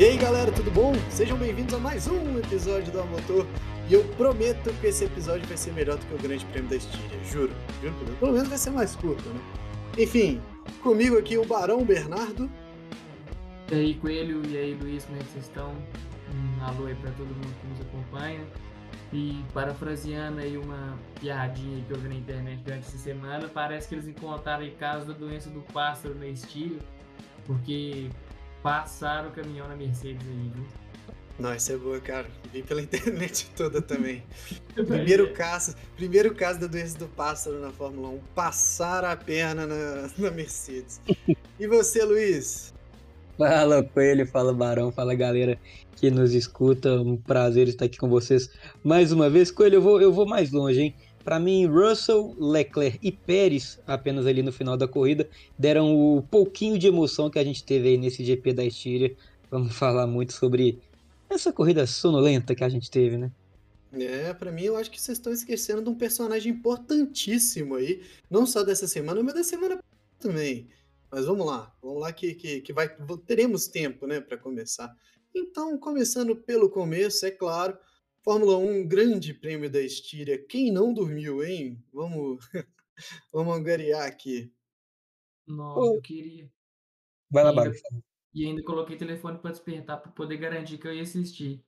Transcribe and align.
E 0.00 0.02
aí 0.04 0.16
galera, 0.16 0.50
tudo 0.50 0.70
bom? 0.70 0.94
Sejam 1.10 1.36
bem-vindos 1.36 1.74
a 1.74 1.78
mais 1.78 2.06
um 2.06 2.38
episódio 2.38 2.90
do 2.90 3.04
Motor. 3.04 3.46
E 3.86 3.92
eu 3.92 4.02
prometo 4.16 4.72
que 4.80 4.86
esse 4.86 5.04
episódio 5.04 5.46
vai 5.46 5.58
ser 5.58 5.74
melhor 5.74 5.98
do 5.98 6.06
que 6.06 6.14
o 6.14 6.16
Grande 6.16 6.42
Prêmio 6.46 6.70
da 6.70 6.76
Estíria, 6.76 7.22
juro. 7.22 7.52
juro 7.82 7.94
Deus. 8.06 8.18
Pelo 8.18 8.32
menos 8.32 8.48
vai 8.48 8.56
ser 8.56 8.70
mais 8.70 8.96
curto, 8.96 9.28
né? 9.28 9.38
Enfim, 9.98 10.40
comigo 10.82 11.18
aqui 11.18 11.36
o 11.36 11.44
Barão 11.44 11.84
Bernardo. 11.84 12.50
E 13.70 13.74
aí, 13.74 13.94
Coelho, 13.96 14.40
e 14.48 14.56
aí, 14.56 14.72
Luiz, 14.72 15.04
como 15.04 15.18
é 15.18 15.22
que 15.22 15.32
vocês 15.32 15.44
estão? 15.44 15.70
Um 15.70 16.64
alô 16.64 16.86
aí 16.86 16.94
pra 16.94 17.10
todo 17.10 17.26
mundo 17.26 17.54
que 17.60 17.66
nos 17.66 17.80
acompanha. 17.82 18.40
E 19.12 19.44
parafraseando 19.52 20.40
aí 20.40 20.56
uma 20.56 20.98
piadinha 21.20 21.84
que 21.84 21.92
eu 21.92 21.98
vi 21.98 22.08
na 22.08 22.14
internet 22.14 22.62
durante 22.64 22.86
essa 22.86 22.96
semana, 22.96 23.50
parece 23.52 23.86
que 23.86 23.96
eles 23.96 24.08
encontraram 24.08 24.64
em 24.64 24.74
caso 24.76 25.08
da 25.08 25.12
doença 25.12 25.50
do 25.50 25.60
pássaro 25.60 26.14
na 26.14 26.26
estíria, 26.26 26.78
porque 27.46 28.08
passaram 28.62 29.28
o 29.28 29.32
caminhão 29.32 29.68
na 29.68 29.76
Mercedes 29.76 30.26
aí, 30.26 30.52
viu? 30.54 30.64
Não, 31.38 31.54
isso 31.54 31.72
é 31.72 31.76
boa, 31.76 31.98
cara. 32.00 32.26
Vi 32.52 32.62
pela 32.62 32.82
internet 32.82 33.50
toda 33.56 33.80
também. 33.80 34.22
primeiro 34.74 35.32
caso, 35.32 35.74
primeiro 35.96 36.34
caso 36.34 36.60
da 36.60 36.66
doença 36.66 36.98
do 36.98 37.08
pássaro 37.08 37.58
na 37.60 37.70
Fórmula 37.70 38.08
1, 38.10 38.18
passar 38.34 39.04
a 39.04 39.16
perna 39.16 39.66
na, 39.66 40.10
na 40.18 40.30
Mercedes. 40.30 41.00
E 41.58 41.66
você, 41.66 42.04
Luiz? 42.04 42.74
Fala 43.38 43.82
Coelho, 43.82 44.26
fala 44.26 44.52
Barão, 44.52 44.92
fala 44.92 45.14
galera 45.14 45.58
que 45.96 46.10
nos 46.10 46.34
escuta. 46.34 47.00
Um 47.00 47.16
prazer 47.16 47.68
estar 47.68 47.86
aqui 47.86 47.96
com 47.96 48.08
vocês 48.08 48.50
mais 48.84 49.12
uma 49.12 49.30
vez. 49.30 49.50
Coelho, 49.50 49.76
eu 49.76 49.82
vou, 49.82 50.00
eu 50.00 50.12
vou 50.12 50.26
mais 50.26 50.52
longe, 50.52 50.80
hein? 50.82 50.94
Para 51.24 51.38
mim, 51.38 51.66
Russell, 51.66 52.34
Leclerc 52.38 52.98
e 53.02 53.12
Pérez, 53.12 53.78
apenas 53.86 54.26
ali 54.26 54.42
no 54.42 54.52
final 54.52 54.76
da 54.76 54.88
corrida, 54.88 55.28
deram 55.58 55.94
o 55.94 56.22
pouquinho 56.22 56.78
de 56.78 56.86
emoção 56.86 57.28
que 57.28 57.38
a 57.38 57.44
gente 57.44 57.62
teve 57.62 57.88
aí 57.88 57.98
nesse 57.98 58.24
GP 58.24 58.52
da 58.52 58.64
Estíria. 58.64 59.14
Vamos 59.50 59.72
falar 59.76 60.06
muito 60.06 60.32
sobre 60.32 60.78
essa 61.28 61.52
corrida 61.52 61.86
sonolenta 61.86 62.54
que 62.54 62.64
a 62.64 62.68
gente 62.68 62.90
teve, 62.90 63.18
né? 63.18 63.30
É, 63.92 64.32
para 64.32 64.52
mim 64.52 64.62
eu 64.62 64.76
acho 64.76 64.90
que 64.90 65.00
vocês 65.00 65.18
estão 65.18 65.32
esquecendo 65.32 65.82
de 65.82 65.88
um 65.88 65.94
personagem 65.94 66.52
importantíssimo 66.52 67.74
aí, 67.74 68.02
não 68.30 68.46
só 68.46 68.62
dessa 68.62 68.86
semana, 68.86 69.22
mas 69.22 69.34
da 69.34 69.44
semana 69.44 69.82
também. 70.18 70.68
Mas 71.10 71.26
vamos 71.26 71.44
lá, 71.44 71.74
vamos 71.82 72.00
lá 72.00 72.12
que, 72.12 72.34
que, 72.34 72.60
que 72.60 72.72
vai, 72.72 72.88
teremos 73.26 73.66
tempo, 73.66 74.06
né, 74.06 74.20
para 74.20 74.38
começar. 74.38 74.96
Então, 75.34 75.76
começando 75.76 76.36
pelo 76.36 76.70
começo, 76.70 77.26
é 77.26 77.30
claro, 77.32 77.76
Fórmula 78.22 78.58
1, 78.58 78.86
grande 78.86 79.32
prêmio 79.32 79.70
da 79.70 79.80
Estíria. 79.80 80.38
Quem 80.46 80.70
não 80.70 80.92
dormiu, 80.92 81.42
hein? 81.42 81.82
Vamos, 81.92 82.38
vamos 83.32 83.56
angariar 83.56 84.06
aqui. 84.06 84.52
Nossa, 85.46 85.80
oh. 85.80 85.96
eu 85.96 86.02
queria. 86.02 86.50
Vai 87.30 87.44
lá, 87.44 87.52
Baixo. 87.52 87.80
E 88.34 88.46
ainda 88.46 88.62
coloquei 88.62 88.96
telefone 88.96 89.38
para 89.38 89.50
despertar 89.50 90.00
para 90.00 90.12
poder 90.12 90.36
garantir 90.36 90.78
que 90.78 90.86
eu 90.86 90.94
ia 90.94 91.02
assistir. 91.02 91.64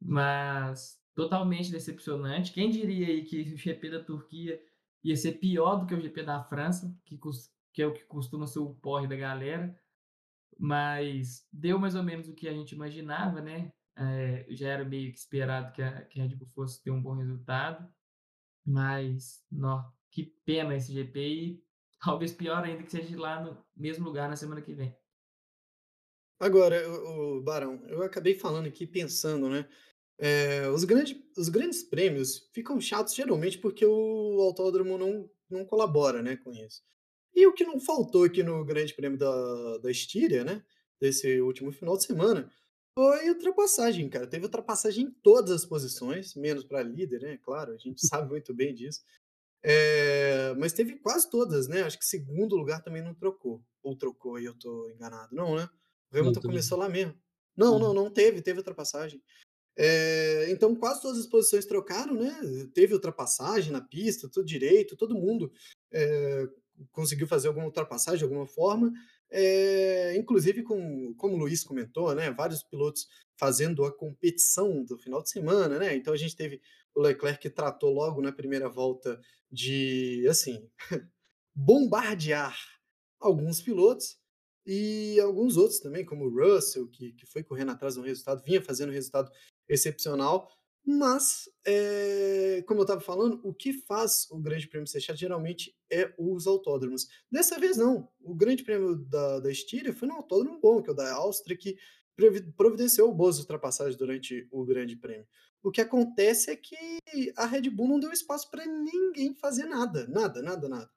Mas 0.00 1.00
totalmente 1.14 1.70
decepcionante. 1.70 2.52
Quem 2.52 2.70
diria 2.70 3.06
aí 3.06 3.24
que 3.24 3.40
o 3.40 3.56
GP 3.56 3.90
da 3.90 4.04
Turquia 4.04 4.60
ia 5.02 5.16
ser 5.16 5.32
pior 5.32 5.76
do 5.76 5.86
que 5.86 5.94
o 5.94 6.00
GP 6.00 6.22
da 6.22 6.42
França, 6.44 6.94
que, 7.04 7.18
que 7.72 7.82
é 7.82 7.86
o 7.86 7.92
que 7.92 8.04
costuma 8.04 8.46
ser 8.46 8.58
o 8.58 8.74
porre 8.74 9.06
da 9.06 9.16
galera. 9.16 9.74
Mas 10.58 11.46
deu 11.52 11.78
mais 11.78 11.94
ou 11.94 12.02
menos 12.02 12.28
o 12.28 12.34
que 12.34 12.46
a 12.46 12.52
gente 12.52 12.72
imaginava, 12.72 13.40
né? 13.40 13.72
É, 13.96 14.46
já 14.50 14.68
era 14.68 14.84
meio 14.84 15.12
que 15.12 15.18
esperado 15.18 15.72
que 15.72 15.82
a, 15.82 16.02
que 16.06 16.20
a 16.20 16.24
Red 16.24 16.36
Bull 16.36 16.48
fosse 16.48 16.82
ter 16.82 16.90
um 16.90 17.02
bom 17.02 17.14
resultado. 17.14 17.88
Mas, 18.66 19.44
nó, 19.50 19.84
que 20.10 20.34
pena 20.44 20.76
esse 20.76 20.92
GP 20.92 21.20
e 21.20 21.64
talvez 22.00 22.32
pior 22.32 22.64
ainda 22.64 22.82
que 22.82 22.90
seja 22.90 23.18
lá 23.18 23.42
no 23.42 23.64
mesmo 23.76 24.04
lugar 24.04 24.28
na 24.28 24.36
semana 24.36 24.62
que 24.62 24.74
vem. 24.74 24.96
Agora, 26.40 26.76
o, 26.90 27.40
Barão, 27.42 27.82
eu 27.86 28.02
acabei 28.02 28.34
falando 28.34 28.66
aqui 28.66 28.86
pensando, 28.86 29.48
né? 29.48 29.68
É, 30.18 30.68
os, 30.68 30.84
grandes, 30.84 31.16
os 31.36 31.48
grandes 31.48 31.82
prêmios 31.82 32.48
ficam 32.52 32.80
chatos 32.80 33.14
geralmente 33.14 33.58
porque 33.58 33.84
o 33.84 34.40
autódromo 34.40 34.96
não, 34.96 35.28
não 35.50 35.64
colabora 35.64 36.22
né, 36.22 36.36
com 36.36 36.52
isso. 36.52 36.82
E 37.34 37.46
o 37.46 37.52
que 37.52 37.64
não 37.64 37.80
faltou 37.80 38.24
aqui 38.24 38.42
no 38.42 38.64
Grande 38.64 38.94
Prêmio 38.94 39.18
da, 39.18 39.78
da 39.78 39.90
Estíria, 39.90 40.44
né? 40.44 40.64
Desse 41.00 41.40
último 41.40 41.72
final 41.72 41.96
de 41.96 42.04
semana, 42.04 42.50
foi 42.96 43.28
ultrapassagem, 43.28 44.08
cara. 44.08 44.26
Teve 44.26 44.44
ultrapassagem 44.44 45.06
em 45.06 45.10
todas 45.10 45.50
as 45.50 45.66
posições, 45.66 46.34
menos 46.34 46.64
para 46.64 46.82
líder, 46.82 47.20
né? 47.20 47.38
Claro, 47.42 47.72
a 47.72 47.76
gente 47.76 47.98
sabe 48.06 48.28
muito 48.28 48.54
bem 48.54 48.74
disso. 48.74 49.02
É, 49.62 50.54
mas 50.58 50.72
teve 50.72 50.96
quase 50.96 51.28
todas, 51.28 51.66
né? 51.66 51.82
Acho 51.82 51.98
que 51.98 52.04
segundo 52.04 52.54
lugar 52.54 52.82
também 52.82 53.02
não 53.02 53.14
trocou. 53.14 53.64
Ou 53.82 53.96
trocou 53.96 54.38
e 54.38 54.44
eu 54.44 54.54
tô 54.54 54.90
enganado. 54.90 55.34
Não, 55.34 55.56
né? 55.56 55.68
O 56.12 56.18
Hamilton 56.18 56.40
começou 56.40 56.78
lá 56.78 56.88
mesmo. 56.88 57.14
Não, 57.56 57.78
não, 57.78 57.94
não 57.94 58.10
teve, 58.10 58.42
teve 58.42 58.58
ultrapassagem. 58.58 59.22
É, 59.76 60.50
então 60.50 60.74
quase 60.76 61.02
todas 61.02 61.18
as 61.18 61.26
posições 61.26 61.66
trocaram, 61.66 62.14
né? 62.14 62.32
Teve 62.74 62.94
ultrapassagem 62.94 63.72
na 63.72 63.80
pista, 63.80 64.28
tudo 64.28 64.46
direito, 64.46 64.96
todo 64.96 65.16
mundo 65.16 65.50
é, 65.92 66.48
conseguiu 66.92 67.26
fazer 67.26 67.48
alguma 67.48 67.66
ultrapassagem 67.66 68.18
de 68.18 68.24
alguma 68.24 68.46
forma. 68.46 68.92
É, 69.36 70.16
inclusive, 70.16 70.62
com, 70.62 71.12
como 71.16 71.34
o 71.34 71.38
Luiz 71.38 71.64
comentou, 71.64 72.14
né, 72.14 72.30
vários 72.30 72.62
pilotos 72.62 73.08
fazendo 73.36 73.84
a 73.84 73.92
competição 73.92 74.84
do 74.84 74.96
final 74.96 75.20
de 75.20 75.30
semana, 75.30 75.76
né? 75.76 75.96
Então 75.96 76.14
a 76.14 76.16
gente 76.16 76.36
teve 76.36 76.60
o 76.94 77.00
Leclerc 77.00 77.40
que 77.40 77.50
tratou 77.50 77.92
logo 77.92 78.22
na 78.22 78.30
primeira 78.30 78.68
volta 78.68 79.20
de 79.50 80.24
assim 80.30 80.70
bombardear 81.52 82.56
alguns 83.18 83.60
pilotos 83.60 84.16
e 84.64 85.18
alguns 85.20 85.56
outros 85.56 85.80
também, 85.80 86.04
como 86.04 86.26
o 86.26 86.30
Russell, 86.30 86.88
que, 86.88 87.12
que 87.12 87.26
foi 87.26 87.42
correndo 87.42 87.72
atrás 87.72 87.96
um 87.96 88.02
resultado, 88.02 88.42
vinha 88.44 88.62
fazendo 88.62 88.90
um 88.90 88.94
resultado 88.94 89.32
excepcional. 89.68 90.48
Mas, 90.86 91.48
é, 91.66 92.62
como 92.66 92.80
eu 92.80 92.84
estava 92.84 93.00
falando, 93.00 93.40
o 93.42 93.54
que 93.54 93.72
faz 93.72 94.28
o 94.30 94.38
Grande 94.38 94.68
Prêmio 94.68 94.86
ser 94.86 95.00
chato 95.00 95.16
geralmente 95.16 95.74
é 95.90 96.12
os 96.18 96.46
autódromos. 96.46 97.08
Dessa 97.32 97.58
vez 97.58 97.78
não. 97.78 98.08
O 98.20 98.34
Grande 98.34 98.62
Prêmio 98.62 98.94
da, 98.96 99.40
da 99.40 99.50
Estíria 99.50 99.94
foi 99.94 100.08
um 100.08 100.14
autódromo 100.14 100.60
bom, 100.60 100.82
que 100.82 100.90
é 100.90 100.92
o 100.92 100.96
da 100.96 101.14
Áustria, 101.14 101.56
que 101.56 101.76
providenciou 102.56 103.12
boas 103.14 103.38
ultrapassagens 103.38 103.96
durante 103.96 104.46
o 104.50 104.64
Grande 104.64 104.94
Prêmio. 104.94 105.26
O 105.62 105.70
que 105.70 105.80
acontece 105.80 106.50
é 106.50 106.56
que 106.56 107.00
a 107.34 107.46
Red 107.46 107.70
Bull 107.70 107.88
não 107.88 107.98
deu 107.98 108.12
espaço 108.12 108.50
para 108.50 108.66
ninguém 108.66 109.34
fazer 109.34 109.64
nada. 109.64 110.06
Nada, 110.06 110.42
nada, 110.42 110.68
nada. 110.68 110.90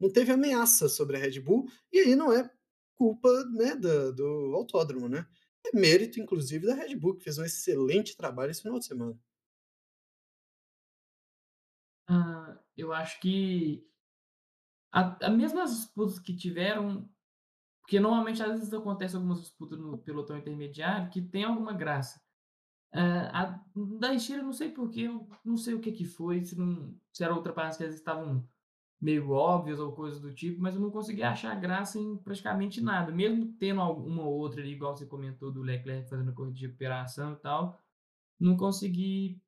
Não 0.00 0.10
teve 0.10 0.32
ameaça 0.32 0.88
sobre 0.88 1.16
a 1.16 1.20
Red 1.20 1.38
Bull, 1.40 1.68
e 1.92 2.00
aí 2.00 2.16
não 2.16 2.32
é 2.32 2.50
culpa 2.96 3.44
né, 3.52 3.76
do, 3.76 4.12
do 4.12 4.24
autódromo, 4.56 5.08
né? 5.08 5.24
É 5.64 5.76
mérito, 5.78 6.20
inclusive, 6.20 6.66
da 6.66 6.74
Red 6.74 6.96
Bull, 6.96 7.16
que 7.16 7.24
fez 7.24 7.38
um 7.38 7.44
excelente 7.44 8.16
trabalho 8.16 8.50
esse 8.50 8.62
final 8.62 8.78
de 8.80 8.86
semana. 8.86 9.16
Ah, 12.08 12.58
eu 12.76 12.92
acho 12.92 13.18
que 13.20 13.86
a, 14.92 15.26
a 15.26 15.30
mesmas 15.30 15.70
disputas 15.76 16.18
que 16.18 16.34
tiveram, 16.36 17.08
porque 17.82 18.00
normalmente 18.00 18.42
às 18.42 18.50
vezes 18.52 18.74
acontece 18.74 19.16
algumas 19.16 19.40
disputas 19.40 19.78
no 19.78 19.98
pelotão 19.98 20.38
intermediário 20.38 21.10
que 21.10 21.22
tem 21.22 21.44
alguma 21.44 21.72
graça. 21.72 22.20
Ah, 22.92 23.42
a 23.44 23.64
da 24.00 24.14
Enchira, 24.14 24.42
não 24.42 24.52
sei 24.52 24.70
porquê, 24.72 25.08
não 25.44 25.56
sei 25.56 25.74
o 25.74 25.80
que 25.80 25.92
que 25.92 26.04
foi, 26.06 26.42
se, 26.44 26.58
não, 26.58 26.94
se 27.12 27.24
era 27.24 27.34
outra 27.34 27.52
parte 27.52 27.78
que 27.78 27.84
às 27.84 27.88
vezes 27.90 28.00
estavam 28.00 28.48
meio 29.00 29.30
óbvias 29.32 29.80
ou 29.80 29.92
coisas 29.92 30.20
do 30.20 30.34
tipo, 30.34 30.60
mas 30.62 30.74
eu 30.76 30.80
não 30.80 30.90
consegui 30.90 31.22
achar 31.22 31.54
graça 31.60 31.98
em 31.98 32.16
praticamente 32.18 32.80
nada, 32.82 33.12
mesmo 33.12 33.54
tendo 33.58 33.80
alguma 33.80 34.24
outra 34.24 34.60
ali, 34.62 34.72
igual 34.72 34.96
você 34.96 35.06
comentou 35.06 35.52
do 35.52 35.62
Leclerc 35.62 36.08
fazendo 36.10 36.34
corrida 36.34 36.56
de 36.56 36.66
recuperação 36.66 37.34
e 37.34 37.36
tal, 37.36 37.78
não 38.40 38.56
consegui 38.56 39.42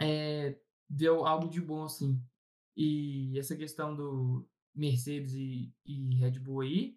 é, 0.00 0.58
deu 0.88 1.26
algo 1.26 1.48
de 1.48 1.60
bom, 1.60 1.84
assim. 1.84 2.20
E 2.76 3.38
essa 3.38 3.56
questão 3.56 3.94
do 3.94 4.46
Mercedes 4.74 5.34
e, 5.34 5.72
e 5.84 6.14
Red 6.16 6.38
Bull 6.38 6.60
aí, 6.60 6.96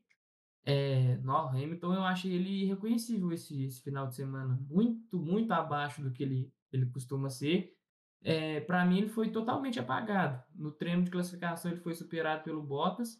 é, 0.65 1.17
no 1.17 1.35
Hamilton 1.35 1.93
eu 1.95 2.03
achei 2.03 2.33
ele 2.33 2.63
irreconhecível 2.63 3.31
esse, 3.31 3.63
esse 3.63 3.81
final 3.81 4.07
de 4.07 4.15
semana. 4.15 4.59
Muito, 4.69 5.17
muito 5.19 5.51
abaixo 5.51 6.01
do 6.01 6.11
que 6.11 6.23
ele, 6.23 6.51
ele 6.71 6.85
costuma 6.87 7.29
ser. 7.29 7.73
É, 8.21 8.59
para 8.61 8.85
mim, 8.85 8.99
ele 8.99 9.09
foi 9.09 9.31
totalmente 9.31 9.79
apagado. 9.79 10.43
No 10.53 10.71
treino 10.71 11.03
de 11.03 11.11
classificação, 11.11 11.71
ele 11.71 11.79
foi 11.79 11.93
superado 11.93 12.43
pelo 12.43 12.61
Bottas, 12.61 13.17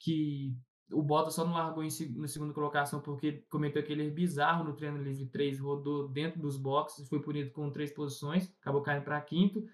que 0.00 0.56
o 0.90 1.02
Bottas 1.02 1.34
só 1.34 1.44
não 1.44 1.54
largou 1.54 1.84
em, 1.84 1.88
na 2.16 2.28
segunda 2.28 2.52
colocação 2.52 3.00
porque 3.00 3.44
cometeu 3.48 3.80
aquele 3.80 4.10
bizarro 4.10 4.64
no 4.64 4.74
treino 4.74 5.02
livre 5.02 5.26
3, 5.26 5.60
rodou 5.60 6.08
dentro 6.08 6.40
dos 6.40 6.56
boxes, 6.56 7.08
foi 7.08 7.22
punido 7.22 7.50
com 7.52 7.70
três 7.70 7.92
posições, 7.92 8.52
acabou 8.60 8.82
caindo 8.82 9.04
para 9.04 9.20
quinto. 9.20 9.64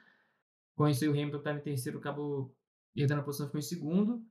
Conheceu 0.81 1.11
o 1.11 1.15
Hamilton, 1.15 1.37
estava 1.37 1.59
em 1.59 1.62
terceiro, 1.62 1.99
acabou 1.99 2.56
herdando 2.97 3.21
a 3.21 3.25
posição, 3.25 3.44
ficou 3.44 3.59
em 3.59 3.62
segundo. 3.62 4.25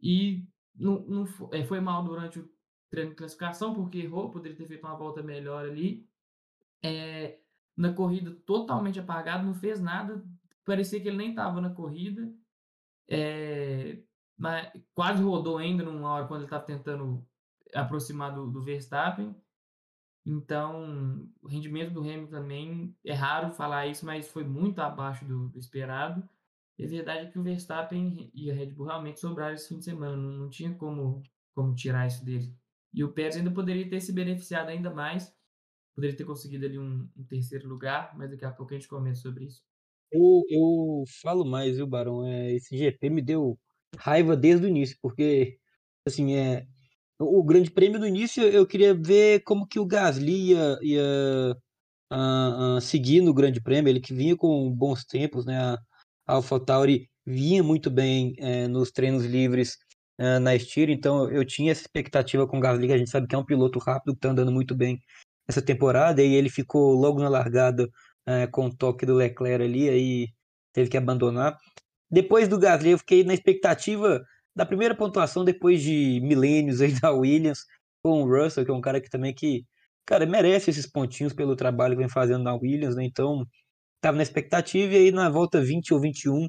E 0.00 0.46
não, 0.72 1.00
não 1.00 1.24
é, 1.52 1.64
foi 1.64 1.80
mal 1.80 2.04
durante 2.04 2.38
o 2.38 2.48
treino 2.88 3.10
de 3.10 3.16
classificação, 3.16 3.74
porque 3.74 3.98
errou, 3.98 4.30
poderia 4.30 4.56
ter 4.56 4.68
feito 4.68 4.86
uma 4.86 4.94
volta 4.94 5.20
melhor 5.20 5.64
ali. 5.64 6.08
É, 6.80 7.40
na 7.76 7.92
corrida, 7.92 8.30
totalmente 8.46 9.00
apagado, 9.00 9.44
não 9.44 9.52
fez 9.52 9.80
nada. 9.80 10.24
Parecia 10.64 11.00
que 11.00 11.08
ele 11.08 11.16
nem 11.16 11.30
estava 11.30 11.60
na 11.60 11.70
corrida. 11.70 12.32
É, 13.10 14.00
mas 14.38 14.70
quase 14.94 15.20
rodou 15.24 15.58
ainda 15.58 15.82
numa 15.82 16.08
hora 16.08 16.28
quando 16.28 16.42
ele 16.42 16.46
estava 16.46 16.64
tentando 16.64 17.26
aproximar 17.74 18.32
do, 18.32 18.48
do 18.48 18.62
Verstappen. 18.62 19.34
Então, 20.26 21.30
o 21.40 21.46
rendimento 21.46 21.92
do 21.92 22.00
Hamilton 22.00 22.26
também 22.26 22.96
é 23.04 23.12
raro 23.12 23.52
falar 23.52 23.86
isso, 23.86 24.04
mas 24.04 24.28
foi 24.28 24.42
muito 24.42 24.80
abaixo 24.80 25.24
do, 25.24 25.48
do 25.48 25.58
esperado. 25.58 26.28
E 26.76 26.84
a 26.84 26.88
verdade 26.88 27.26
é 27.26 27.30
que 27.30 27.38
o 27.38 27.42
Verstappen 27.44 28.28
e 28.34 28.50
a 28.50 28.54
Red 28.54 28.72
Bull 28.72 28.86
realmente 28.86 29.20
sobraram 29.20 29.54
esse 29.54 29.68
fim 29.68 29.78
de 29.78 29.84
semana, 29.84 30.16
não, 30.16 30.32
não 30.32 30.50
tinha 30.50 30.74
como, 30.74 31.22
como 31.54 31.74
tirar 31.76 32.08
isso 32.08 32.24
dele. 32.24 32.52
E 32.92 33.04
o 33.04 33.12
Pérez 33.12 33.36
ainda 33.36 33.52
poderia 33.52 33.88
ter 33.88 34.00
se 34.00 34.12
beneficiado 34.12 34.68
ainda 34.68 34.90
mais, 34.92 35.32
poderia 35.94 36.16
ter 36.16 36.24
conseguido 36.24 36.66
ali 36.66 36.78
um, 36.78 37.08
um 37.16 37.24
terceiro 37.24 37.68
lugar, 37.68 38.12
mas 38.18 38.28
daqui 38.28 38.44
a 38.44 38.50
pouco 38.50 38.74
a 38.74 38.76
gente 38.76 38.88
comenta 38.88 39.16
sobre 39.16 39.44
isso. 39.44 39.62
Eu, 40.10 40.42
eu 40.50 41.04
falo 41.22 41.44
mais, 41.44 41.76
viu, 41.76 41.86
Barão? 41.86 42.26
É, 42.26 42.52
esse 42.52 42.76
GP 42.76 43.10
me 43.10 43.22
deu 43.22 43.56
raiva 43.96 44.36
desde 44.36 44.66
o 44.66 44.68
início, 44.68 44.98
porque, 45.00 45.58
assim, 46.04 46.34
é, 46.34 46.66
o 47.18 47.42
Grande 47.42 47.70
Prêmio 47.70 47.98
no 47.98 48.06
início 48.06 48.42
eu 48.42 48.66
queria 48.66 48.94
ver 48.94 49.42
como 49.44 49.66
que 49.66 49.78
o 49.78 49.86
Gasly 49.86 50.52
ia, 50.52 50.78
ia 50.82 51.56
uh, 52.12 52.76
uh, 52.76 52.80
seguir 52.80 53.20
no 53.20 53.34
Grande 53.34 53.60
Prêmio, 53.60 53.90
ele 53.90 54.00
que 54.00 54.14
vinha 54.14 54.36
com 54.36 54.70
bons 54.70 55.04
tempos, 55.04 55.44
né? 55.46 55.58
A 56.26 56.34
AlphaTauri 56.34 57.08
vinha 57.24 57.62
muito 57.62 57.90
bem 57.90 58.34
é, 58.38 58.68
nos 58.68 58.90
treinos 58.90 59.24
livres 59.24 59.78
é, 60.18 60.38
na 60.38 60.54
Styr, 60.56 60.90
então 60.90 61.30
eu 61.30 61.44
tinha 61.44 61.72
essa 61.72 61.82
expectativa 61.82 62.46
com 62.46 62.58
o 62.58 62.60
Gasly, 62.60 62.86
que 62.86 62.92
a 62.92 62.98
gente 62.98 63.10
sabe 63.10 63.26
que 63.26 63.34
é 63.34 63.38
um 63.38 63.44
piloto 63.44 63.78
rápido, 63.78 64.12
que 64.12 64.18
está 64.18 64.30
andando 64.30 64.52
muito 64.52 64.74
bem 64.74 65.00
essa 65.48 65.62
temporada, 65.62 66.22
e 66.22 66.34
ele 66.34 66.48
ficou 66.48 66.94
logo 66.94 67.20
na 67.20 67.28
largada 67.28 67.88
é, 68.26 68.46
com 68.46 68.66
o 68.66 68.74
toque 68.74 69.06
do 69.06 69.14
Leclerc 69.14 69.62
ali, 69.62 69.88
aí 69.88 70.28
teve 70.72 70.90
que 70.90 70.96
abandonar. 70.96 71.56
Depois 72.10 72.48
do 72.48 72.58
Gasly, 72.58 72.90
eu 72.90 72.98
fiquei 72.98 73.24
na 73.24 73.34
expectativa 73.34 74.24
da 74.56 74.64
primeira 74.64 74.94
pontuação 74.94 75.44
depois 75.44 75.82
de 75.82 76.20
milênios 76.22 76.80
aí 76.80 76.98
da 76.98 77.12
Williams, 77.12 77.64
com 78.02 78.22
o 78.22 78.26
Russell, 78.26 78.64
que 78.64 78.70
é 78.70 78.74
um 78.74 78.80
cara 78.80 79.00
que 79.00 79.10
também 79.10 79.34
que, 79.34 79.64
cara, 80.06 80.24
merece 80.26 80.70
esses 80.70 80.90
pontinhos 80.90 81.34
pelo 81.34 81.54
trabalho 81.54 81.94
que 81.94 81.98
vem 81.98 82.08
fazendo 82.08 82.42
na 82.42 82.54
Williams, 82.54 82.96
né? 82.96 83.04
Então, 83.04 83.46
tava 84.00 84.16
na 84.16 84.22
expectativa 84.22 84.94
e 84.94 84.96
aí 84.96 85.12
na 85.12 85.28
volta 85.28 85.60
20 85.60 85.92
ou 85.94 86.00
21, 86.00 86.48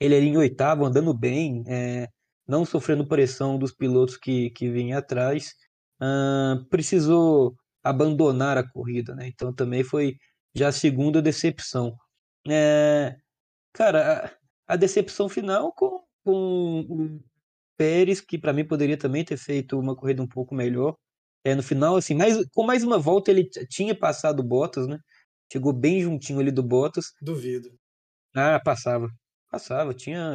ele 0.00 0.14
ali 0.16 0.28
em 0.28 0.36
oitavo, 0.36 0.84
andando 0.84 1.14
bem, 1.14 1.64
é, 1.66 2.08
não 2.46 2.64
sofrendo 2.64 3.08
pressão 3.08 3.58
dos 3.58 3.72
pilotos 3.72 4.16
que, 4.16 4.50
que 4.50 4.70
vinham 4.70 4.98
atrás, 4.98 5.54
precisou 6.70 7.56
abandonar 7.82 8.58
a 8.58 8.68
corrida, 8.68 9.14
né? 9.14 9.28
Então 9.28 9.52
também 9.54 9.82
foi 9.84 10.16
já 10.54 10.68
a 10.68 10.72
segunda 10.72 11.22
decepção. 11.22 11.96
É, 12.48 13.16
cara, 13.72 14.26
a, 14.68 14.74
a, 14.74 14.76
decepção 14.76 15.28
final 15.28 15.72
com, 15.72 16.02
com 16.24 17.20
Pérez, 17.76 18.20
que 18.20 18.38
para 18.38 18.52
mim 18.52 18.66
poderia 18.66 18.96
também 18.96 19.24
ter 19.24 19.36
feito 19.36 19.78
uma 19.78 19.96
corrida 19.96 20.22
um 20.22 20.28
pouco 20.28 20.54
melhor. 20.54 20.96
É, 21.44 21.54
no 21.54 21.62
final, 21.62 21.96
assim, 21.96 22.14
mais, 22.14 22.36
com 22.52 22.64
mais 22.64 22.82
uma 22.82 22.98
volta 22.98 23.30
ele 23.30 23.48
tinha 23.68 23.96
passado 23.96 24.40
o 24.40 24.42
Bottas, 24.42 24.86
né? 24.88 24.98
Chegou 25.52 25.72
bem 25.72 26.00
juntinho 26.00 26.40
ali 26.40 26.50
do 26.50 26.62
Bottas. 26.62 27.12
Duvido. 27.22 27.70
Ah, 28.34 28.60
passava. 28.64 29.08
Passava, 29.50 29.94
tinha. 29.94 30.32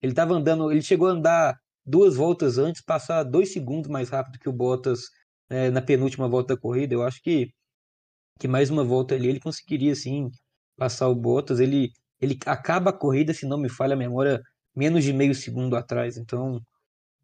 Ele 0.00 0.14
tava 0.14 0.34
andando, 0.34 0.70
ele 0.70 0.82
chegou 0.82 1.08
a 1.08 1.12
andar 1.12 1.56
duas 1.84 2.16
voltas 2.16 2.58
antes, 2.58 2.82
passar 2.82 3.24
dois 3.24 3.52
segundos 3.52 3.90
mais 3.90 4.08
rápido 4.10 4.38
que 4.38 4.48
o 4.48 4.52
Bottas 4.52 5.00
é, 5.50 5.70
na 5.70 5.82
penúltima 5.82 6.28
volta 6.28 6.54
da 6.54 6.60
corrida. 6.60 6.94
Eu 6.94 7.02
acho 7.02 7.20
que, 7.22 7.50
que 8.38 8.48
mais 8.48 8.70
uma 8.70 8.84
volta 8.84 9.14
ali 9.14 9.28
ele 9.28 9.40
conseguiria, 9.40 9.94
sim, 9.94 10.30
passar 10.76 11.08
o 11.08 11.14
Bottas. 11.14 11.60
Ele, 11.60 11.90
ele 12.20 12.38
acaba 12.46 12.90
a 12.90 12.92
corrida, 12.98 13.34
se 13.34 13.46
não 13.46 13.58
me 13.58 13.68
falha 13.68 13.94
a 13.94 13.96
memória, 13.96 14.40
menos 14.74 15.04
de 15.04 15.12
meio 15.12 15.34
segundo 15.34 15.76
atrás. 15.76 16.16
Então, 16.16 16.60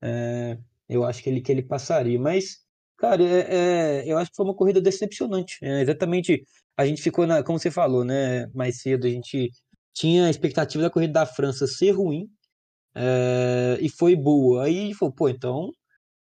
é, 0.03 0.59
eu 0.89 1.05
acho 1.05 1.23
que 1.23 1.31
ele, 1.31 1.41
que 1.41 1.53
ele 1.53 1.63
passaria. 1.63 2.19
Mas, 2.19 2.59
cara, 2.99 3.23
é, 3.23 4.03
é, 4.03 4.13
eu 4.13 4.19
acho 4.19 4.31
que 4.31 4.37
foi 4.37 4.45
uma 4.47 4.55
corrida 4.55 4.81
decepcionante. 4.81 5.59
É, 5.63 5.81
exatamente, 5.83 6.45
a 6.77 6.87
gente 6.87 7.03
ficou, 7.03 7.27
na, 7.27 7.43
como 7.43 7.59
você 7.59 7.71
falou, 7.71 8.05
né, 8.05 8.47
mais 8.55 8.81
cedo, 8.81 9.07
a 9.07 9.11
gente 9.11 9.51
tinha 9.95 10.27
a 10.27 10.31
expectativa 10.31 10.83
da 10.83 10.91
corrida 10.91 11.13
da 11.13 11.27
França 11.27 11.67
ser 11.67 11.93
ruim, 11.93 12.29
é, 12.95 13.79
e 13.81 13.89
foi 13.89 14.17
boa. 14.17 14.65
Aí 14.65 14.95
falou, 14.95 15.15
pô, 15.15 15.29
então 15.29 15.71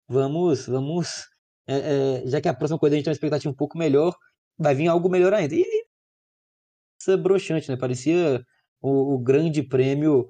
vamos, 0.08 0.66
vamos, 0.66 1.26
é, 1.66 2.22
já 2.26 2.40
que 2.40 2.48
a 2.48 2.54
próxima 2.54 2.78
corrida 2.78 2.96
a 2.96 2.98
gente 2.98 3.04
tem 3.04 3.10
uma 3.12 3.16
expectativa 3.16 3.52
um 3.52 3.56
pouco 3.56 3.78
melhor, 3.78 4.14
vai 4.58 4.74
vir 4.74 4.88
algo 4.88 5.08
melhor 5.08 5.34
ainda. 5.34 5.54
E 5.54 5.64
isso 7.00 7.10
é 7.10 7.16
broxante, 7.16 7.70
né? 7.70 7.76
Parecia 7.76 8.44
o, 8.80 9.14
o 9.14 9.18
grande 9.18 9.62
prêmio 9.62 10.28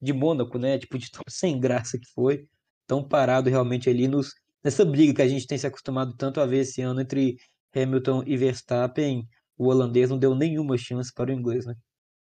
de 0.00 0.12
Mônaco, 0.12 0.58
né? 0.58 0.78
Tipo, 0.78 0.98
de 0.98 1.10
tão 1.10 1.22
sem 1.28 1.58
graça 1.58 1.98
que 1.98 2.10
foi, 2.14 2.46
tão 2.86 3.06
parado 3.06 3.50
realmente 3.50 3.88
ali 3.88 4.08
nos, 4.08 4.32
nessa 4.64 4.84
briga 4.84 5.14
que 5.14 5.22
a 5.22 5.28
gente 5.28 5.46
tem 5.46 5.58
se 5.58 5.66
acostumado 5.66 6.14
tanto 6.16 6.40
a 6.40 6.46
ver 6.46 6.60
esse 6.60 6.80
ano 6.80 7.00
entre 7.00 7.36
Hamilton 7.74 8.24
e 8.26 8.36
Verstappen, 8.36 9.28
o 9.56 9.66
holandês 9.66 10.10
não 10.10 10.18
deu 10.18 10.34
nenhuma 10.34 10.76
chance 10.76 11.12
para 11.12 11.30
o 11.30 11.34
inglês, 11.34 11.66
né? 11.66 11.74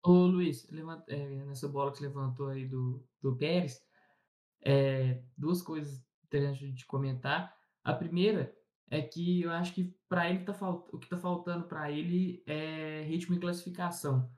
Ô 0.04 0.12
Luiz, 0.26 0.68
levanta, 0.70 1.04
é, 1.12 1.46
nessa 1.46 1.68
bola 1.68 1.92
que 1.92 1.98
você 1.98 2.04
levantou 2.04 2.48
aí 2.48 2.68
do, 2.68 3.04
do 3.22 3.36
Pérez, 3.36 3.82
é, 4.64 5.22
duas 5.36 5.62
coisas 5.62 6.04
interessantes 6.24 6.76
de 6.76 6.86
comentar. 6.86 7.56
A 7.84 7.94
primeira 7.94 8.56
é 8.90 9.02
que 9.02 9.42
eu 9.42 9.52
acho 9.52 9.74
que 9.74 9.96
para 10.08 10.30
ele 10.30 10.44
tá 10.44 10.54
falt... 10.54 10.88
o 10.94 11.00
que 11.00 11.06
está 11.06 11.18
faltando 11.18 11.68
para 11.68 11.92
ele 11.92 12.44
é 12.46 13.04
ritmo 13.08 13.36
e 13.36 13.40
classificação. 13.40 14.30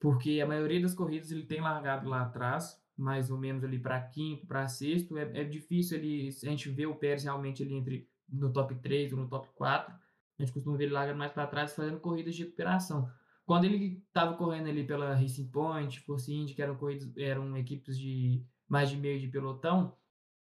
Porque 0.00 0.40
a 0.40 0.46
maioria 0.46 0.80
das 0.80 0.94
corridas 0.94 1.30
ele 1.30 1.44
tem 1.44 1.60
largado 1.60 2.08
lá 2.08 2.22
atrás, 2.22 2.80
mais 2.96 3.30
ou 3.30 3.38
menos 3.38 3.64
ali 3.64 3.78
para 3.78 4.00
quinto, 4.00 4.46
para 4.46 4.68
sexto. 4.68 5.16
É, 5.18 5.40
é 5.40 5.44
difícil 5.44 5.98
ele, 5.98 6.28
a 6.28 6.46
gente 6.46 6.68
ver 6.68 6.86
o 6.86 6.94
Pérez 6.94 7.24
realmente 7.24 7.62
ali 7.62 7.74
entre 7.74 8.08
no 8.28 8.52
top 8.52 8.74
3 8.76 9.12
ou 9.12 9.18
no 9.18 9.28
top 9.28 9.48
4. 9.54 9.92
A 9.92 10.42
gente 10.42 10.52
costuma 10.52 10.76
ver 10.76 10.84
ele 10.84 10.92
largando 10.92 11.18
mais 11.18 11.32
para 11.32 11.46
trás, 11.46 11.74
fazendo 11.74 11.98
corridas 11.98 12.34
de 12.34 12.44
recuperação. 12.44 13.10
Quando 13.44 13.64
ele 13.64 14.02
estava 14.06 14.36
correndo 14.36 14.68
ali 14.68 14.84
pela 14.86 15.14
Racing 15.14 15.48
Point, 15.48 16.00
Force 16.00 16.32
Indy, 16.32 16.54
que 16.54 16.62
eram, 16.62 16.76
corridas, 16.76 17.10
eram 17.16 17.56
equipes 17.56 17.98
de 17.98 18.44
mais 18.68 18.90
de 18.90 18.96
meio 18.96 19.18
de 19.18 19.26
pelotão, 19.26 19.96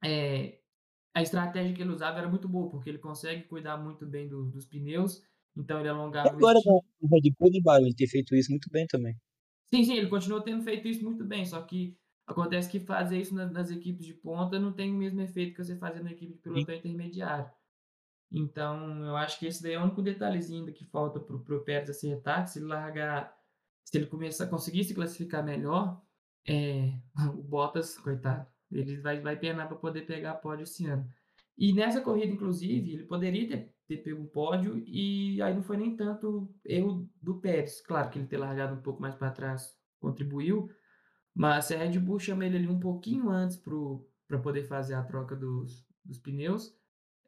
é, 0.05 0.59
a 1.15 1.23
estratégia 1.23 1.73
que 1.73 1.81
ele 1.81 1.93
usava 1.93 2.19
era 2.19 2.29
muito 2.29 2.49
boa, 2.49 2.69
porque 2.69 2.91
ele 2.91 2.99
consegue 2.99 3.45
cuidar 3.45 3.77
muito 3.77 4.05
bem 4.05 4.29
do, 4.29 4.51
dos 4.51 4.67
pneus, 4.67 5.23
então 5.57 5.81
ele 5.81 5.89
alongava... 5.89 6.29
agora 6.29 6.59
o 6.59 7.09
Red 7.09 7.33
Bull 7.39 7.51
ele 7.81 7.95
ter 7.95 8.07
feito 8.07 8.35
isso 8.35 8.51
muito 8.51 8.69
bem 8.71 8.87
também. 8.87 9.17
Sim, 9.73 9.85
sim, 9.85 9.95
ele 9.95 10.09
continua 10.09 10.43
tendo 10.43 10.63
feito 10.63 10.87
isso 10.87 11.03
muito 11.03 11.25
bem, 11.25 11.45
só 11.45 11.61
que 11.63 11.97
acontece 12.27 12.69
que 12.71 12.81
fazer 12.81 13.21
isso 13.21 13.35
nas, 13.35 13.51
nas 13.51 13.71
equipes 13.71 14.05
de 14.05 14.15
ponta 14.15 14.59
não 14.59 14.73
tem 14.73 14.93
o 14.93 14.97
mesmo 14.97 15.21
efeito 15.21 15.55
que 15.55 15.65
você 15.65 15.77
fazer 15.77 16.03
na 16.03 16.13
equipe 16.13 16.35
de 16.35 16.39
pilotão 16.41 16.75
sim. 16.75 16.79
intermediário. 16.79 17.51
Então, 18.31 19.05
eu 19.05 19.17
acho 19.17 19.39
que 19.39 19.47
esse 19.47 19.63
daí 19.63 19.75
é 19.75 19.79
o 19.79 19.83
único 19.83 20.03
detalhezinho 20.03 20.73
que 20.73 20.85
falta 20.85 21.21
para 21.21 21.37
o 21.37 21.65
Pérez 21.65 21.91
acertar, 21.91 22.45
que 22.45 22.51
se 22.51 22.59
ele 22.59 22.67
largar, 22.67 23.37
se 23.85 23.97
ele 23.97 24.07
começar 24.07 24.45
a 24.45 24.49
conseguir 24.49 24.85
se 24.85 24.95
classificar 24.95 25.45
melhor, 25.45 26.03
é, 26.47 26.93
o 27.35 27.43
Bottas, 27.43 27.97
coitado, 27.97 28.47
ele 28.71 29.01
vai, 29.01 29.21
vai 29.21 29.37
penar 29.37 29.69
para 29.69 29.77
poder 29.77 30.03
pegar 30.03 30.35
pódio 30.35 30.65
esse 30.65 30.87
ano. 30.87 31.09
E 31.57 31.73
nessa 31.73 32.01
corrida, 32.01 32.33
inclusive, 32.33 32.93
ele 32.93 33.05
poderia 33.05 33.49
ter, 33.49 33.75
ter 33.89 33.97
pego 33.99 34.21
um 34.21 34.27
pódio 34.27 34.83
e 34.87 35.41
aí 35.41 35.55
não 35.55 35.63
foi 35.63 35.77
nem 35.77 35.97
tanto 35.97 36.55
erro 36.65 37.09
do 37.21 37.41
Pérez. 37.41 37.81
Claro 37.81 38.11
que 38.11 38.19
ele 38.19 38.27
ter 38.27 38.37
largado 38.37 38.75
um 38.75 38.83
pouco 38.83 39.01
mais 39.01 39.15
para 39.15 39.31
trás 39.31 39.75
contribuiu, 39.99 40.69
mas 41.35 41.71
a 41.73 41.79
Red 41.79 41.99
Bull 41.99 42.19
chama 42.19 42.45
ele 42.45 42.59
ali 42.59 42.69
um 42.69 42.79
pouquinho 42.79 43.31
antes 43.31 43.57
para 43.57 44.39
poder 44.39 44.65
fazer 44.65 44.95
a 44.95 45.03
troca 45.03 45.35
dos, 45.35 45.87
dos 46.05 46.19
pneus. 46.19 46.75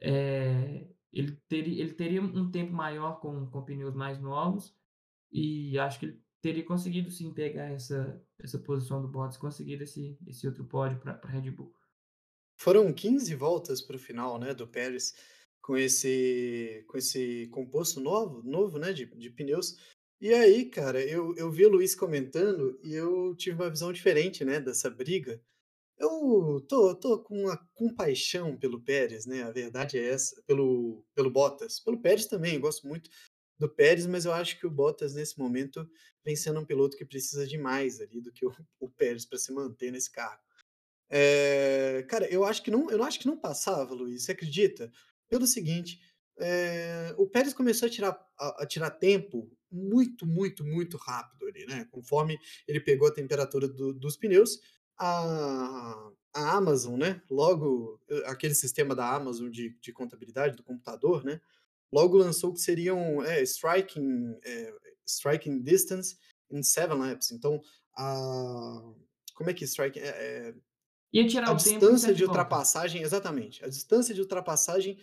É, 0.00 0.86
ele, 1.12 1.32
teria, 1.48 1.82
ele 1.82 1.94
teria 1.94 2.22
um 2.22 2.50
tempo 2.50 2.72
maior 2.72 3.20
com, 3.20 3.46
com 3.46 3.64
pneus 3.64 3.94
mais 3.94 4.20
novos 4.20 4.76
e 5.32 5.78
acho 5.78 5.98
que 5.98 6.06
ele 6.06 6.22
teria 6.40 6.64
conseguido 6.64 7.10
sim 7.10 7.32
pegar 7.32 7.64
essa, 7.64 8.22
essa 8.38 8.58
posição 8.58 9.02
do 9.02 9.08
Bottas, 9.08 9.36
conseguir 9.36 9.80
esse, 9.82 10.18
esse 10.26 10.46
outro 10.46 10.64
pódio 10.64 10.98
para 10.98 11.20
a 11.22 11.26
Red 11.26 11.50
Bull. 11.50 11.72
Foram 12.58 12.92
15 12.92 13.34
voltas 13.36 13.80
para 13.80 13.94
o 13.94 14.00
final, 14.00 14.38
né, 14.38 14.52
do 14.52 14.66
Pérez, 14.66 15.14
com 15.62 15.76
esse, 15.76 16.84
com 16.88 16.98
esse 16.98 17.48
composto 17.52 18.00
novo, 18.00 18.42
novo, 18.42 18.78
né, 18.78 18.92
de, 18.92 19.06
de 19.06 19.30
pneus. 19.30 19.76
E 20.20 20.34
aí, 20.34 20.64
cara, 20.66 21.00
eu, 21.00 21.34
eu 21.36 21.50
vi 21.52 21.64
o 21.66 21.68
Luiz 21.68 21.94
comentando 21.94 22.76
e 22.82 22.92
eu 22.94 23.36
tive 23.36 23.54
uma 23.54 23.70
visão 23.70 23.92
diferente, 23.92 24.44
né, 24.44 24.58
dessa 24.60 24.90
briga. 24.90 25.40
Eu 25.96 26.60
tô, 26.68 26.94
tô 26.96 27.22
com 27.22 27.42
uma 27.44 27.56
compaixão 27.74 28.56
pelo 28.56 28.82
Pérez, 28.82 29.24
né, 29.24 29.42
a 29.44 29.52
verdade 29.52 29.96
é 29.96 30.08
essa, 30.08 30.42
pelo, 30.44 31.04
pelo 31.14 31.30
Bottas. 31.30 31.78
Pelo 31.78 32.00
Pérez 32.00 32.26
também, 32.26 32.58
gosto 32.58 32.88
muito 32.88 33.08
do 33.56 33.68
Pérez, 33.68 34.06
mas 34.06 34.24
eu 34.24 34.32
acho 34.32 34.58
que 34.58 34.66
o 34.66 34.70
Bottas, 34.70 35.14
nesse 35.14 35.38
momento, 35.38 35.88
vem 36.24 36.34
sendo 36.34 36.58
um 36.58 36.66
piloto 36.66 36.96
que 36.96 37.04
precisa 37.04 37.46
de 37.46 37.56
mais 37.56 38.00
ali 38.00 38.20
do 38.20 38.32
que 38.32 38.44
o, 38.44 38.52
o 38.80 38.90
Pérez 38.90 39.24
para 39.24 39.38
se 39.38 39.52
manter 39.52 39.92
nesse 39.92 40.10
carro. 40.10 40.47
É, 41.10 42.04
cara, 42.08 42.26
eu 42.26 42.44
acho 42.44 42.62
que 42.62 42.70
não, 42.70 42.90
eu 42.90 43.02
acho 43.02 43.18
que 43.18 43.26
não 43.26 43.36
passava, 43.36 43.94
Luiz. 43.94 44.24
Você 44.24 44.32
acredita? 44.32 44.90
Pelo 45.28 45.46
seguinte, 45.46 46.00
é, 46.38 47.14
o 47.18 47.26
Pérez 47.26 47.54
começou 47.54 47.86
a 47.86 47.90
tirar, 47.90 48.18
a, 48.38 48.62
a, 48.62 48.66
tirar 48.66 48.90
tempo 48.90 49.50
muito, 49.70 50.26
muito, 50.26 50.64
muito 50.64 50.96
rápido 50.96 51.46
ali, 51.46 51.66
né? 51.66 51.86
Conforme 51.90 52.38
ele 52.66 52.80
pegou 52.80 53.08
a 53.08 53.12
temperatura 53.14 53.68
do, 53.68 53.92
dos 53.92 54.16
pneus, 54.16 54.60
a, 54.98 56.10
a 56.34 56.56
Amazon, 56.56 56.98
né? 56.98 57.22
Logo, 57.30 58.00
aquele 58.26 58.54
sistema 58.54 58.94
da 58.94 59.14
Amazon 59.14 59.50
de, 59.50 59.76
de 59.80 59.92
contabilidade 59.92 60.56
do 60.56 60.62
computador, 60.62 61.24
né? 61.24 61.40
logo 61.92 62.16
lançou 62.16 62.52
que 62.52 62.60
seriam 62.60 63.22
é, 63.22 63.42
striking, 63.42 64.38
é, 64.44 64.74
striking 65.06 65.62
distance 65.62 66.16
in 66.50 66.62
seven 66.62 66.98
laps. 66.98 67.30
Então, 67.32 67.60
a, 67.96 68.92
como 69.34 69.50
é 69.50 69.54
que 69.54 69.64
strike 69.64 69.98
é, 69.98 70.08
é 70.08 70.54
Ia 71.12 71.26
tirar 71.26 71.48
a 71.48 71.52
o 71.52 71.56
tempo 71.56 71.68
em 71.68 71.78
distância 71.78 72.14
de 72.14 72.24
ultrapassagem, 72.24 73.02
exatamente. 73.02 73.64
A 73.64 73.68
distância 73.68 74.14
de 74.14 74.20
ultrapassagem 74.20 74.98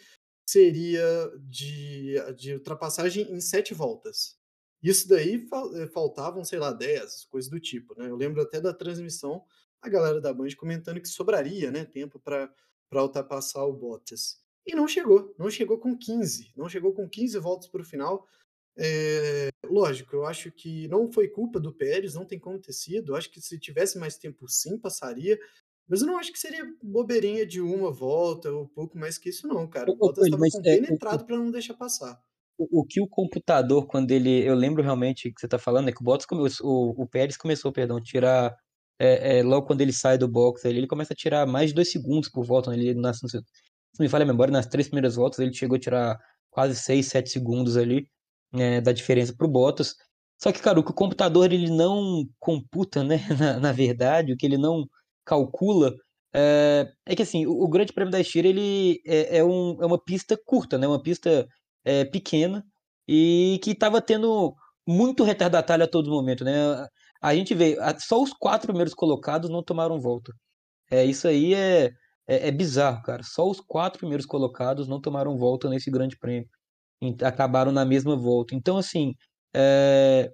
seria 0.47 1.31
de, 1.39 2.15
de 2.35 2.53
ultrapassagem 2.53 3.31
em 3.31 3.41
sete 3.41 3.73
voltas. 3.73 4.37
Isso 4.83 5.07
daí 5.07 5.47
eh, 5.75 5.87
faltavam, 5.87 6.43
sei 6.43 6.59
lá, 6.59 6.71
10, 6.71 7.25
coisas 7.25 7.49
do 7.49 7.59
tipo, 7.59 7.97
né? 7.97 8.07
Eu 8.07 8.15
lembro 8.15 8.41
até 8.41 8.61
da 8.61 8.71
transmissão, 8.71 9.43
a 9.81 9.89
galera 9.89 10.21
da 10.21 10.31
Band 10.31 10.49
comentando 10.55 11.01
que 11.01 11.07
sobraria, 11.07 11.71
né, 11.71 11.85
tempo 11.85 12.19
para 12.19 12.51
ultrapassar 12.93 13.65
o 13.65 13.73
Bottas. 13.73 14.39
E 14.65 14.75
não 14.75 14.87
chegou, 14.87 15.33
não 15.39 15.49
chegou 15.49 15.79
com 15.79 15.97
15, 15.97 16.51
não 16.55 16.69
chegou 16.69 16.93
com 16.93 17.09
15 17.09 17.39
voltas 17.39 17.67
para 17.67 17.81
o 17.81 17.85
final. 17.85 18.27
É, 18.77 19.49
lógico, 19.65 20.15
eu 20.15 20.25
acho 20.25 20.51
que 20.51 20.87
não 20.87 21.11
foi 21.11 21.29
culpa 21.29 21.59
do 21.59 21.73
Pérez, 21.73 22.13
não 22.13 22.25
tem 22.25 22.39
como 22.39 22.59
ter 22.59 22.73
sido. 22.73 23.11
Eu 23.11 23.15
acho 23.15 23.31
que 23.31 23.41
se 23.41 23.59
tivesse 23.59 23.97
mais 23.97 24.17
tempo, 24.17 24.47
sim, 24.47 24.77
passaria. 24.77 25.39
Mas 25.87 26.01
eu 26.01 26.07
não 26.07 26.17
acho 26.17 26.31
que 26.31 26.39
seria 26.39 26.65
bobeirinha 26.81 27.45
de 27.45 27.61
uma 27.61 27.91
volta 27.91 28.51
ou 28.51 28.67
pouco 28.67 28.97
mais 28.97 29.17
que 29.17 29.29
isso, 29.29 29.47
não, 29.47 29.67
cara. 29.67 29.89
Ô, 29.89 29.93
O 29.93 29.97
Bottas 29.97 30.25
estava 30.25 30.41
mas 30.41 30.55
é, 30.55 30.79
o, 30.93 30.97
para 30.97 31.37
não 31.37 31.51
deixar 31.51 31.73
passar. 31.75 32.19
o, 32.57 32.81
o 32.81 32.85
que 32.85 33.01
o 33.01 33.07
computador, 33.07 33.85
quando 33.87 34.11
ele. 34.11 34.43
Eu 34.43 34.55
lembro 34.55 34.83
realmente 34.83 35.31
que 35.31 35.39
você 35.41 35.47
tá 35.47 35.59
falando, 35.59 35.89
é 35.89 35.91
que 35.91 36.01
o 36.01 36.03
Bottas 36.03 36.25
começou, 36.25 36.67
o, 36.97 37.03
o 37.03 37.07
Pérez 37.07 37.37
começou, 37.37 37.71
perdão, 37.71 38.01
tirar. 38.01 38.55
É, 38.99 39.39
é, 39.39 39.43
logo 39.43 39.67
quando 39.67 39.81
ele 39.81 39.91
sai 39.91 40.17
do 40.17 40.25
box, 40.27 40.63
ele, 40.65 40.79
ele 40.79 40.87
começa 40.87 41.11
a 41.13 41.15
tirar 41.17 41.45
mais 41.45 41.69
de 41.69 41.75
dois 41.75 41.91
segundos 41.91 42.29
por 42.29 42.45
volta. 42.45 42.71
né? 42.71 42.77
Ele, 42.77 42.93
nas, 42.93 43.19
se 43.19 43.35
não 43.35 43.43
me 44.05 44.09
falha 44.09 44.23
a 44.23 44.27
memória, 44.27 44.51
nas 44.53 44.67
três 44.67 44.87
primeiras 44.87 45.15
voltas 45.15 45.39
ele 45.39 45.53
chegou 45.53 45.75
a 45.75 45.79
tirar 45.79 46.17
quase 46.49 46.75
seis, 46.75 47.07
sete 47.07 47.29
segundos 47.29 47.75
ali 47.77 48.07
né, 48.53 48.81
da 48.81 48.91
diferença 48.93 49.33
pro 49.35 49.47
Bottas. 49.49 49.95
Só 50.41 50.51
que, 50.51 50.61
cara, 50.61 50.79
o 50.79 50.83
que 50.83 50.91
o 50.91 50.93
computador 50.95 51.51
ele 51.51 51.69
não 51.69 52.25
computa, 52.39 53.03
né, 53.03 53.17
na, 53.39 53.59
na 53.59 53.71
verdade, 53.73 54.33
o 54.33 54.37
que 54.37 54.45
ele 54.45 54.57
não 54.57 54.85
calcula 55.25 55.93
é, 56.33 56.91
é 57.05 57.15
que 57.15 57.21
assim, 57.23 57.45
o, 57.45 57.63
o 57.63 57.67
Grande 57.69 57.93
Prêmio 57.93 58.11
da 58.11 58.19
Estíria 58.19 58.49
ele 58.49 59.01
é, 59.05 59.37
é, 59.37 59.43
um, 59.43 59.81
é 59.81 59.85
uma 59.85 60.01
pista 60.01 60.37
curta, 60.45 60.77
né, 60.77 60.87
uma 60.87 61.01
pista 61.01 61.47
é, 61.85 62.03
pequena 62.05 62.63
e 63.07 63.59
que 63.63 63.71
estava 63.71 64.01
tendo 64.01 64.53
muito 64.87 65.23
retardatário 65.23 65.85
a 65.85 65.87
todo 65.87 66.11
momento, 66.11 66.43
né? 66.43 66.53
A 67.21 67.33
gente 67.35 67.55
vê, 67.55 67.77
só 67.99 68.21
os 68.21 68.33
quatro 68.33 68.67
primeiros 68.67 68.93
colocados 68.93 69.49
não 69.49 69.63
tomaram 69.63 69.99
volta. 69.99 70.31
É, 70.91 71.03
isso 71.05 71.27
aí 71.27 71.53
é, 71.55 71.85
é, 72.27 72.49
é 72.49 72.51
bizarro, 72.51 73.01
cara. 73.03 73.23
Só 73.23 73.49
os 73.49 73.59
quatro 73.61 73.99
primeiros 73.99 74.25
colocados 74.25 74.87
não 74.87 75.01
tomaram 75.01 75.37
volta 75.37 75.69
nesse 75.69 75.89
Grande 75.91 76.17
Prêmio. 76.17 76.47
Acabaram 77.23 77.71
na 77.71 77.85
mesma 77.85 78.15
volta. 78.15 78.55
Então, 78.55 78.77
assim, 78.77 79.13
é, 79.55 80.31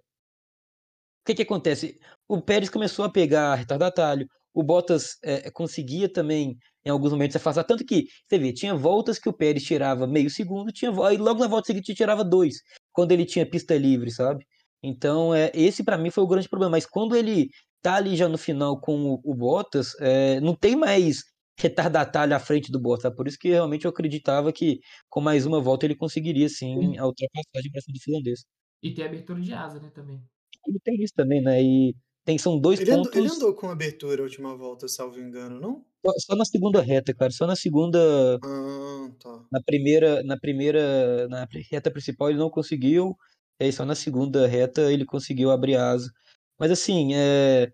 o 1.21 1.25
que 1.25 1.35
que 1.35 1.43
acontece? 1.43 1.99
O 2.27 2.41
Pérez 2.41 2.69
começou 2.69 3.05
a 3.05 3.09
pegar 3.09 3.55
retardatário, 3.55 4.27
o 4.53 4.63
Bottas 4.63 5.17
é, 5.23 5.49
conseguia 5.51 6.11
também, 6.11 6.57
em 6.85 6.89
alguns 6.89 7.11
momentos, 7.11 7.35
afastar. 7.35 7.63
Tanto 7.63 7.85
que, 7.85 8.05
você 8.27 8.37
vê, 8.37 8.53
tinha 8.53 8.75
voltas 8.75 9.19
que 9.19 9.29
o 9.29 9.33
Pérez 9.33 9.63
tirava 9.63 10.07
meio 10.07 10.29
segundo, 10.29 10.71
tinha, 10.71 10.91
aí 11.05 11.17
logo 11.17 11.39
na 11.39 11.47
volta 11.47 11.67
seguinte 11.67 11.93
tirava 11.93 12.23
dois, 12.23 12.55
quando 12.91 13.11
ele 13.11 13.25
tinha 13.25 13.49
pista 13.49 13.77
livre, 13.77 14.11
sabe? 14.11 14.45
Então, 14.83 15.33
é, 15.33 15.51
esse 15.53 15.83
para 15.83 15.97
mim 15.97 16.09
foi 16.09 16.23
o 16.23 16.27
grande 16.27 16.49
problema. 16.49 16.71
Mas 16.71 16.85
quando 16.85 17.15
ele 17.15 17.49
tá 17.81 17.95
ali 17.95 18.15
já 18.15 18.27
no 18.27 18.37
final 18.37 18.79
com 18.79 19.13
o, 19.13 19.21
o 19.23 19.35
Bottas, 19.35 19.93
é, 19.99 20.39
não 20.41 20.55
tem 20.55 20.75
mais 20.75 21.23
retardatário 21.59 22.35
à 22.35 22.39
frente 22.39 22.71
do 22.71 22.79
Bottas. 22.79 23.13
Por 23.15 23.27
isso 23.27 23.37
que 23.39 23.49
realmente 23.49 23.85
eu 23.85 23.91
acreditava 23.91 24.51
que 24.51 24.79
com 25.09 25.21
mais 25.21 25.45
uma 25.45 25.61
volta 25.61 25.85
ele 25.85 25.95
conseguiria 25.95 26.49
sim 26.49 26.97
a 26.97 27.05
ultrapassagem 27.05 27.71
para 27.71 27.81
cima 27.81 27.93
do 27.93 28.01
finlandês. 28.01 28.43
E 28.83 28.93
tem 28.93 29.05
abertura 29.05 29.39
de 29.39 29.53
asa, 29.53 29.79
né, 29.79 29.91
também. 29.93 30.19
Ele 30.67 30.79
tem 30.83 30.95
isso 31.03 31.13
também, 31.15 31.41
né? 31.41 31.61
E 31.61 31.95
tem, 32.25 32.37
são 32.37 32.59
dois 32.59 32.79
Ele 32.79 32.91
andou, 32.91 33.11
ele 33.13 33.21
pontos 33.23 33.37
andou 33.37 33.53
com 33.55 33.69
abertura 33.69 34.21
a 34.21 34.23
última 34.23 34.55
volta, 34.55 34.87
salvo 34.87 35.19
engano, 35.19 35.59
não? 35.59 35.85
só, 36.05 36.11
só 36.17 36.35
na 36.35 36.45
segunda 36.45 36.81
reta, 36.81 37.13
cara. 37.13 37.31
Só 37.31 37.45
na 37.47 37.55
segunda, 37.55 38.39
Ah, 38.43 39.11
tá. 39.19 39.45
na 39.51 39.61
primeira, 39.61 40.23
na 40.23 40.37
primeira, 40.37 41.27
na 41.27 41.47
reta 41.69 41.91
principal 41.91 42.29
ele 42.29 42.39
não 42.39 42.49
conseguiu. 42.49 43.15
E 43.59 43.65
aí 43.65 43.73
só 43.73 43.85
na 43.85 43.95
segunda 43.95 44.47
reta 44.47 44.91
ele 44.91 45.05
conseguiu 45.05 45.51
abrir 45.51 45.75
asa. 45.77 46.11
Mas 46.59 46.71
assim, 46.71 47.13
é, 47.15 47.71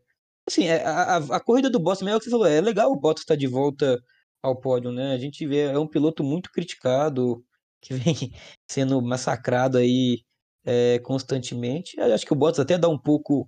assim, 0.48 0.66
é, 0.68 0.84
a, 0.86 1.18
a, 1.18 1.38
a 1.38 1.40
corrida 1.40 1.70
do 1.70 1.80
Bottas, 1.80 2.08
é 2.08 2.16
o 2.16 2.20
que 2.20 2.26
você 2.26 2.32
falou, 2.32 2.48
é 2.48 2.62
legal 2.62 2.92
o 2.92 3.00
Bottas 3.00 3.24
estar 3.24 3.36
de 3.36 3.48
volta 3.48 4.00
ao 4.42 4.60
pódio, 4.60 4.92
né? 4.92 5.14
A 5.14 5.18
gente 5.18 5.46
vê, 5.48 5.64
é 5.64 5.80
um 5.80 5.88
piloto 5.88 6.24
muito 6.24 6.52
criticado, 6.52 7.44
que 7.82 7.94
vem 8.16 8.34
sendo 8.70 9.02
massacrado 9.02 9.78
aí 9.78 10.24
é, 10.66 11.00
constantemente. 11.00 11.98
Eu 11.98 12.14
acho 12.14 12.26
que 12.26 12.34
o 12.34 12.36
Bottas 12.36 12.60
até 12.60 12.78
dá 12.78 12.90
um 12.90 13.00
pouco 13.00 13.48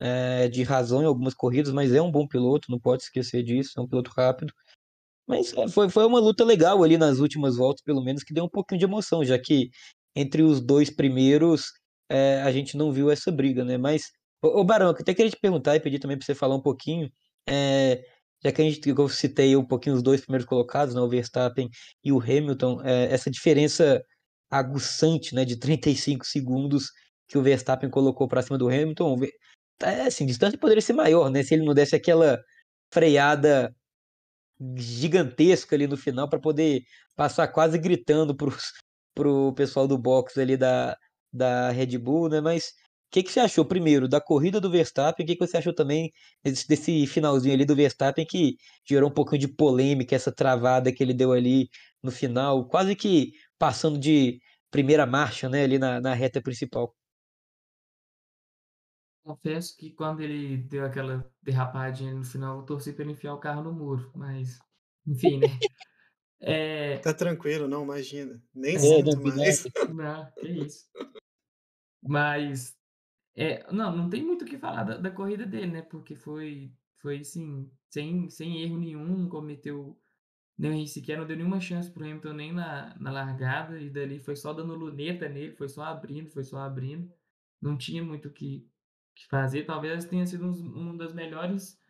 é, 0.00 0.48
de 0.48 0.62
razão 0.62 1.02
em 1.02 1.06
algumas 1.06 1.34
corridas, 1.34 1.72
mas 1.72 1.92
é 1.92 2.00
um 2.00 2.10
bom 2.10 2.26
piloto, 2.26 2.70
não 2.70 2.80
pode 2.80 3.02
esquecer 3.02 3.42
disso, 3.42 3.78
é 3.78 3.80
um 3.82 3.88
piloto 3.88 4.10
rápido. 4.16 4.52
Mas 5.26 5.52
é, 5.54 5.68
foi, 5.68 5.88
foi 5.88 6.04
uma 6.06 6.20
luta 6.20 6.44
legal 6.44 6.82
ali 6.82 6.96
nas 6.98 7.18
últimas 7.18 7.56
voltas, 7.56 7.82
pelo 7.82 8.02
menos, 8.02 8.24
que 8.24 8.34
deu 8.34 8.44
um 8.44 8.48
pouquinho 8.48 8.78
de 8.78 8.84
emoção, 8.86 9.24
já 9.24 9.38
que 9.38 9.70
entre 10.16 10.42
os 10.42 10.60
dois 10.60 10.90
primeiros 10.90 11.66
é, 12.08 12.42
a 12.42 12.50
gente 12.50 12.76
não 12.76 12.90
viu 12.92 13.10
essa 13.10 13.30
briga, 13.30 13.64
né? 13.64 13.78
Mas, 13.78 14.10
ô, 14.42 14.64
Barão, 14.64 14.88
eu 14.88 14.92
até 14.92 15.14
queria 15.14 15.30
te 15.30 15.38
perguntar 15.40 15.76
e 15.76 15.80
pedir 15.80 16.00
também 16.00 16.18
para 16.18 16.26
você 16.26 16.34
falar 16.34 16.56
um 16.56 16.62
pouquinho, 16.62 17.08
é, 17.48 18.02
já 18.42 18.50
que 18.50 18.62
a 18.62 18.64
gente, 18.64 18.88
eu 18.88 19.08
citei 19.08 19.56
um 19.56 19.64
pouquinho 19.64 19.94
os 19.96 20.02
dois 20.02 20.20
primeiros 20.22 20.46
colocados, 20.46 20.94
né, 20.94 21.00
o 21.00 21.08
Verstappen 21.08 21.68
e 22.02 22.10
o 22.12 22.20
Hamilton, 22.20 22.80
é, 22.82 23.12
essa 23.12 23.30
diferença 23.30 24.02
aguçante, 24.50 25.34
né, 25.34 25.44
de 25.44 25.56
35 25.56 26.26
segundos 26.26 26.90
que 27.28 27.38
o 27.38 27.42
Verstappen 27.42 27.88
colocou 27.88 28.26
para 28.26 28.42
cima 28.42 28.58
do 28.58 28.68
Hamilton, 28.68 29.16
é 29.82 30.02
assim, 30.06 30.26
distância 30.26 30.58
poderia 30.58 30.82
ser 30.82 30.92
maior, 30.94 31.30
né? 31.30 31.42
Se 31.42 31.54
ele 31.54 31.64
não 31.64 31.74
desse 31.74 31.96
aquela 31.96 32.40
freada 32.92 33.74
gigantesca 34.76 35.74
ali 35.76 35.86
no 35.86 35.96
final 35.96 36.28
para 36.28 36.40
poder 36.40 36.82
passar 37.16 37.48
quase 37.48 37.78
gritando 37.78 38.36
pros, 38.36 38.72
pro 39.14 39.52
pessoal 39.54 39.88
do 39.88 39.98
box 39.98 40.38
ali 40.38 40.56
da, 40.56 40.96
da 41.32 41.70
Red 41.70 41.98
Bull, 41.98 42.28
né? 42.28 42.40
Mas 42.40 42.68
o 42.68 43.12
que, 43.12 43.22
que 43.22 43.32
você 43.32 43.40
achou 43.40 43.64
primeiro 43.64 44.08
da 44.08 44.20
corrida 44.20 44.60
do 44.60 44.70
Verstappen? 44.70 45.24
O 45.24 45.26
que, 45.26 45.36
que 45.36 45.46
você 45.46 45.56
achou 45.56 45.74
também 45.74 46.12
desse, 46.44 46.68
desse 46.68 47.06
finalzinho 47.06 47.54
ali 47.54 47.64
do 47.64 47.74
Verstappen 47.76 48.26
que 48.26 48.56
gerou 48.88 49.10
um 49.10 49.12
pouquinho 49.14 49.40
de 49.40 49.48
polêmica, 49.48 50.14
essa 50.14 50.32
travada 50.32 50.92
que 50.92 51.02
ele 51.02 51.14
deu 51.14 51.32
ali 51.32 51.68
no 52.02 52.10
final, 52.10 52.66
quase 52.68 52.94
que 52.96 53.32
passando 53.58 53.98
de 53.98 54.38
primeira 54.70 55.06
marcha, 55.06 55.48
né? 55.48 55.64
Ali 55.64 55.78
na, 55.78 56.00
na 56.00 56.14
reta 56.14 56.40
principal. 56.42 56.94
Confesso 59.30 59.76
que 59.76 59.92
quando 59.92 60.20
ele 60.22 60.56
deu 60.58 60.84
aquela 60.84 61.30
derrapadinha 61.42 62.12
no 62.12 62.24
final, 62.24 62.58
eu 62.58 62.66
torci 62.66 62.92
pra 62.92 63.04
ele 63.04 63.12
enfiar 63.12 63.34
o 63.34 63.38
carro 63.40 63.62
no 63.62 63.72
muro, 63.72 64.10
mas 64.16 64.58
enfim, 65.06 65.38
né. 65.38 65.62
Eh, 66.40 66.98
Tá 67.02 67.14
tranquilo, 67.14 67.66
não, 67.68 67.82
imagina. 67.84 68.42
Nem 68.54 68.76
É, 68.76 68.78
sinto 68.78 69.16
não 69.16 69.22
mais. 69.22 69.64
não, 69.94 70.30
que 70.38 70.48
isso. 70.48 70.86
Mas, 72.02 72.76
é, 73.36 73.70
não, 73.72 73.96
não 73.96 74.10
tem 74.10 74.24
muito 74.24 74.44
o 74.44 74.46
que 74.48 74.58
falar 74.58 74.84
da 74.84 74.98
da 74.98 75.10
corrida 75.10 75.46
dele, 75.46 75.68
né, 75.72 75.82
porque 75.82 76.14
foi 76.16 76.72
foi, 76.98 77.20
assim, 77.20 77.70
sem 77.90 78.30
sem 78.30 78.62
erro 78.62 78.78
nenhum, 78.78 79.06
não 79.18 79.28
cometeu 79.28 80.00
erro 80.58 80.86
sequer, 80.88 81.18
não 81.18 81.26
deu 81.26 81.36
nenhuma 81.36 81.60
chance 81.60 81.90
para 81.92 82.02
o 82.04 82.06
Hamilton 82.06 82.34
nem 82.34 82.52
na 82.52 82.96
na 82.98 83.10
largada, 83.12 83.80
e 83.80 83.90
dali 83.90 84.20
foi 84.20 84.36
só 84.36 84.52
dando 84.54 84.74
luneta 84.76 85.28
nele, 85.28 85.52
foi 85.56 85.68
só 85.68 85.84
abrindo, 85.84 86.30
foi 86.30 86.44
só 86.44 86.58
abrindo. 86.60 87.12
Não 87.62 87.76
tinha 87.78 88.04
muito 88.04 88.28
o 88.28 88.32
que 88.32 88.68
que 89.14 89.26
fazer, 89.28 89.64
talvez 89.64 90.04
tenha 90.04 90.26
sido 90.26 90.46
uns 90.46 90.60
uma 90.60 90.96
das 90.96 91.12
melhores 91.12 91.80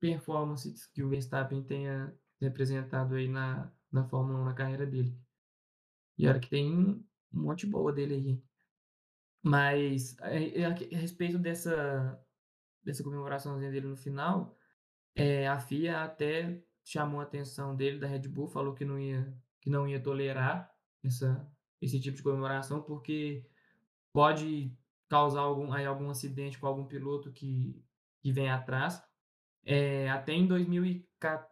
performances 0.00 0.86
que 0.86 1.02
o 1.02 1.08
Verstappen 1.10 1.62
tenha 1.64 2.18
representado 2.40 3.14
aí 3.16 3.28
na 3.28 3.72
na 3.92 4.04
Fórmula 4.04 4.40
1 4.40 4.44
na 4.44 4.54
carreira 4.54 4.86
dele. 4.86 5.18
E 6.18 6.28
olha 6.28 6.40
que 6.40 6.48
tem 6.50 6.72
um 6.72 7.04
monte 7.32 7.66
boa 7.66 7.92
dele 7.92 8.14
aí. 8.14 8.44
Mas, 9.42 10.16
eh, 10.20 10.64
a 10.64 10.70
a 10.70 10.98
respeito 11.00 11.38
dessa 11.38 12.24
dessa 12.84 13.04
comemoraçãozinha 13.04 13.70
dele 13.70 13.88
no 13.88 13.96
final, 13.96 14.56
eh, 15.16 15.48
a 15.48 15.58
FIA 15.60 16.04
até 16.04 16.62
chamou 16.84 17.20
a 17.20 17.24
atenção 17.24 17.76
dele, 17.76 17.98
da 17.98 18.06
Red 18.08 18.28
Bull, 18.28 18.48
falou 18.48 18.74
que 18.74 18.84
não 18.84 18.98
ia 19.00 19.36
que 19.60 19.70
não 19.70 19.88
ia 19.88 20.02
tolerar 20.02 20.74
essa 21.04 21.50
esse 21.80 22.00
tipo 22.00 22.16
de 22.18 22.22
comemoração, 22.22 22.82
porque 22.82 23.46
pode 24.12 24.76
causar 25.10 25.42
algum 25.42 25.72
aí 25.72 25.86
algum 25.86 26.10
acidente 26.10 26.58
com 26.58 26.66
algum 26.68 26.86
piloto 26.86 27.32
que 27.32 27.84
que 28.22 28.32
vem 28.32 28.50
atrás. 28.50 29.02
Eh, 29.64 30.08
até 30.10 30.32
em 30.34 30.46
2014 30.46 31.50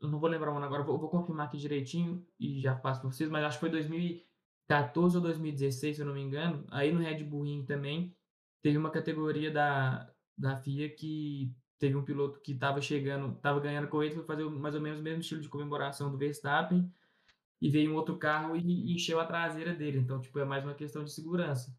eu 0.00 0.08
não 0.08 0.18
vou 0.20 0.28
lembrar 0.28 0.52
o 0.52 0.56
ano 0.56 0.66
agora, 0.66 0.82
vou 0.82 0.98
vou 0.98 1.10
confirmar 1.10 1.46
aqui 1.46 1.58
direitinho 1.58 2.26
e 2.38 2.60
já 2.60 2.74
passo 2.74 3.00
para 3.00 3.10
vocês, 3.10 3.30
mas 3.30 3.44
acho 3.44 3.56
que 3.56 3.60
foi 3.60 3.70
2014 3.70 5.16
ou 5.16 5.22
2016, 5.22 5.96
se 5.96 6.02
eu 6.02 6.06
não 6.06 6.14
me 6.14 6.20
engano, 6.20 6.66
aí 6.70 6.92
no 6.92 7.00
Red 7.00 7.24
Bull 7.24 7.44
Ring 7.44 7.64
também, 7.64 8.16
teve 8.62 8.78
uma 8.78 8.90
categoria 8.90 9.50
da 9.50 10.12
da 10.36 10.56
FIA 10.56 10.94
que 10.94 11.54
teve 11.78 11.96
um 11.96 12.04
piloto 12.04 12.40
que 12.40 12.52
estava 12.52 12.80
chegando 12.80 13.36
estava 13.36 13.60
ganhando 13.60 13.88
corrida, 13.88 14.14
foi 14.16 14.24
fazer 14.24 14.44
mais 14.50 14.74
ou 14.74 14.80
menos 14.80 15.00
o 15.00 15.02
mesmo 15.02 15.20
estilo 15.20 15.40
de 15.42 15.48
comemoração 15.48 16.10
do 16.10 16.18
Verstappen, 16.18 16.90
e 17.60 17.70
veio 17.70 17.92
um 17.92 17.96
outro 17.96 18.18
carro 18.18 18.56
e 18.56 18.92
encheu 18.94 19.20
a 19.20 19.26
traseira 19.26 19.74
dele. 19.74 19.98
Então, 19.98 20.20
tipo, 20.20 20.38
é 20.40 20.44
mais 20.44 20.64
uma 20.64 20.74
questão 20.74 21.04
de 21.04 21.12
segurança. 21.12 21.76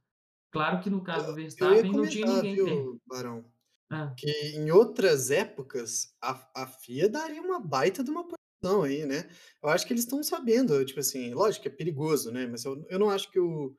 Claro 0.53 0.81
que 0.83 0.89
no 0.89 1.03
caso 1.03 1.25
do 1.27 1.33
Eu 1.57 1.71
ia 1.73 1.83
Verstappen 1.83 1.93
não 1.93 2.07
tinha 2.07 2.25
comentar, 2.25 2.27
ninguém 2.27 2.61
perto. 2.61 2.85
viu, 2.85 2.99
Barão, 3.05 3.45
Hã. 3.89 4.17
que 4.17 4.29
em 4.57 4.71
outras 4.71 5.31
épocas 5.31 6.15
a 6.21 6.51
a 6.63 6.67
FIA 6.67 7.09
daria 7.09 7.41
uma 7.41 7.59
baita 7.59 8.03
de 8.03 8.11
uma 8.11 8.25
punição 8.27 8.83
aí, 8.83 9.05
né. 9.05 9.29
Eu 9.63 9.69
acho 9.69 9.87
que 9.87 9.93
eles 9.93 10.03
estão 10.05 10.23
sabendo, 10.23 10.83
tipo 10.85 10.99
assim, 11.01 11.33
lógico 11.33 11.63
que 11.63 11.69
é 11.69 11.71
perigoso, 11.71 12.31
né, 12.31 12.47
mas 12.47 12.65
eu 12.65 12.85
eu 12.89 12.99
não 12.99 13.09
acho 13.11 13.31
que 13.31 13.39
o 13.39 13.75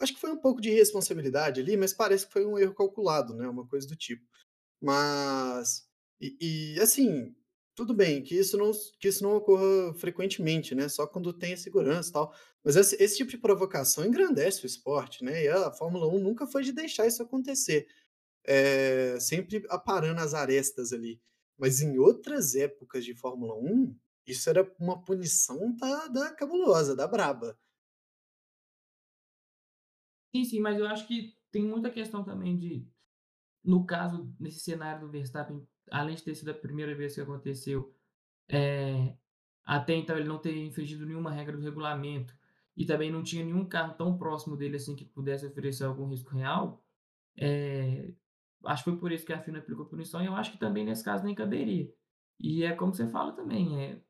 acho 0.00 0.14
que 0.14 0.20
foi 0.20 0.32
um 0.32 0.40
pouco 0.40 0.60
de 0.62 0.70
irresponsabilidade 0.70 1.60
ali, 1.60 1.76
mas 1.76 1.94
parece 1.94 2.26
que 2.26 2.32
foi 2.34 2.46
um 2.46 2.58
erro 2.58 2.74
calculado, 2.74 3.34
né, 3.36 3.48
uma 3.48 3.66
coisa 3.68 3.88
do 3.88 3.96
tipo. 3.96 4.26
Mas 4.82 5.88
e 6.20 6.74
e 6.76 6.80
assim, 6.80 7.36
tudo 7.74 7.94
bem 7.94 8.22
que 8.22 8.34
isso 8.36 8.56
não 8.58 8.70
que 9.00 9.08
isso 9.08 9.22
não 9.22 9.36
ocorra 9.36 9.94
frequentemente, 9.94 10.74
né, 10.74 10.88
só 10.88 11.06
quando 11.06 11.32
tem 11.32 11.56
segurança 11.56 12.10
e 12.10 12.12
tal, 12.12 12.34
mas 12.64 12.76
esse 12.76 12.96
esse 13.02 13.16
tipo 13.16 13.30
de 13.30 13.38
provocação 13.38 14.04
engrandece 14.04 14.64
o 14.64 14.66
esporte, 14.66 15.24
né, 15.24 15.44
e 15.44 15.48
a 15.48 15.72
Fórmula 15.72 16.06
1 16.08 16.18
nunca 16.20 16.46
foi 16.46 16.62
de 16.64 16.72
deixar 16.72 17.06
isso 17.06 17.22
acontecer, 17.22 17.86
eh, 18.46 19.18
sempre 19.20 19.64
aparando 19.70 20.20
as 20.20 20.34
arestas 20.34 20.92
ali. 20.92 21.20
Mas 21.58 21.80
em 21.82 21.98
outras 21.98 22.54
épocas 22.56 23.04
de 23.04 23.14
Fórmula 23.16 23.54
1, 23.56 23.96
isso 24.26 24.50
era 24.50 24.70
uma 24.80 25.04
punição 25.04 25.74
da 25.76 26.08
da 26.08 26.32
cabulosa, 26.34 26.96
da 26.96 27.06
braba. 27.08 27.58
Sim, 30.34 30.44
sim, 30.44 30.60
mas 30.60 30.78
eu 30.78 30.86
acho 30.86 31.06
que 31.06 31.36
tem 31.50 31.62
muita 31.66 31.90
questão 31.90 32.24
também 32.24 32.58
de 32.58 32.86
no 33.64 33.86
caso, 33.86 34.34
nesse 34.40 34.60
cenário 34.60 35.02
do 35.06 35.12
Verstappen, 35.12 35.66
além 35.92 36.16
de 36.16 36.24
ter 36.24 36.34
sido 36.34 36.50
a 36.50 36.54
primeira 36.54 36.94
vez 36.96 37.14
que 37.14 37.20
aconteceu, 37.22 37.94
eh, 38.50 39.16
até 39.64 39.94
então 39.94 40.16
ele 40.18 40.28
não 40.28 40.38
ter 40.40 40.56
infringido 40.56 41.06
nenhuma 41.06 41.30
regra 41.32 41.56
do 41.56 41.62
regulamento, 41.64 42.34
e 42.76 42.86
também 42.86 43.10
não 43.12 43.22
tinha 43.24 43.44
nenhum 43.44 43.66
carro 43.66 43.94
tão 43.96 44.18
próximo 44.18 44.56
dele, 44.56 44.76
assim, 44.76 44.96
que 44.96 45.04
pudesse 45.04 45.46
oferecer 45.46 45.84
algum 45.84 46.08
risco 46.08 46.30
real, 46.36 46.84
eh, 47.38 48.14
acho 48.66 48.84
que 48.84 48.90
foi 48.90 49.00
por 49.00 49.12
isso 49.12 49.26
que 49.26 49.32
a 49.32 49.40
FIA 49.40 49.54
não 49.54 49.60
aplicou 49.60 49.86
punição, 49.86 50.22
e 50.22 50.26
eu 50.26 50.36
acho 50.36 50.52
que 50.52 50.58
também 50.58 50.84
nesse 50.86 51.04
caso 51.04 51.24
nem 51.24 51.34
caberia. 51.34 51.92
E 52.40 52.64
é 52.64 52.74
como 52.74 52.94
você 52.94 53.08
fala 53.08 53.32
também, 53.34 53.80
eh, 53.82 54.02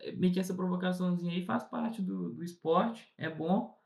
é 0.00 0.12
meio 0.12 0.32
que 0.34 0.40
essa 0.40 0.54
provocaçãozinha 0.54 1.32
aí 1.32 1.44
faz 1.46 1.64
parte 1.64 2.02
do 2.02 2.32
do 2.34 2.44
esporte, 2.44 3.12
é 3.18 3.30
bom, 3.30 3.76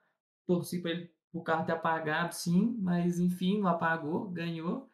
torci 0.46 0.80
para 0.82 0.92
ele 0.92 1.10
o 1.32 1.42
carro 1.44 1.66
ter 1.66 1.72
apagado 1.74 2.34
sim, 2.34 2.76
mas 2.80 3.20
enfim, 3.20 3.60
não 3.60 3.68
apagou, 3.70 4.30
ganhou, 4.30 4.89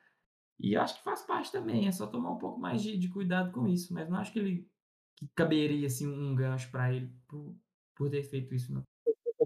e 0.60 0.74
eu 0.74 0.80
acho 0.82 0.96
que 0.98 1.04
faz 1.04 1.22
parte 1.22 1.52
também, 1.52 1.86
é 1.88 1.92
só 1.92 2.06
tomar 2.06 2.32
um 2.32 2.38
pouco 2.38 2.60
mais 2.60 2.82
de 2.82 2.96
de 2.98 3.08
cuidado 3.10 3.52
com 3.52 3.66
isso, 3.68 3.92
mas 3.94 4.08
não 4.08 4.18
acho 4.18 4.32
que 4.32 4.38
ele 4.38 4.68
que 5.16 5.28
caberia, 5.34 5.86
assim, 5.88 6.06
um 6.08 6.34
gancho 6.34 6.70
para 6.70 6.92
ele 6.94 7.12
por 7.28 7.56
por 7.96 8.10
ter 8.10 8.22
feito 8.24 8.54
isso 8.54 8.72
não. 8.74 8.82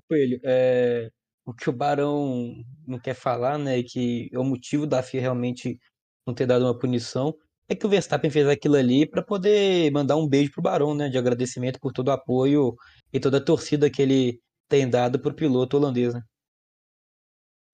Coelho, 0.08 0.40
eh, 0.44 1.08
o 1.44 1.54
que 1.54 1.70
o 1.70 1.72
Barão 1.72 2.54
não 2.86 2.98
quer 2.98 3.14
falar, 3.14 3.58
né, 3.58 3.78
e 3.78 3.84
que 3.84 4.28
é 4.32 4.38
o 4.38 4.44
motivo 4.44 4.86
da 4.86 5.02
FIA 5.02 5.20
realmente 5.20 5.78
não 6.26 6.34
ter 6.34 6.46
dado 6.46 6.64
uma 6.64 6.76
punição, 6.78 7.34
é 7.68 7.74
que 7.76 7.86
o 7.86 7.88
Verstappen 7.88 8.30
fez 8.30 8.46
aquilo 8.48 8.76
ali 8.76 9.08
para 9.08 9.22
poder 9.22 9.90
mandar 9.92 10.16
um 10.16 10.28
beijo 10.28 10.50
para 10.52 10.60
o 10.60 10.62
Barão, 10.64 10.94
né, 10.94 11.08
de 11.08 11.18
agradecimento 11.18 11.78
por 11.80 11.92
todo 11.92 12.08
o 12.08 12.12
apoio 12.12 12.74
e 13.12 13.20
toda 13.20 13.38
a 13.38 13.44
torcida 13.44 13.90
que 13.90 14.02
ele 14.02 14.40
tem 14.68 14.88
dado 14.90 15.20
para 15.20 15.32
o 15.32 15.36
piloto 15.36 15.76
holandês, 15.76 16.14
né. 16.14 16.22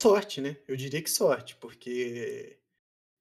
Sorte, 0.03 0.41
né, 0.43 0.57
eu 0.69 0.77
diria 0.77 1.03
que 1.03 1.09
sorte, 1.11 1.57
porque 1.57 2.59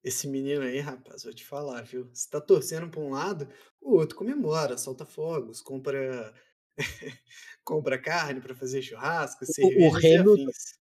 esse 0.06 0.28
menino 0.28 0.62
aí, 0.62 0.80
rapaz, 0.80 1.24
vou 1.24 1.34
te 1.34 1.44
falar, 1.44 1.82
viu, 1.84 2.08
você 2.14 2.28
tá 2.30 2.40
torcendo 2.40 2.90
para 2.90 3.00
um 3.00 3.10
lado, 3.10 3.48
o 3.80 3.94
outro 3.96 4.16
comemora, 4.16 4.78
solta 4.78 5.06
fogos, 5.06 5.60
compra 5.62 6.34
compra 7.64 8.00
carne 8.00 8.40
para 8.40 8.54
fazer 8.54 8.82
churrasco, 8.82 9.44
O 9.62 9.88
o 9.88 9.90
e 9.90 9.90
Hamilton 9.96 10.50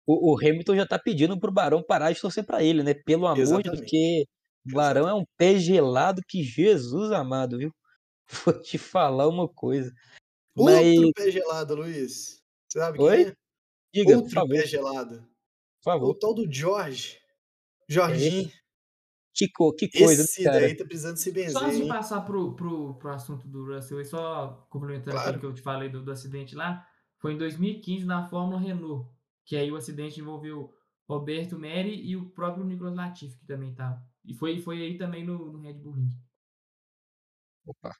o 0.07 0.33
o 0.35 0.38
Hamilton 0.38 0.77
já 0.77 0.87
tá 0.87 0.98
pedindo 0.98 1.38
para 1.40 1.51
o 1.51 1.53
Barão 1.55 1.83
parar 1.83 2.12
de 2.12 2.20
torcer 2.20 2.44
para 2.44 2.62
ele, 2.64 2.83
né, 2.83 2.94
pelo 2.94 3.27
amor 3.27 3.62
de 3.62 3.70
Deus, 3.70 3.81
Exatamente, 3.81 3.83
porque 3.83 4.25
o 4.70 4.70
Barão 4.72 5.09
é 5.09 5.14
exatamente. 5.14 5.14
um 5.14 5.25
pé 5.37 5.59
gelado 5.59 6.22
que 6.29 6.42
Jesus 6.42 7.12
amado, 7.12 7.59
viu. 7.59 7.72
Vou 8.46 8.61
te 8.62 8.79
falar 8.79 9.29
uma 9.29 9.48
coisa, 9.48 9.92
mas 10.57 10.87
Outro 10.87 11.11
pé 11.12 11.31
gelado, 11.31 11.75
Luiz, 11.75 12.42
sabe 12.72 12.98
quem 13.01 13.16
Oi? 13.16 13.22
é? 13.27 13.35
Diga, 13.94 14.16
Outro 14.16 14.31
favor. 14.31 14.48
pé 14.48 14.66
gelado, 14.66 15.29
Por 15.81 15.90
o 16.03 16.14
favor. 16.14 16.16
tal 16.16 16.35
do 16.35 16.51
George, 16.53 17.20
É, 18.07 18.14
Jorginho. 18.14 18.53
Que 19.35 19.49
co 19.51 19.75
que 19.75 19.88
coisa, 19.92 20.23
né, 20.23 20.29
Esse 20.29 20.49
cara. 20.51 20.66
daí 20.66 20.77
tá 20.77 20.85
precisando 20.85 21.16
se 21.18 21.31
Só 21.45 21.61
benzer, 21.61 21.66
antes 21.66 21.79
de 21.79 21.87
passar 21.87 22.23
para 22.23 22.37
o 22.38 22.55
para 22.57 22.66
o 22.68 22.95
para 22.99 23.12
o 23.12 23.14
assunto 23.14 23.49
do 23.49 23.64
Russell 23.66 24.01
e 24.01 24.05
só 24.05 24.66
complementando 24.71 25.18
aquilo 25.18 25.38
que 25.38 25.45
Claro. 25.45 25.47
eu 25.47 25.55
te 25.55 25.62
falei 25.62 25.88
do 25.88 26.03
do 26.05 26.12
acidente 26.12 26.55
lá, 26.55 26.87
foi 27.18 27.35
em 27.35 27.38
2015 27.38 28.05
na 28.07 28.27
Fórmula 28.27 28.61
Renault, 28.61 29.11
que 29.45 29.57
aí 29.57 29.71
o 29.73 29.77
acidente 29.77 30.21
envolveu 30.21 30.73
Roberto 31.09 31.59
Meri 31.59 31.95
e 32.09 32.16
o 32.16 32.31
próprio 32.31 32.64
Nicholas 32.64 32.95
Latifi 32.95 33.38
que 33.38 33.47
também 33.47 33.71
estava, 33.73 34.03
e 34.25 34.35
foi 34.35 34.61
foi 34.61 34.83
aí 34.83 34.97
também 34.99 35.25
no 35.25 35.53
no 35.53 35.61
Red 35.61 35.75
Bull 35.75 35.95
Ring. 35.95 36.11
Opa, 37.66 37.92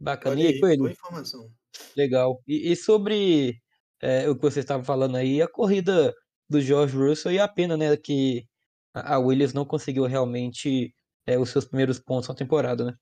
bacana. 0.00 0.36
Olha 0.36 0.42
E 0.42 0.46
aí, 0.46 0.54
aí, 0.54 0.70
boa 0.76 0.90
Coelho? 0.90 0.92
informação. 0.92 1.54
Legal. 1.96 2.42
E 2.46 2.72
e 2.72 2.76
sobre, 2.76 3.54
eh, 4.02 4.28
o 4.30 4.36
que 4.36 4.42
você 4.42 4.60
estava 4.60 4.84
falando 4.84 5.16
aí, 5.16 5.42
a 5.42 5.48
corrida 5.48 6.12
do 6.48 6.60
George 6.60 6.96
Russell 6.96 7.32
e 7.32 7.38
a 7.38 7.48
pena, 7.48 7.76
né, 7.76 7.96
que 7.96 8.44
a 8.94 9.18
Williams 9.18 9.52
não 9.54 9.64
conseguiu 9.64 10.04
realmente, 10.06 10.94
eh, 11.26 11.38
os 11.38 11.50
seus 11.50 11.64
primeiros 11.66 11.98
pontos 12.00 12.28
na 12.28 12.34
temporada, 12.34 12.84
né. 12.84 12.94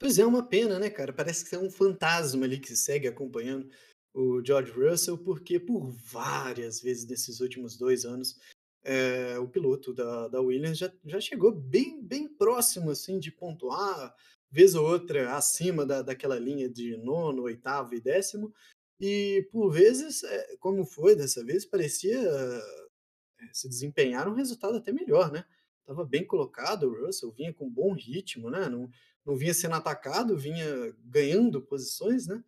Pois 0.00 0.18
é, 0.18 0.26
uma 0.26 0.46
pena, 0.46 0.78
né, 0.78 0.90
cara, 0.90 1.10
parece 1.12 1.42
que 1.44 1.50
tem 1.50 1.58
um 1.58 1.70
fantasma 1.70 2.44
ali 2.44 2.58
que 2.60 2.76
segue 2.76 3.08
acompanhando 3.08 3.70
o 4.12 4.44
George 4.44 4.70
Russell, 4.72 5.16
porque 5.18 5.58
por 5.58 5.90
várias 5.90 6.80
vezes 6.82 7.06
nesses 7.06 7.40
últimos 7.40 7.78
2 7.78 8.04
anos, 8.04 8.38
eh, 8.84 9.38
o 9.38 9.48
piloto 9.48 9.94
da 9.94 10.28
da 10.28 10.40
Williams 10.40 10.76
já 10.78 10.92
já 11.04 11.18
chegou 11.20 11.50
bem 11.52 12.02
bem 12.02 12.28
próximo, 12.28 12.90
assim, 12.90 13.18
de 13.18 13.30
pontuar, 13.32 14.14
vez 14.50 14.74
ou 14.74 14.86
outra 14.86 15.34
acima 15.34 15.86
da 15.86 16.02
daquela 16.02 16.38
linha 16.38 16.68
de 16.68 16.96
9º, 16.98 17.42
8º 17.42 17.96
e 17.96 18.00
10º, 18.00 18.52
e 19.00 19.48
por 19.50 19.70
vezes, 19.72 20.22
eh, 20.24 20.56
como 20.60 20.84
foi 20.84 21.16
dessa 21.16 21.42
vez, 21.44 21.64
parecia, 21.64 22.20
se 23.52 23.68
desempenhar 23.68 24.28
um 24.28 24.34
resultado 24.34 24.76
até 24.76 24.92
melhor, 24.92 25.30
né. 25.32 25.44
Estava 25.80 26.04
bem 26.04 26.24
colocado 26.26 26.84
o 26.88 27.06
Russell, 27.06 27.30
vinha 27.32 27.52
com 27.54 27.70
bom 27.70 27.92
ritmo, 27.94 28.50
né, 28.50 28.68
não 28.68 28.90
não 29.24 29.36
vinha 29.36 29.52
sendo 29.54 29.74
atacado, 29.74 30.36
vinha 30.38 30.94
ganhando 31.04 31.60
posições, 31.60 32.26
né, 32.28 32.42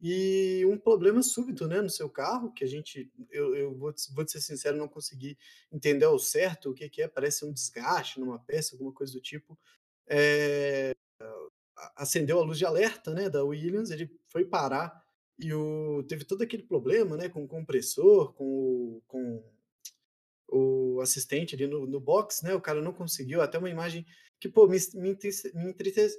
e 0.00 0.62
um 0.66 0.78
problema 0.78 1.22
súbito, 1.22 1.66
né, 1.66 1.80
no 1.82 1.90
seu 1.90 2.08
carro, 2.10 2.52
que 2.52 2.64
a 2.64 2.66
gente 2.68 3.10
eu 3.30 3.54
eu 3.54 3.74
vou 3.74 3.92
vou 4.14 4.28
ser 4.28 4.40
sincero, 4.40 4.76
não 4.78 4.88
consegui 4.88 5.36
entender 5.72 6.04
ao 6.06 6.18
certo 6.18 6.70
o 6.70 6.74
que 6.74 6.88
que 6.88 7.02
é, 7.02 7.08
parece 7.08 7.44
um 7.44 7.52
desgaste 7.52 8.20
numa 8.20 8.38
peça, 8.38 8.74
alguma 8.74 8.92
coisa 8.92 9.12
do 9.12 9.20
tipo, 9.20 9.58
a 11.76 12.02
acendeu 12.02 12.38
a 12.40 12.44
luz 12.44 12.58
de 12.58 12.64
alerta, 12.66 13.12
né, 13.14 13.28
da 13.30 13.44
Williams, 13.44 13.90
ele 13.90 14.10
foi 14.28 14.44
parar 14.44 15.02
e 15.38 15.52
o 15.54 16.02
teve 16.08 16.24
todo 16.24 16.42
aquele 16.42 16.62
problema, 16.64 17.16
né, 17.16 17.28
com 17.28 17.44
o 17.44 17.48
compressor, 17.48 18.32
com 18.34 18.44
o 18.44 19.02
com 19.06 19.42
o 20.48 21.00
assistente 21.02 21.54
ali 21.54 21.66
no 21.66 21.86
no 21.86 22.00
box, 22.00 22.42
né, 22.44 22.54
o 22.54 22.60
cara 22.60 22.82
não 22.82 22.92
conseguiu, 22.92 23.42
até 23.42 23.58
uma 23.58 23.70
imagem 23.70 24.06
que, 24.40 24.48
pô, 24.48 24.66
me 24.68 24.78
me 24.94 25.16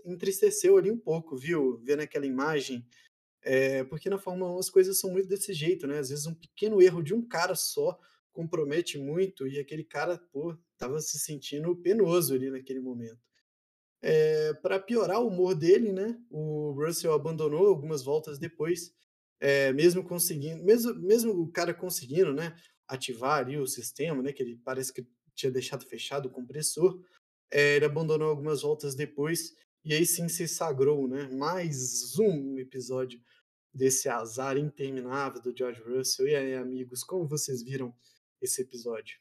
entristeceu 0.06 0.78
ali 0.78 0.92
um 0.92 1.00
pouco, 1.00 1.38
viu, 1.38 1.80
vendo 1.84 2.02
aquela 2.02 2.26
imagem, 2.26 2.86
eh, 3.44 3.84
porque 3.86 4.10
na 4.10 4.18
Fórmula 4.20 4.54
1 4.56 4.60
as 4.60 4.70
coisas 4.72 5.00
são 5.00 5.12
muito 5.12 5.28
desse 5.30 5.54
jeito, 5.54 5.88
né, 5.88 6.00
às 6.00 6.10
vezes 6.10 6.28
um 6.28 6.36
pequeno 6.36 6.82
erro 6.82 7.04
de 7.04 7.14
um 7.16 7.28
cara 7.28 7.56
só 7.56 7.98
compromete 8.34 8.98
muito 9.00 9.48
e 9.48 9.60
aquele 9.60 9.84
cara, 9.86 10.20
pô, 10.32 10.58
estava 10.74 11.00
se 11.02 11.20
sentindo 11.20 11.76
penoso 11.78 12.34
ali 12.36 12.50
naquele 12.52 12.80
momento. 12.82 13.20
Eh, 14.04 14.54
pra 14.62 14.80
piorar 14.80 15.22
o 15.22 15.28
humor 15.28 15.56
dele, 15.56 15.92
né, 15.94 16.18
o 16.32 16.72
Russell 16.74 17.14
abandonou 17.14 17.68
algumas 17.68 18.04
voltas 18.04 18.40
depois, 18.40 18.94
eh, 19.42 19.74
mesmo 19.74 20.04
conseguindo 20.04 20.64
mesmo 20.66 20.96
mesmo 20.96 21.32
o 21.34 21.52
cara 21.52 21.74
conseguindo, 21.74 22.34
né, 22.34 22.56
ativar 22.90 23.40
ali 23.40 23.58
o 23.58 23.68
sistema, 23.68 24.22
né, 24.22 24.34
que 24.34 24.44
ele 24.44 24.60
parece 24.66 24.92
que 24.92 25.06
tinha 25.36 25.52
deixado 25.52 25.86
fechado 25.86 26.28
o 26.28 26.32
compressor, 26.32 27.00
eh, 27.52 27.78
ele 27.78 27.86
abandonou 27.86 28.30
algumas 28.30 28.62
voltas 28.62 28.96
depois, 28.96 29.54
e 29.86 29.94
aí 29.94 30.06
sim 30.06 30.28
se 30.28 30.48
sagrou, 30.48 31.08
né, 31.08 31.30
mais 31.30 32.18
um 32.20 32.58
episódio 32.58 33.22
desse 33.74 34.10
azar 34.10 34.58
interminável 34.58 35.42
do 35.42 35.56
George 35.56 35.82
Russell. 35.82 36.28
E 36.28 36.36
aí, 36.36 36.56
amigos, 36.56 37.04
como 37.04 37.28
vocês 37.28 37.64
viram 37.64 37.94
esse 38.42 38.62
episódio? 38.64 39.18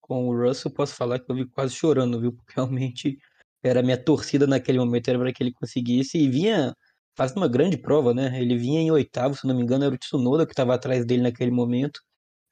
Com 0.00 0.28
o 0.28 0.36
Russell, 0.36 0.70
posso 0.70 0.94
falar 0.94 1.18
que 1.18 1.30
eu 1.30 1.34
vi 1.34 1.46
quase 1.46 1.74
chorando, 1.74 2.20
viu, 2.20 2.32
porque 2.32 2.52
realmente 2.56 3.18
era 3.62 3.82
minha 3.82 4.02
torcida 4.02 4.46
naquele 4.46 4.78
momento, 4.78 5.08
era 5.08 5.18
para 5.18 5.32
que 5.32 5.42
ele 5.42 5.52
conseguisse 5.52 6.18
e 6.18 6.28
vinha 6.28 6.74
fazendo 7.16 7.38
uma 7.38 7.48
grande 7.48 7.76
prova, 7.76 8.14
né, 8.14 8.40
ele 8.40 8.56
vinha 8.56 8.80
em 8.80 8.92
8º, 8.92 9.34
se 9.34 9.46
não 9.46 9.56
me 9.56 9.62
engano, 9.62 9.84
era 9.84 9.94
o 9.94 9.98
Tsunoda 9.98 10.46
que 10.46 10.52
estava 10.52 10.74
atrás 10.74 11.04
dele 11.04 11.22
naquele 11.22 11.50
momento, 11.50 12.00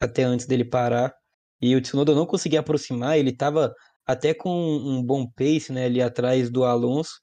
até 0.01 0.25
antes 0.25 0.47
dele 0.47 0.65
parar, 0.65 1.15
e 1.61 1.75
o 1.77 1.81
Tsunoda 1.81 2.15
não 2.15 2.27
conseguia 2.27 2.61
aproximar, 2.61 3.19
ele 3.19 3.31
estava 3.31 3.75
até 4.07 4.35
com 4.35 4.51
um 4.51 5.03
bom 5.03 5.27
pace, 5.31 5.73
né, 5.73 5.87
ali 5.87 6.03
atrás 6.03 6.51
do 6.51 6.65
Alonso, 6.65 7.21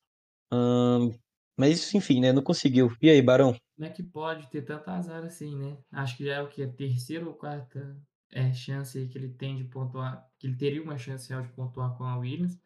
hã, 0.51 1.09
Mas, 1.57 1.93
enfim, 1.93 2.19
né, 2.21 2.33
não 2.33 2.43
conseguiu. 2.43 2.89
E 3.01 3.09
aí, 3.09 3.21
Barão? 3.21 3.55
Como 3.75 3.87
é 3.87 3.89
que 3.89 4.03
pode 4.03 4.49
ter 4.49 4.63
tanto 4.63 4.89
azar 4.89 5.23
assim, 5.23 5.55
né? 5.57 5.77
Acho 5.91 6.17
que 6.17 6.25
já 6.25 6.35
é 6.35 6.41
o 6.41 6.49
que? 6.49 6.63
A 6.63 6.71
terceira 6.71 7.25
ou 7.27 7.33
quarta 7.33 7.97
é, 8.31 8.53
chance 8.53 9.07
que 9.07 9.17
ele 9.17 9.29
tem 9.29 9.55
de 9.57 9.63
pontuar, 9.65 10.27
que 10.39 10.47
ele 10.47 10.55
teria 10.55 10.81
uma 10.83 10.97
chance 10.97 11.29
real 11.29 11.41
de 11.43 11.49
pontuar 11.53 11.95
com 11.97 12.03
a 12.03 12.17
Williams. 12.17 12.59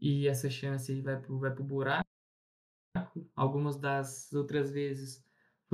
E 0.00 0.28
essa 0.28 0.50
chance 0.50 1.00
vai 1.02 1.20
pro, 1.20 1.38
vai 1.38 1.52
pro 1.54 1.64
buraco. 1.64 2.04
Algumas 3.34 3.76
das 3.76 4.32
outras 4.32 4.70
vezes 4.70 5.23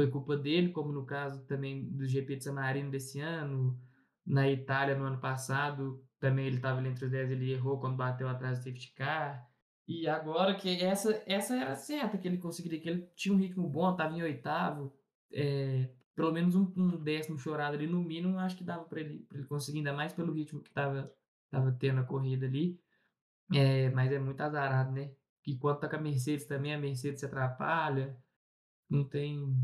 foi 0.01 0.11
culpa 0.11 0.35
dele, 0.35 0.71
como 0.71 0.91
no 0.93 1.05
caso 1.05 1.45
também 1.45 1.85
do 1.91 2.07
GP 2.07 2.37
de 2.37 2.45
San 2.45 2.55
Marino 2.55 2.91
desse 2.91 3.21
ano, 3.21 3.79
na 4.25 4.51
Itália 4.51 4.97
no 4.97 5.05
ano 5.05 5.21
passado, 5.21 6.03
também 6.19 6.47
ele 6.47 6.57
estava 6.57 6.81
entre 6.87 7.05
os 7.05 7.11
10, 7.11 7.33
ele 7.33 7.53
errou 7.53 7.79
quando 7.79 7.97
bateu 7.97 8.27
atrás 8.27 8.59
do 8.59 8.65
safety 8.65 8.95
car. 8.95 9.47
E 9.87 10.09
agora 10.09 10.55
que 10.55 10.83
essa, 10.83 11.23
essa 11.27 11.55
era 11.55 11.75
certa 11.77 12.17
que 12.17 12.27
ele 12.27 12.39
conseguiria, 12.39 12.81
que 12.81 12.89
ele 12.89 13.11
tinha 13.15 13.35
um 13.35 13.39
ritmo 13.39 13.69
bom, 13.69 13.91
estava 13.91 14.17
em 14.17 14.23
oitavo, 14.23 14.91
é, 15.33 15.91
pelo 16.15 16.33
menos 16.33 16.55
um, 16.55 16.73
um, 16.77 16.97
décimo 16.97 17.39
chorado 17.39 17.75
ali 17.75 17.87
no 17.87 18.03
mínimo, 18.03 18.39
acho 18.39 18.57
que 18.57 18.65
dava 18.65 18.85
para 18.85 19.01
ele, 19.01 19.27
ele 19.35 19.45
conseguir, 19.45 19.79
ainda 19.79 19.93
mais 19.93 20.15
pelo 20.15 20.33
ritmo 20.33 20.63
que 20.63 20.71
estava 20.71 21.13
tava 21.51 21.73
tendo 21.73 22.01
a 22.01 22.05
corrida 22.05 22.47
ali. 22.47 22.81
É, 23.53 23.91
mas 23.91 24.11
é 24.11 24.19
muito 24.19 24.41
azarado, 24.41 24.93
né? 24.93 25.11
E 25.47 25.57
quanto 25.57 25.81
tá 25.81 25.89
com 25.89 25.97
a 25.97 26.01
Mercedes 26.01 26.47
também, 26.47 26.73
a 26.73 26.79
Mercedes 26.79 27.21
se 27.21 27.27
atrapalha, 27.27 28.17
não 28.91 29.05
tem. 29.05 29.57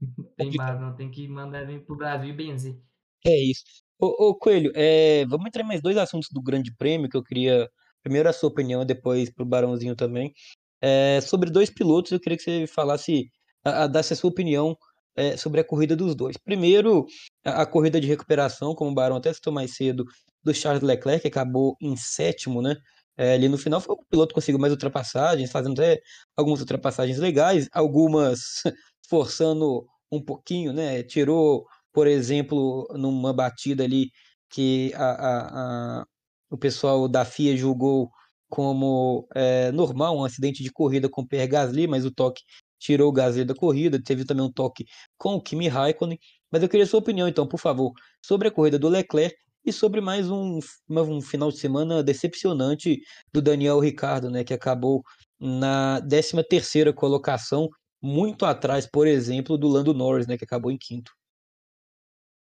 Tem 0.36 0.52
base, 0.52 0.80
não. 0.80 0.94
Tem 0.94 1.10
que 1.10 1.28
mandar 1.28 1.66
vir 1.66 1.84
pro 1.84 1.96
Brasil 1.96 2.30
e 2.30 2.32
benzer. 2.32 2.80
É 3.26 3.36
isso. 3.36 3.62
Ô, 3.98 4.30
ô 4.30 4.34
Coelho, 4.34 4.72
é, 4.74 5.26
vamos 5.26 5.46
entrar 5.46 5.62
em 5.62 5.66
mais 5.66 5.82
dois 5.82 5.96
assuntos 5.96 6.28
do 6.32 6.42
Grande 6.42 6.74
Prêmio 6.74 7.08
que 7.08 7.16
eu 7.16 7.22
queria. 7.22 7.68
Primeiro 8.02 8.28
a 8.28 8.32
sua 8.32 8.48
opinião, 8.48 8.84
depois 8.84 9.30
pro 9.30 9.44
Barãozinho 9.44 9.94
também. 9.94 10.32
É, 10.80 11.20
sobre 11.20 11.50
dois 11.50 11.68
pilotos, 11.68 12.12
eu 12.12 12.20
queria 12.20 12.38
que 12.38 12.44
você 12.44 12.66
falasse, 12.66 13.30
a, 13.64 13.84
a, 13.84 13.86
desse 13.86 14.14
a 14.14 14.16
sua 14.16 14.30
opinião 14.30 14.74
é, 15.14 15.36
sobre 15.36 15.60
a 15.60 15.64
corrida 15.64 15.94
dos 15.94 16.14
dois. 16.14 16.36
Primeiro, 16.38 17.06
a, 17.44 17.62
a, 17.62 17.66
corrida 17.66 18.00
de 18.00 18.06
recuperação, 18.06 18.74
como 18.74 18.90
o 18.90 18.94
Barão 18.94 19.16
até 19.16 19.32
citou 19.32 19.52
mais 19.52 19.76
cedo, 19.76 20.04
do 20.42 20.54
Charles 20.54 20.82
Leclerc, 20.82 21.22
que 21.22 21.28
acabou 21.28 21.76
em 21.80 21.94
sétimo, 21.96 22.62
né? 22.62 22.76
É, 23.18 23.34
ali 23.34 23.48
no 23.50 23.58
final 23.58 23.80
foi 23.82 23.94
o 23.94 24.04
piloto 24.08 24.28
que 24.28 24.34
conseguiu 24.36 24.58
mais 24.58 24.72
ultrapassagens, 24.72 25.50
fazendo 25.52 25.78
até 25.80 26.00
algumas 26.34 26.60
ultrapassagens 26.60 27.18
legais, 27.18 27.68
algumas 27.72 28.62
forçando 29.08 29.86
um 30.10 30.22
pouquinho, 30.22 30.72
né? 30.72 31.02
Tirou, 31.02 31.66
por 31.92 32.06
exemplo, 32.06 32.86
numa 32.94 33.32
batida 33.32 33.84
ali 33.84 34.10
que 34.50 34.92
a, 34.94 35.10
a, 35.10 36.00
a 36.00 36.06
o 36.50 36.58
pessoal 36.58 37.08
da 37.08 37.24
FIA 37.24 37.56
julgou 37.56 38.10
como 38.48 39.28
é, 39.34 39.70
normal, 39.70 40.18
um 40.18 40.24
acidente 40.24 40.62
de 40.62 40.72
corrida 40.72 41.08
com 41.08 41.22
o 41.22 41.26
Pierre 41.26 41.46
Gasly, 41.46 41.86
mas 41.86 42.04
o 42.04 42.10
toque 42.10 42.42
tirou 42.80 43.08
o 43.08 43.12
Gasly 43.12 43.44
da 43.44 43.54
corrida, 43.54 44.02
teve 44.02 44.24
também 44.24 44.44
um 44.44 44.52
toque 44.52 44.84
com 45.16 45.34
o 45.36 45.40
Kimi 45.40 45.68
Raikkonen, 45.68 46.18
mas 46.50 46.62
eu 46.62 46.68
queria 46.68 46.86
sua 46.86 46.98
opinião 46.98 47.28
então, 47.28 47.46
por 47.46 47.60
favor, 47.60 47.92
sobre 48.24 48.48
a 48.48 48.50
corrida 48.50 48.78
do 48.78 48.88
Leclerc 48.88 49.36
e 49.64 49.72
sobre 49.72 50.00
mais 50.00 50.30
um, 50.30 50.58
um 50.88 51.20
final 51.20 51.50
de 51.50 51.58
semana 51.58 52.02
decepcionante 52.02 53.00
do 53.32 53.40
Daniel 53.40 53.78
Ricardo, 53.78 54.30
né, 54.30 54.42
que 54.42 54.54
acabou 54.54 55.02
na 55.38 56.00
13 56.08 56.42
terceira 56.48 56.92
colocação, 56.92 57.68
muito 58.02 58.44
atrás, 58.44 58.86
por 58.86 59.06
exemplo, 59.06 59.58
do 59.58 59.68
Lando 59.68 59.92
Norris, 59.92 60.26
né, 60.26 60.38
que 60.38 60.44
acabou 60.44 60.70
em 60.70 60.78
quinto. 60.78 61.12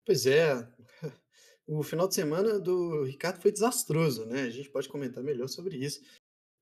Pois 0.07 0.27
é, 0.27 0.67
o 1.67 1.83
final 1.83 2.09
de 2.09 2.15
semana 2.15 2.59
do 2.59 3.05
Ricardo 3.05 3.43
foi 3.43 3.53
desastroso, 3.53 4.25
né? 4.27 4.43
A 4.43 4.51
gente 4.51 4.71
pode 4.71 4.89
comentar 4.89 5.23
melhor 5.23 5.49
sobre 5.49 5.77
isso. 5.77 6.01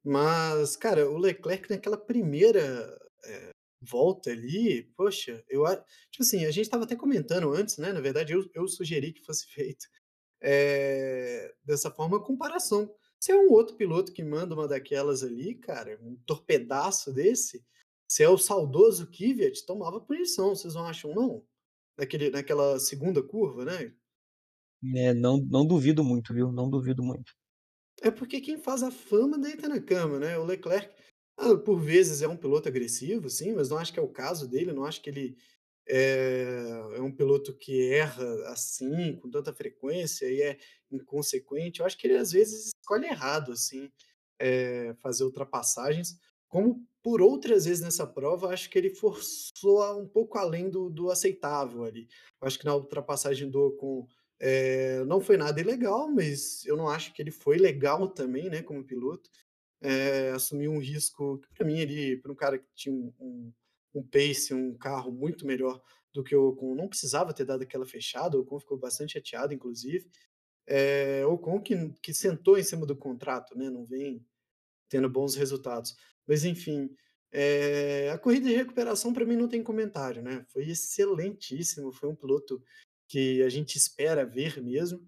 Mas, 0.05 0.77
cara, 0.77 1.09
o 1.11 1.19
Leclerc 1.19 1.69
naquela 1.69 1.97
primeira 1.97 2.99
é, 3.25 3.51
volta 3.81 4.31
ali, 4.31 4.85
poxa, 4.97 5.45
eu 5.49 5.65
tipo 6.11 6.23
assim, 6.23 6.45
a 6.45 6.51
gente 6.51 6.65
estava 6.65 6.85
até 6.85 6.97
comentando 6.97 7.53
antes, 7.53 7.79
né? 7.79 7.93
Na 7.93 8.01
verdade, 8.01 8.33
eu, 8.33 8.49
eu 8.55 8.69
sugeri 8.69 9.13
que 9.13 9.25
fosse 9.25 9.47
feito 9.53 9.87
é, 10.41 11.55
dessa 11.65 11.91
forma 11.91 12.23
comparação. 12.23 12.93
Se 13.19 13.33
é 13.33 13.37
um 13.37 13.51
outro 13.51 13.77
piloto 13.77 14.13
que 14.13 14.23
manda 14.23 14.55
uma 14.55 14.69
daquelas 14.69 15.23
ali, 15.23 15.55
cara, 15.55 15.99
um 16.03 16.17
torpedaço 16.27 17.13
desse, 17.13 17.65
se 18.09 18.23
é 18.23 18.29
o 18.29 18.39
saudoso 18.39 19.11
Kvyat, 19.11 19.65
tomava 19.67 20.01
punição, 20.01 20.55
vocês 20.55 20.75
não 20.75 20.85
acham, 20.85 21.15
não? 21.15 21.45
Naquele, 21.99 22.31
naquela 22.31 22.79
segunda 22.79 23.23
curva, 23.23 23.65
né? 23.65 23.95
É, 24.95 25.15
não, 25.15 25.39
não 25.39 25.67
duvido 25.67 26.05
muito, 26.05 26.33
viu? 26.35 26.53
Não 26.53 26.71
duvido 26.71 27.03
muito. 27.03 27.33
É 28.03 28.11
porque 28.11 28.41
quem 28.41 28.59
faz 28.59 28.83
a 28.83 28.91
fama 28.91 29.39
deita 29.39 29.69
na 29.69 29.81
cama, 29.81 30.19
né? 30.19 30.39
O 30.39 30.45
Leclerc, 30.45 30.95
ah, 31.39 31.57
por 31.57 31.81
vezes, 31.81 32.23
é 32.23 32.29
um 32.29 32.37
piloto 32.37 32.69
agressivo, 32.69 33.29
sim, 33.31 33.53
mas 33.55 33.71
não 33.71 33.79
acho 33.79 33.93
que 33.93 33.99
é 33.99 34.03
o 34.03 34.09
caso 34.09 34.49
dele, 34.49 34.73
não 34.73 34.85
acho 34.85 35.03
que 35.03 35.11
ele 35.11 35.37
é, 35.89 36.97
é 36.97 37.01
um 37.01 37.13
piloto 37.13 37.57
que 37.57 37.91
erra 37.93 38.25
assim, 38.51 39.17
com 39.17 39.31
tanta 39.31 39.53
frequência 39.53 40.27
e 40.27 40.43
é 40.43 40.59
inconsequente. 40.91 41.81
Eu 41.81 41.87
acho 41.87 41.97
que 41.97 42.07
ele, 42.07 42.17
às 42.19 42.33
vezes, 42.33 42.73
escolhe 42.81 43.07
errado, 43.07 43.53
assim, 43.53 43.91
é, 44.39 44.95
fazer 45.01 45.25
ultrapassagens. 45.25 46.19
Como 46.49 46.87
por 47.07 47.23
outras 47.23 47.67
vezes 47.67 47.81
nessa 47.81 48.05
prova, 48.05 48.49
acho 48.49 48.69
que 48.69 48.77
ele 48.77 48.91
forçou 48.91 49.81
um 49.97 50.09
pouco 50.09 50.39
além 50.39 50.69
do, 50.69 50.91
do 50.91 51.09
aceitável 51.09 51.85
ali. 51.85 52.09
Acho 52.41 52.59
que 52.59 52.65
na 52.65 52.75
ultrapassagem 52.75 53.49
do 53.49 53.61
Ocon 53.61 54.09
é, 54.41 55.05
não 55.05 55.21
foi 55.21 55.37
nada 55.37 55.61
ilegal, 55.61 56.11
mas 56.11 56.67
eu 56.67 56.77
não 56.77 56.89
acho 56.89 57.15
que 57.15 57.23
ele 57.23 57.31
foi 57.31 57.59
legal 57.59 58.09
também, 58.09 58.51
né, 58.51 58.61
como 58.61 58.83
piloto. 58.83 59.31
É, 59.81 60.31
assumiu 60.31 60.73
um 60.73 60.81
risco 60.81 61.39
que, 61.39 61.49
para 61.55 61.65
mim, 61.65 61.79
ele, 61.79 62.17
para 62.17 62.33
um 62.33 62.35
cara 62.35 62.59
que 62.59 62.67
tinha 62.75 62.93
um, 62.93 63.13
um, 63.21 63.53
um, 63.95 64.03
pace, 64.03 64.53
um 64.53 64.77
carro 64.77 65.13
muito 65.13 65.47
melhor 65.47 65.81
do 66.13 66.25
que 66.25 66.35
o 66.35 66.49
Ocon, 66.49 66.75
não 66.75 66.89
precisava 66.89 67.33
ter 67.33 67.45
dado 67.45 67.63
aquela 67.63 67.87
fechada. 67.87 68.37
O 68.37 68.41
Ocon 68.41 68.59
ficou 68.59 68.77
bastante 68.77 69.13
chateado, 69.13 69.55
inclusive. 69.55 70.11
É, 70.67 71.25
o 71.25 71.35
Ocon 71.35 71.61
que, 71.61 71.89
que 72.03 72.13
sentou 72.13 72.59
em 72.59 72.65
cima 72.65 72.85
do 72.85 72.97
contrato, 72.97 73.57
né, 73.57 73.71
não 73.71 73.85
vem 73.85 74.27
tendo 74.89 75.09
bons 75.09 75.35
resultados. 75.35 75.95
Mas, 76.27 76.45
enfim, 76.45 76.91
é, 77.33 78.11
a 78.11 78.19
corrida 78.19 78.49
de 78.49 78.55
recuperação, 78.55 79.13
para 79.13 79.25
mim, 79.25 79.37
não 79.37 79.49
tem 79.49 79.63
comentário, 79.63 80.23
né? 80.23 80.45
Foi 80.49 80.69
excelentíssimo. 80.69 81.93
Foi 81.93 82.09
um 82.09 82.15
piloto 82.15 82.63
que 83.09 83.43
a 83.43 83.49
gente 83.49 83.77
espera 83.77 84.25
ver 84.25 84.63
mesmo. 84.63 85.07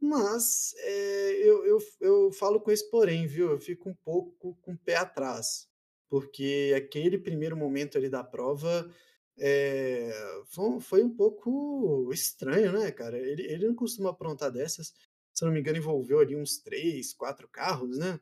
Mas 0.00 0.74
é, 0.78 1.30
eu, 1.48 1.64
eu, 1.64 1.78
eu 2.00 2.32
falo 2.32 2.60
com 2.60 2.70
esse 2.70 2.90
porém, 2.90 3.26
viu? 3.26 3.50
Eu 3.50 3.58
fico 3.58 3.88
um 3.88 3.94
pouco 4.04 4.54
com 4.60 4.72
o 4.72 4.78
pé 4.78 4.96
atrás, 4.96 5.66
porque 6.10 6.74
aquele 6.76 7.18
primeiro 7.18 7.56
momento 7.56 7.96
ali 7.96 8.10
da 8.10 8.22
prova 8.22 8.90
é, 9.38 10.12
foi, 10.46 10.80
foi, 10.80 11.02
um 11.02 11.14
pouco 11.14 12.10
estranho, 12.12 12.72
né, 12.72 12.90
cara? 12.92 13.18
Ele, 13.18 13.42
ele 13.42 13.66
não 13.66 13.74
costuma 13.74 14.10
aprontar 14.10 14.50
dessas. 14.50 14.92
Se 15.32 15.44
não 15.44 15.52
me 15.52 15.60
engano, 15.60 15.78
envolveu 15.78 16.20
ali 16.20 16.36
uns 16.36 16.58
três, 16.58 17.14
quatro 17.14 17.48
carros, 17.48 17.98
né? 17.98 18.20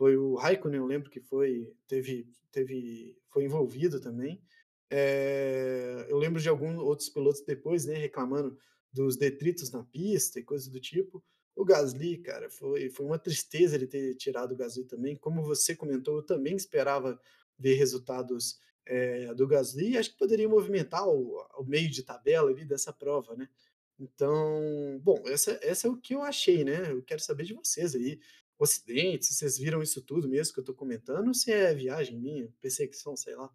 Foi 0.00 0.16
o 0.16 0.34
Raikkonen, 0.34 0.80
eu 0.80 0.86
lembro 0.86 1.10
que 1.10 1.20
foi, 1.20 1.74
teve, 1.86 2.26
teve, 2.50 3.18
foi 3.28 3.44
envolvido 3.44 4.00
também. 4.00 4.42
É, 4.88 6.06
eu 6.08 6.16
lembro 6.16 6.40
de 6.40 6.48
alguns 6.48 6.78
outros 6.78 7.10
pilotos 7.10 7.42
depois, 7.42 7.84
né, 7.84 7.98
reclamando 7.98 8.56
dos 8.90 9.18
detritos 9.18 9.70
na 9.70 9.84
pista 9.84 10.40
e 10.40 10.42
coisas 10.42 10.68
do 10.68 10.80
tipo. 10.80 11.22
O 11.54 11.66
Gasly, 11.66 12.16
cara, 12.16 12.48
foi, 12.48 12.88
foi 12.88 13.04
uma 13.04 13.18
tristeza 13.18 13.76
ele 13.76 13.86
ter 13.86 14.14
tirado 14.14 14.52
o 14.52 14.56
Gasly 14.56 14.84
também. 14.84 15.16
Como 15.16 15.42
você 15.42 15.76
comentou, 15.76 16.16
eu 16.16 16.22
também 16.22 16.56
esperava 16.56 17.20
ver 17.58 17.74
resultados 17.74 18.58
é, 18.86 19.34
do 19.34 19.46
Gasly. 19.46 19.98
Acho 19.98 20.12
que 20.12 20.18
poderia 20.18 20.48
movimentar 20.48 21.06
o, 21.06 21.46
o, 21.58 21.64
meio 21.64 21.90
de 21.90 22.02
tabela 22.02 22.48
ali 22.48 22.64
dessa 22.64 22.90
prova, 22.90 23.36
né? 23.36 23.50
Então, 23.98 24.98
bom, 25.02 25.22
essa, 25.26 25.60
essa 25.60 25.86
é 25.86 25.90
o 25.90 25.98
que 25.98 26.14
eu 26.14 26.22
achei, 26.22 26.64
né? 26.64 26.90
Eu 26.90 27.02
quero 27.02 27.20
saber 27.20 27.44
de 27.44 27.52
vocês 27.52 27.94
aí. 27.94 28.18
Ocidente, 28.60 29.24
se 29.24 29.34
vocês 29.34 29.56
viram 29.56 29.82
isso 29.82 30.02
tudo 30.02 30.28
mesmo 30.28 30.52
que 30.52 30.60
eu 30.60 30.64
tô 30.64 30.74
comentando, 30.74 31.26
ou 31.28 31.32
se 31.32 31.50
é 31.50 31.74
viagem 31.74 32.20
minha, 32.20 32.46
perseguição, 32.60 33.16
sei 33.16 33.34
lá. 33.34 33.50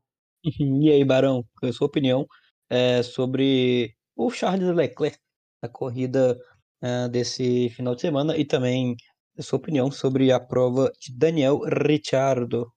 E 0.60 0.90
aí, 0.92 1.06
Barão, 1.06 1.44
qual 1.56 1.68
é 1.68 1.70
a 1.70 1.74
sua 1.74 1.86
opinião 1.86 2.26
é, 2.68 3.04
sobre 3.04 3.96
o 4.16 4.32
Charles 4.32 4.76
Leclerc, 4.76 5.20
a 5.62 5.70
corrida 5.70 6.36
é, 6.82 7.08
desse 7.08 7.70
final 7.70 7.94
de 7.94 8.02
semana, 8.02 8.36
e 8.36 8.44
também 8.44 8.96
a 9.38 9.44
sua 9.44 9.60
opinião 9.60 9.92
sobre 9.92 10.32
a 10.32 10.40
prova 10.40 10.92
de 11.00 11.16
Daniel 11.16 11.60
Ricciardo? 11.60 12.72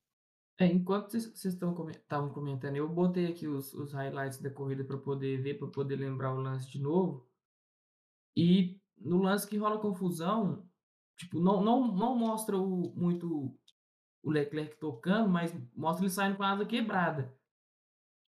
É, 0.59 0.67
enquanto 0.67 1.13
vocês 1.13 1.45
estavam 1.45 2.29
comentando, 2.31 2.77
eu 2.77 2.89
botei 2.89 3.27
aqui 3.27 3.49
os, 3.49 3.73
os 3.73 3.93
highlights 3.95 4.39
da 4.39 4.51
corrida 4.51 4.85
para 4.85 4.99
poder 4.99 5.41
ver, 5.41 5.55
para 5.55 5.69
poder 5.69 5.97
lembrar 5.97 6.35
o 6.35 6.41
lance 6.41 6.71
de 6.71 6.79
novo. 6.79 7.27
E 8.37 8.79
no 8.99 9.23
lance 9.23 9.49
que 9.49 9.57
rola 9.57 9.81
confusão, 9.81 10.68
tipo, 11.19 11.41
não, 11.41 11.63
não, 11.63 11.89
não 11.89 12.17
mostra 12.17 12.57
o, 12.57 12.93
muito 12.97 13.55
o 14.23 14.31
Leclerc 14.31 14.77
tocando, 14.79 15.29
mas 15.29 15.55
mostra 15.77 16.05
ele 16.05 16.13
saindo 16.13 16.37
com 16.37 16.45
a 16.45 16.51
asa 16.53 16.65
quebrada. 16.65 17.37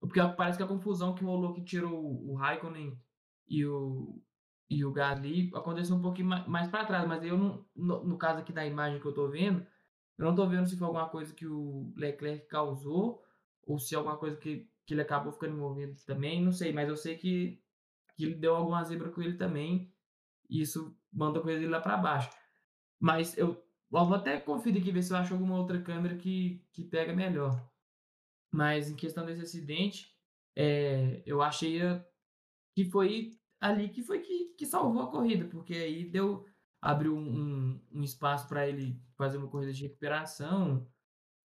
Porque 0.01 0.21
parece 0.37 0.57
que 0.57 0.65
a 0.65 0.69
confusão 0.69 1.15
que 1.15 1.25
rolou 1.25 1.55
que 1.55 1.63
tirou 1.63 2.25
o 2.29 2.35
Raikkonen 2.35 2.99
e 3.47 3.65
o, 3.67 4.21
e 4.71 4.85
o 4.85 4.93
Gasly 4.93 5.51
aconteceu 5.55 5.97
um 5.97 6.03
pouquinho 6.03 6.29
mais 6.49 6.69
para 6.69 6.87
trás, 6.87 7.07
mas 7.07 7.23
eu 7.25 7.37
não, 7.37 7.65
no, 7.75 8.05
no, 8.05 8.19
caso 8.19 8.41
aqui 8.41 8.53
da 8.53 8.65
imagem 8.65 9.01
que 9.01 9.07
eu 9.07 9.15
tô 9.15 9.29
vendo, 9.29 9.67
eu 10.17 10.25
não 10.25 10.35
tô 10.35 10.47
vendo 10.47 10.67
se 10.67 10.77
foi 10.77 10.87
alguma 10.87 11.09
coisa 11.09 11.35
que 11.35 11.47
o 11.47 11.93
Leclerc 11.97 12.47
causou 12.47 13.23
ou 13.67 13.79
se 13.79 13.95
é 13.95 13.99
alguma 13.99 14.17
coisa 14.17 14.37
que, 14.37 14.69
que 14.87 14.95
ele 14.95 15.03
acabou 15.03 15.33
ficando 15.33 15.57
envolvido 15.57 15.95
também, 16.07 16.43
não 16.43 16.53
sei, 16.53 16.73
mas 16.73 16.89
eu 16.89 16.97
sei 16.97 17.17
que, 17.17 17.61
que 18.17 18.25
ele 18.25 18.35
deu 18.35 18.55
alguma 18.55 18.83
zebra 18.85 19.11
com 19.11 19.21
ele 19.21 19.37
também, 19.37 19.93
e 20.49 20.63
isso 20.63 20.97
manda 21.13 21.39
a 21.39 21.43
coisa 21.43 21.59
dele 21.59 21.71
lá 21.71 21.81
para 21.81 21.97
baixo. 21.97 22.31
Mas 23.01 23.37
eu, 23.37 23.49
eu 23.93 24.05
vou 24.05 24.15
até 24.15 24.39
conferir 24.41 24.81
aqui, 24.81 24.93
ver 24.93 25.03
se 25.03 25.13
eu 25.13 25.17
acho 25.17 25.35
alguma 25.35 25.59
outra 25.59 25.81
câmera 25.81 26.17
que, 26.17 26.65
que 26.73 26.83
pega 26.83 27.15
melhor. 27.15 27.63
Mas 28.51 28.91
em 28.91 28.97
questão 28.97 29.25
desse 29.25 29.43
acidente, 29.43 30.15
é, 30.57 31.23
eu 31.27 31.43
achei 31.43 31.81
que 32.75 32.85
foi 32.85 33.39
ali 33.61 33.89
que 33.89 34.03
foi 34.03 34.21
que, 34.21 34.55
que 34.57 34.67
salvou 34.67 35.03
a 35.03 35.11
corrida, 35.11 35.45
porque 35.47 35.75
aí 35.75 36.05
deu 36.05 36.47
abriu 36.81 37.17
um, 37.17 37.81
um 37.93 38.03
espaço 38.03 38.47
para 38.49 38.69
ele 38.69 39.01
fazer 39.17 39.37
uma 39.37 39.49
corrida 39.49 39.73
de 39.73 39.83
recuperação. 39.83 40.87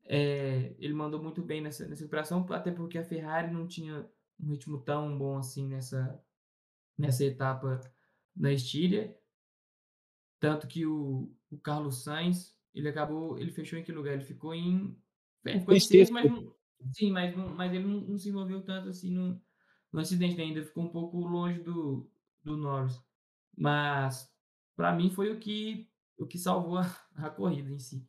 É, 0.04 0.74
ele 0.78 0.92
mandou 0.92 1.22
muito 1.22 1.40
bem 1.42 1.60
nessa, 1.60 1.86
nessa 1.86 2.02
recuperação, 2.02 2.44
até 2.50 2.72
porque 2.72 2.98
a 2.98 3.04
Ferrari 3.04 3.52
não 3.52 3.66
tinha 3.66 4.08
um 4.40 4.50
ritmo 4.50 4.80
tão 4.80 5.16
bom 5.16 5.38
assim 5.38 5.68
nessa, 5.68 6.20
nessa 6.98 7.24
etapa 7.24 7.80
na 8.34 8.52
Estíria. 8.52 9.16
Tanto 10.40 10.66
que 10.66 10.86
o, 10.86 11.30
o 11.50 11.58
Carlos 11.58 12.04
Sainz, 12.04 12.56
ele 12.74 12.88
acabou, 12.88 13.38
ele 13.38 13.50
fechou 13.50 13.78
em 13.78 13.82
que 13.82 13.92
lugar? 13.92 14.14
Ele 14.14 14.24
ficou 14.24 14.54
em. 14.54 14.96
Ele 15.44 15.60
ficou 15.60 15.74
em 15.74 15.80
sexto, 15.80 16.12
mas 16.12 16.30
não, 16.30 16.54
sim, 16.92 17.10
mas, 17.10 17.34
mas 17.34 17.72
ele 17.72 17.84
não, 17.84 18.00
não, 18.00 18.18
se 18.18 18.28
envolveu 18.28 18.62
tanto 18.62 18.88
assim 18.88 19.10
no, 19.10 19.40
no 19.92 20.00
acidente 20.00 20.40
ainda, 20.40 20.62
ficou 20.62 20.84
um 20.84 20.90
pouco 20.90 21.18
longe 21.18 21.60
do, 21.60 22.08
do 22.44 22.56
Norris. 22.56 23.00
Mas 23.56 24.32
para 24.76 24.92
mim 24.92 25.10
foi 25.10 25.30
o 25.32 25.38
que 25.38 25.88
o 26.18 26.26
que 26.26 26.38
salvou 26.38 26.78
a, 26.78 26.86
a 27.16 27.30
corrida 27.30 27.70
em 27.70 27.78
si. 27.78 28.06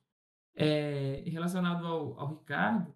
É, 0.54 1.24
relacionado 1.28 1.86
ao, 1.86 2.20
ao 2.20 2.28
Ricardo, 2.28 2.94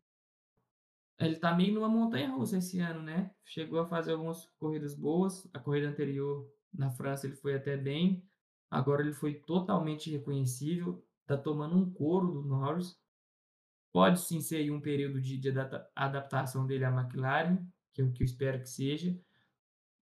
ele 1.18 1.36
está 1.36 1.56
meio 1.56 1.74
numa 1.74 1.88
montanha 1.88 2.30
russa 2.30 2.58
esse 2.58 2.80
ano, 2.80 3.02
né? 3.02 3.32
Chegou 3.46 3.80
a 3.80 3.86
fazer 3.86 4.12
algumas 4.12 4.46
corridas 4.60 4.94
boas. 4.94 5.48
A 5.54 5.60
corrida 5.60 5.88
anterior 5.88 6.46
na 6.74 6.92
França 6.92 7.26
ele 7.26 7.36
foi 7.38 7.56
até 7.56 7.78
bem. 7.78 8.28
Agora 8.70 9.02
ele 9.02 9.14
foi 9.14 9.36
totalmente 9.36 10.10
reconhecível. 10.12 11.04
Está 11.22 11.38
tomando 11.38 11.78
um 11.78 11.92
couro 11.92 12.32
do 12.32 12.44
Norris. 12.44 12.98
Pode 13.92 14.20
sim 14.20 14.42
ser 14.42 14.70
um 14.72 14.82
período 14.82 15.22
de, 15.22 15.38
de 15.38 15.50
adaptação 15.96 16.66
dele 16.68 16.86
à 16.86 16.92
McLaren, 16.92 17.66
que 17.94 18.02
é 18.02 18.06
o 18.06 18.12
que 18.12 18.24
eu 18.24 18.26
espero 18.26 18.60
que 18.60 18.70
seja. 18.70 19.18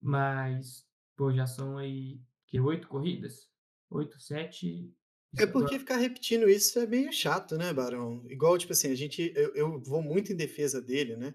Mas, 0.00 0.86
pô, 1.16 1.32
já 1.32 1.46
são 1.46 1.76
aí 1.78 2.20
que 2.46 2.58
oito 2.58 2.88
corridas? 2.88 3.52
8, 3.92 4.20
7. 4.20 4.94
É 5.38 5.46
porque 5.46 5.78
ficar 5.78 5.96
repetindo 5.96 6.48
isso 6.48 6.78
é 6.78 6.86
meio 6.86 7.12
chato, 7.12 7.56
né, 7.56 7.72
Barão? 7.72 8.22
Igual, 8.28 8.58
tipo 8.58 8.72
assim, 8.72 8.90
a 8.90 8.94
gente. 8.94 9.32
Eu, 9.34 9.54
eu 9.54 9.80
vou 9.80 10.02
muito 10.02 10.32
em 10.32 10.36
defesa 10.36 10.80
dele, 10.80 11.16
né? 11.16 11.34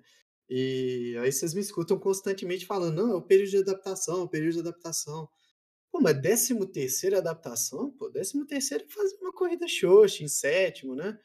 E 0.50 1.18
aí 1.20 1.32
vocês 1.32 1.54
me 1.54 1.62
escutam 1.62 2.00
constantemente 2.00 2.66
falando, 2.66 2.96
não, 2.96 3.12
é 3.12 3.16
o 3.16 3.22
período 3.22 3.50
de 3.50 3.58
adaptação, 3.58 4.22
é 4.22 4.24
o 4.24 4.30
período 4.30 4.54
de 4.54 4.60
adaptação. 4.60 5.28
Pô, 5.98 6.02
mas 6.02 6.22
décimo 6.22 6.64
terceiro 6.68 7.18
adaptação? 7.18 7.90
Pô, 7.90 8.08
décimo 8.08 8.46
terceiro 8.46 8.84
é 8.84 8.88
fazer 8.88 9.18
uma 9.20 9.34
corrida 9.34 9.68
xoxa 9.68 10.24
em 10.24 10.28
sétimo, 10.28 10.94
né? 10.94 11.18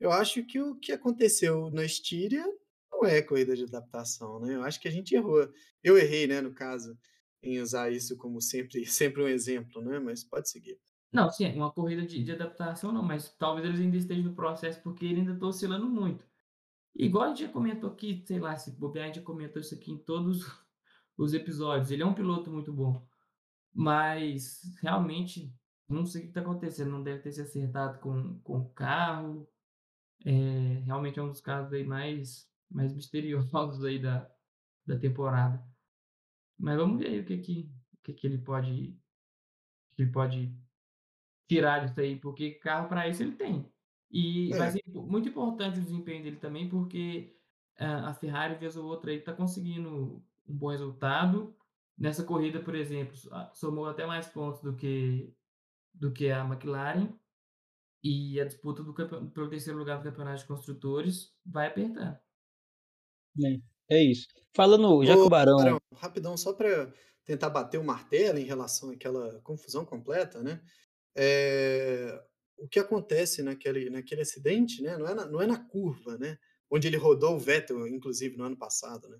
Eu 0.00 0.10
acho 0.10 0.44
que 0.44 0.60
o 0.60 0.74
que 0.74 0.90
aconteceu 0.90 1.70
na 1.70 1.84
Estíria 1.84 2.44
não 2.90 3.04
é 3.04 3.22
corrida 3.22 3.54
de 3.54 3.62
adaptação, 3.62 4.40
né? 4.40 4.56
Eu 4.56 4.64
acho 4.64 4.80
que 4.80 4.88
a 4.88 4.90
gente 4.90 5.14
errou. 5.14 5.48
Eu 5.80 5.96
errei, 5.96 6.26
né, 6.26 6.40
no 6.40 6.52
caso 6.52 6.98
em 7.40 7.60
usar 7.60 7.92
isso 7.92 8.16
como 8.16 8.40
sempre, 8.40 8.84
sempre 8.90 9.22
um 9.22 9.28
exemplo, 9.28 9.80
né? 9.80 10.00
Mas 10.00 10.24
pode 10.24 10.50
seguir. 10.50 10.76
Não, 11.12 11.30
sim, 11.30 11.46
uma 11.52 11.70
corrida 11.70 12.04
de, 12.04 12.24
de 12.24 12.32
adaptação 12.32 12.90
não, 12.90 13.04
mas 13.04 13.32
talvez 13.38 13.64
eles 13.64 13.78
ainda 13.78 13.96
estejam 13.96 14.24
no 14.24 14.34
processo 14.34 14.82
porque 14.82 15.04
ele 15.04 15.20
ainda 15.20 15.34
está 15.34 15.46
oscilando 15.46 15.86
muito. 15.88 16.26
Igual 16.96 17.26
a 17.26 17.28
gente 17.28 17.42
já 17.42 17.48
comentou 17.48 17.90
aqui, 17.90 18.24
sei 18.26 18.40
lá, 18.40 18.56
se 18.56 18.72
bobear, 18.72 19.04
a 19.04 19.06
gente 19.06 19.20
já 19.20 19.22
comentou 19.22 19.62
isso 19.62 19.76
aqui 19.76 19.92
em 19.92 19.98
todos 19.98 20.44
os 21.16 21.32
episódios. 21.32 21.92
Ele 21.92 22.02
é 22.02 22.06
um 22.06 22.12
piloto 22.12 22.50
muito 22.50 22.72
bom, 22.72 23.06
mas 23.76 24.62
realmente 24.80 25.54
não 25.86 26.06
sei 26.06 26.22
o 26.22 26.24
que 26.24 26.30
está 26.30 26.40
acontecendo. 26.40 26.90
Não 26.90 27.02
deve 27.02 27.20
ter 27.20 27.32
se 27.32 27.42
acertado 27.42 28.00
com, 28.00 28.40
com 28.40 28.58
o 28.60 28.70
carro. 28.70 29.46
É, 30.24 30.82
realmente 30.86 31.18
é 31.18 31.22
um 31.22 31.28
dos 31.28 31.42
casos 31.42 31.72
aí 31.74 31.84
mais, 31.84 32.50
mais 32.70 32.92
misteriosos 32.96 33.84
aí 33.84 33.98
da, 34.00 34.28
da 34.86 34.98
temporada. 34.98 35.62
Mas 36.58 36.76
vamos 36.76 36.98
ver 36.98 37.08
aí 37.08 37.20
o 37.20 37.24
que 37.26 37.36
que, 37.36 37.70
o 37.92 38.02
que, 38.02 38.14
que 38.14 38.26
ele 38.26 38.38
pode 38.38 38.98
que 39.94 40.02
ele 40.02 40.10
pode 40.10 40.54
tirar 41.48 41.86
disso 41.86 42.00
aí, 42.00 42.18
porque 42.18 42.52
carro 42.52 42.88
para 42.88 43.08
isso 43.08 43.22
ele 43.22 43.32
tem. 43.32 43.70
E 44.10 44.52
é. 44.52 44.58
vai 44.58 44.70
ser 44.70 44.82
muito 44.88 45.28
importante 45.28 45.78
o 45.78 45.82
desempenho 45.82 46.22
dele 46.22 46.36
também, 46.36 46.68
porque 46.68 47.34
a 47.78 48.12
Ferrari, 48.14 48.58
vez 48.58 48.76
ou 48.76 48.86
outra, 48.86 49.12
está 49.12 49.32
conseguindo 49.32 50.22
um 50.46 50.54
bom 50.54 50.68
resultado. 50.68 51.55
Nessa 51.98 52.24
corrida, 52.24 52.60
por 52.60 52.74
exemplo, 52.74 53.14
somou 53.54 53.86
até 53.86 54.06
mais 54.06 54.26
pontos 54.26 54.60
do 54.60 54.74
que, 54.74 55.32
do 55.94 56.12
que 56.12 56.30
a 56.30 56.44
McLaren. 56.44 57.08
E 58.02 58.40
a 58.40 58.44
disputa 58.44 58.82
do 58.84 58.94
pelo 58.94 59.48
terceiro 59.48 59.78
lugar 59.78 59.98
do 59.98 60.04
campeonato 60.04 60.40
de 60.40 60.46
construtores 60.46 61.34
vai 61.44 61.66
apertar. 61.66 62.22
É. 63.44 63.76
É 63.88 64.02
isso. 64.02 64.26
Falando, 64.54 65.04
já 65.04 65.14
que 65.14 65.20
o 65.20 65.28
Barão. 65.28 65.56
Barão, 65.56 65.78
rapidão, 65.94 66.36
só 66.36 66.52
para 66.52 66.92
tentar 67.24 67.50
bater 67.50 67.78
o 67.78 67.84
martelo 67.84 68.38
em 68.38 68.44
relação 68.44 68.90
àquela 68.90 69.40
confusão 69.42 69.84
completa, 69.84 70.42
né? 70.42 70.60
É, 71.16 72.20
o 72.58 72.68
que 72.68 72.78
acontece 72.78 73.42
naquele, 73.42 73.90
naquele 73.90 74.22
acidente, 74.22 74.82
né? 74.82 74.96
Não 74.96 75.06
é, 75.08 75.14
na, 75.14 75.26
não 75.26 75.40
é 75.40 75.46
na 75.46 75.58
curva, 75.58 76.18
né? 76.18 76.38
Onde 76.70 76.88
ele 76.88 76.96
rodou 76.96 77.36
o 77.36 77.38
Vettel, 77.38 77.86
inclusive, 77.86 78.36
no 78.36 78.44
ano 78.44 78.56
passado, 78.56 79.08
né? 79.08 79.18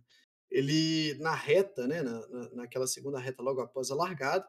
Ele, 0.51 1.15
na 1.15 1.35
reta, 1.35 1.87
né? 1.87 2.03
Na, 2.03 2.27
na, 2.29 2.51
naquela 2.51 2.87
segunda 2.87 3.19
reta, 3.19 3.43
logo 3.43 3.61
após 3.61 3.91
a 3.91 3.95
largada, 3.95 4.47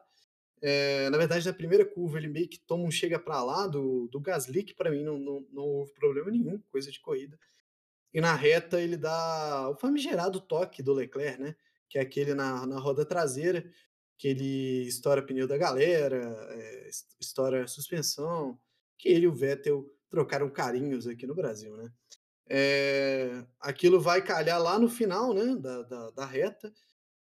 é, 0.60 1.08
na 1.10 1.18
verdade, 1.18 1.46
na 1.46 1.52
primeira 1.52 1.84
curva, 1.84 2.18
ele 2.18 2.28
meio 2.28 2.48
que 2.48 2.58
toma 2.58 2.84
um 2.84 2.90
chega 2.90 3.18
para 3.18 3.42
lá 3.42 3.66
do, 3.66 4.08
do 4.08 4.20
Gasly, 4.20 4.64
que 4.64 4.74
para 4.74 4.90
mim 4.90 5.04
não, 5.04 5.18
não, 5.18 5.46
não 5.52 5.62
houve 5.62 5.92
problema 5.94 6.30
nenhum, 6.30 6.60
coisa 6.70 6.90
de 6.90 7.00
corrida. 7.00 7.38
E 8.12 8.20
na 8.20 8.34
reta 8.34 8.80
ele 8.80 8.96
dá 8.96 9.68
o 9.70 9.76
famigerado 9.76 10.40
toque 10.40 10.82
do 10.82 10.92
Leclerc, 10.92 11.40
né? 11.40 11.54
Que 11.88 11.98
é 11.98 12.02
aquele 12.02 12.34
na, 12.34 12.66
na 12.66 12.78
roda 12.78 13.04
traseira, 13.04 13.64
que 14.16 14.28
ele 14.28 14.82
estoura 14.86 15.22
pneu 15.22 15.46
da 15.46 15.56
galera, 15.56 16.16
é, 16.50 16.90
estoura 17.20 17.66
suspensão, 17.68 18.58
que 18.96 19.08
ele 19.08 19.26
e 19.26 19.28
o 19.28 19.34
Vettel 19.34 19.86
trocaram 20.10 20.50
carinhos 20.50 21.06
aqui 21.06 21.26
no 21.26 21.34
Brasil, 21.34 21.76
né? 21.76 21.92
É, 22.48 23.44
aquilo 23.60 24.00
vai 24.00 24.22
calhar 24.22 24.60
lá 24.60 24.78
no 24.78 24.88
final, 24.88 25.34
né, 25.34 25.56
da, 25.56 25.82
da, 25.82 26.10
da, 26.10 26.26
reta, 26.26 26.72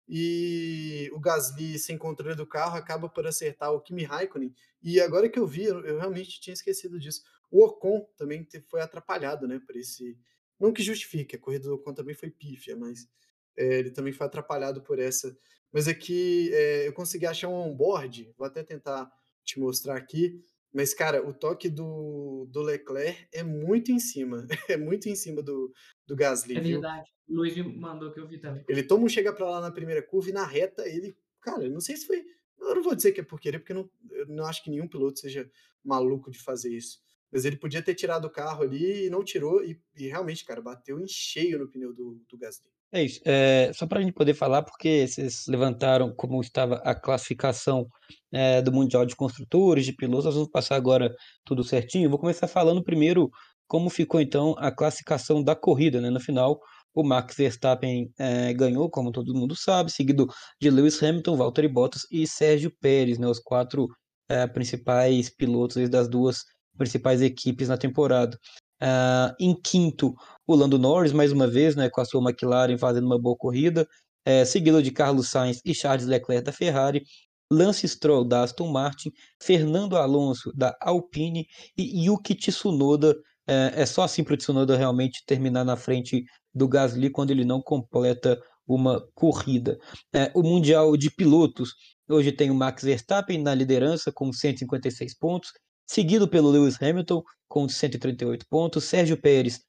e 0.09 1.11
o 1.13 1.19
Gasly, 1.19 1.79
sem 1.79 1.99
controle 1.99 2.37
do 2.37 2.47
carro, 2.47 2.77
acaba 2.77 3.09
por 3.09 3.27
acertar 3.27 3.73
o 3.73 3.81
Kimi 3.81 4.05
Raikkonen, 4.05 4.55
e 4.83 5.01
agora 5.01 5.29
que 5.29 5.39
eu 5.39 5.47
vi, 5.47 5.65
eu, 5.65 5.99
realmente 5.99 6.41
tinha 6.41 6.55
esquecido 6.55 6.99
disso, 6.99 7.23
o 7.51 7.65
Ocon 7.65 8.07
também 8.17 8.47
foi 8.69 8.81
atrapalhado, 8.81 9.49
né, 9.49 9.61
por 9.67 9.77
esse, 9.77 10.17
não 10.61 10.73
que 10.73 10.83
justifique, 10.83 11.37
a 11.37 11.39
corrida 11.39 11.69
do 11.69 11.75
Ocon 11.75 11.93
também 11.93 12.15
foi 12.15 12.31
pífia, 12.31 12.77
mas 12.77 13.09
é, 13.57 13.79
ele 13.79 13.91
também 13.91 14.13
foi 14.13 14.27
atrapalhado 14.27 14.83
por 14.83 14.99
essa. 14.99 15.37
Mas 15.73 15.89
aqui 15.89 16.51
é, 16.53 16.85
é, 16.85 16.89
eu 16.89 16.93
consegui 16.93 17.27
achar 17.27 17.49
um 17.49 17.55
onboard, 17.55 18.33
vou 18.37 18.47
até 18.47 18.63
tentar 18.63 19.11
te 19.45 19.59
mostrar 19.59 19.97
aqui. 19.97 20.43
Mas, 20.77 20.93
cara, 20.93 21.27
o 21.27 21.33
toque 21.33 21.71
do, 21.71 22.47
do 22.51 22.61
Leclerc 22.61 23.27
é 23.33 23.43
muito 23.43 23.91
em 23.91 23.99
cima. 23.99 24.47
É 24.69 24.77
muito 24.77 25.09
em 25.09 25.17
cima 25.17 25.43
do, 25.43 25.73
do 26.07 26.15
Gasly. 26.15 26.55
É 26.55 26.61
verdade. 26.61 27.11
O 27.27 27.37
Luiz 27.37 27.57
mandou 27.57 28.13
que 28.13 28.21
eu 28.21 28.29
vi 28.29 28.39
também. 28.39 28.63
Ele 28.69 28.83
toma 28.83 29.05
um 29.05 29.09
chega 29.09 29.33
para 29.33 29.49
lá 29.49 29.61
na 29.63 29.71
primeira 29.71 30.03
curva 30.03 30.29
e 30.29 30.35
na 30.35 30.45
reta 30.45 30.87
ele. 30.87 31.17
Cara, 31.41 31.67
não 31.71 31.81
sei 31.81 31.97
se 31.97 32.07
foi. 32.07 32.23
Eu 32.61 32.75
não 32.75 32.83
vou 32.83 32.95
dizer 32.95 33.13
que 33.13 33.23
é 33.23 33.25
por 33.25 33.41
querer, 33.41 33.59
porque 33.59 33.73
eu 33.73 33.77
não, 33.77 33.91
eu 34.11 34.27
não 34.27 34.45
acho 34.45 34.63
que 34.63 34.69
nenhum 34.69 34.87
piloto 34.87 35.19
seja 35.19 35.51
maluco 35.83 36.31
de 36.31 36.39
fazer 36.39 36.75
isso. 36.75 37.01
Mas 37.37 37.45
ele 37.45 37.59
podia 37.59 37.83
ter 37.83 37.95
tirado 37.95 38.25
o 38.25 38.31
carro 38.31 38.63
ali 38.63 39.05
e 39.05 39.11
não 39.11 39.23
tirou, 39.23 39.63
e, 39.63 39.79
e 39.95 40.09
realmente, 40.09 40.43
cara, 40.43 40.63
bateu 40.63 40.99
em 40.99 41.07
cheio 41.07 41.59
no 41.59 41.69
pneu 41.69 41.93
do, 41.93 42.19
do 42.27 42.39
Gasly. 42.39 42.71
É 42.91 43.03
isso. 43.03 43.21
É, 43.27 43.71
só 43.75 43.87
para 43.87 43.99
a 43.99 44.03
gente 44.03 44.15
poder 44.15 44.33
falar, 44.33 44.63
porque 44.63 45.07
vocês 45.07 45.45
levantaram 45.47 46.15
como 46.17 46.41
estava 46.41 46.77
a 46.77 46.95
classificação 46.95 47.87
é, 48.33 48.63
do 48.63 48.73
Mundial 48.73 49.05
de 49.05 49.15
Construtores, 49.15 49.85
de 49.85 49.93
pilotos, 49.93 50.25
nós 50.25 50.35
vamos 50.35 50.49
passar 50.49 50.77
agora 50.77 51.15
tudo 51.45 51.63
certinho. 51.63 52.09
Vou 52.09 52.19
começar 52.19 52.49
falando 52.49 52.83
primeiro 52.83 53.31
como 53.69 53.91
ficou 53.91 54.19
então 54.19 54.55
a 54.57 54.71
classificação 54.71 55.45
da 55.45 55.55
corrida, 55.55 56.01
né? 56.01 56.09
No 56.09 56.21
final, 56.21 56.59
o 56.95 57.05
Max 57.05 57.37
Verstappen 57.37 58.11
é, 58.19 58.55
ganhou, 58.55 58.89
como 58.89 59.13
todo 59.13 59.35
mundo 59.35 59.55
sabe, 59.55 59.93
seguido 59.93 60.27
de 60.59 60.71
Lewis 60.71 61.03
Hamilton, 61.03 61.37
Valtteri 61.37 61.69
Bottas 61.69 62.07
e 62.11 62.27
Sérgio 62.27 62.73
Pérez, 62.81 63.19
né? 63.19 63.29
Os 63.29 63.41
quatro 63.41 63.89
é, 64.27 64.47
principais 64.47 65.29
pilotos 65.29 65.87
das 65.91 66.09
duas 66.09 66.39
principais 66.77 67.23
equipes 67.23 67.69
na 67.69 67.77
temporada. 67.77 68.39
Uh, 68.83 69.35
em 69.41 69.55
quinto, 69.55 70.15
o 70.47 70.55
Lando 70.55 70.79
Norris, 70.79 71.13
mais 71.13 71.33
uma 71.33 71.47
vez, 71.47 71.75
né, 71.75 71.89
com 71.89 72.01
a 72.01 72.05
sua 72.05 72.23
McLaren 72.23 72.77
fazendo 72.77 73.07
uma 73.07 73.19
boa 73.19 73.37
corrida, 73.37 73.87
é, 74.25 74.45
seguido 74.45 74.83
de 74.83 74.91
Carlos 74.91 75.29
Sainz 75.29 75.61
e 75.65 75.75
Charles 75.75 76.07
Leclerc 76.07 76.45
da 76.45 76.53
Ferrari, 76.53 77.03
Lance 77.51 77.87
Stroll 77.87 78.25
da 78.25 78.43
Aston 78.43 78.69
Martin, 78.69 79.13
Fernando 79.41 79.97
Alonso 79.97 80.53
da 80.55 80.77
Alpine 80.81 81.47
e 81.77 82.07
Yuki 82.07 82.35
Tsunoda. 82.35 83.15
É, 83.47 83.83
é 83.83 83.87
só 83.87 84.03
assim 84.03 84.25
para 84.25 84.35
o 84.35 84.37
Tsunoda 84.37 84.77
realmente 84.77 85.23
terminar 85.25 85.65
na 85.65 85.77
frente 85.77 86.25
do 86.53 86.67
Gasly 86.69 87.11
quando 87.11 87.31
ele 87.31 87.45
não 87.45 87.63
completa 87.63 88.41
uma 88.67 89.01
corrida. 89.15 89.79
É, 90.13 90.33
o 90.35 90.43
Mundial 90.43 90.97
de 90.97 91.09
Pilotos, 91.09 91.75
hoje 92.09 92.33
tem 92.33 92.51
o 92.51 92.55
Max 92.55 92.83
Verstappen 92.83 93.41
na 93.41 93.55
liderança 93.55 94.11
com 94.13 94.33
156 94.33 95.17
pontos, 95.17 95.53
seguido 95.87 96.29
pelo 96.29 96.51
Lewis 96.51 96.81
Hamilton 96.81 97.23
com 97.49 97.69
138 97.69 98.47
pontos, 98.49 98.85
Sérgio 98.85 99.17
Pérez 99.17 99.61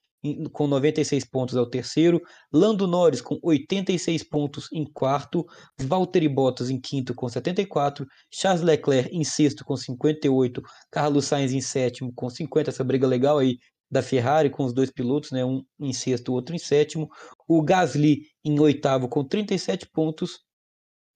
com 0.51 0.67
96 0.67 1.25
pontos 1.25 1.55
é 1.55 1.61
o 1.61 1.69
terceiro, 1.69 2.21
Lando 2.51 2.87
Norris 2.87 3.21
com 3.21 3.39
86 3.41 4.23
pontos 4.23 4.67
em 4.73 4.83
quarto, 4.83 5.45
Valtteri 5.79 6.27
Bottas 6.27 6.69
em 6.69 6.79
quinto 6.79 7.13
com 7.13 7.29
74, 7.29 8.05
Charles 8.31 8.63
Leclerc 8.63 9.15
em 9.15 9.23
sexto 9.23 9.63
com 9.63 9.77
58, 9.77 10.61
Carlos 10.91 11.25
Sainz 11.25 11.53
em 11.53 11.61
sétimo 11.61 12.11
com 12.13 12.29
50, 12.29 12.69
essa 12.69 12.83
briga 12.83 13.07
legal 13.07 13.37
aí 13.37 13.57
da 13.89 14.01
Ferrari 14.01 14.49
com 14.49 14.65
os 14.65 14.73
dois 14.73 14.91
pilotos, 14.91 15.31
né, 15.31 15.45
um 15.45 15.63
em 15.79 15.93
sexto, 15.93 16.33
outro 16.33 16.53
em 16.53 16.59
sétimo, 16.59 17.07
o 17.47 17.61
Gasly 17.61 18.23
em 18.43 18.59
oitavo 18.59 19.07
com 19.07 19.23
37 19.23 19.87
pontos, 19.93 20.39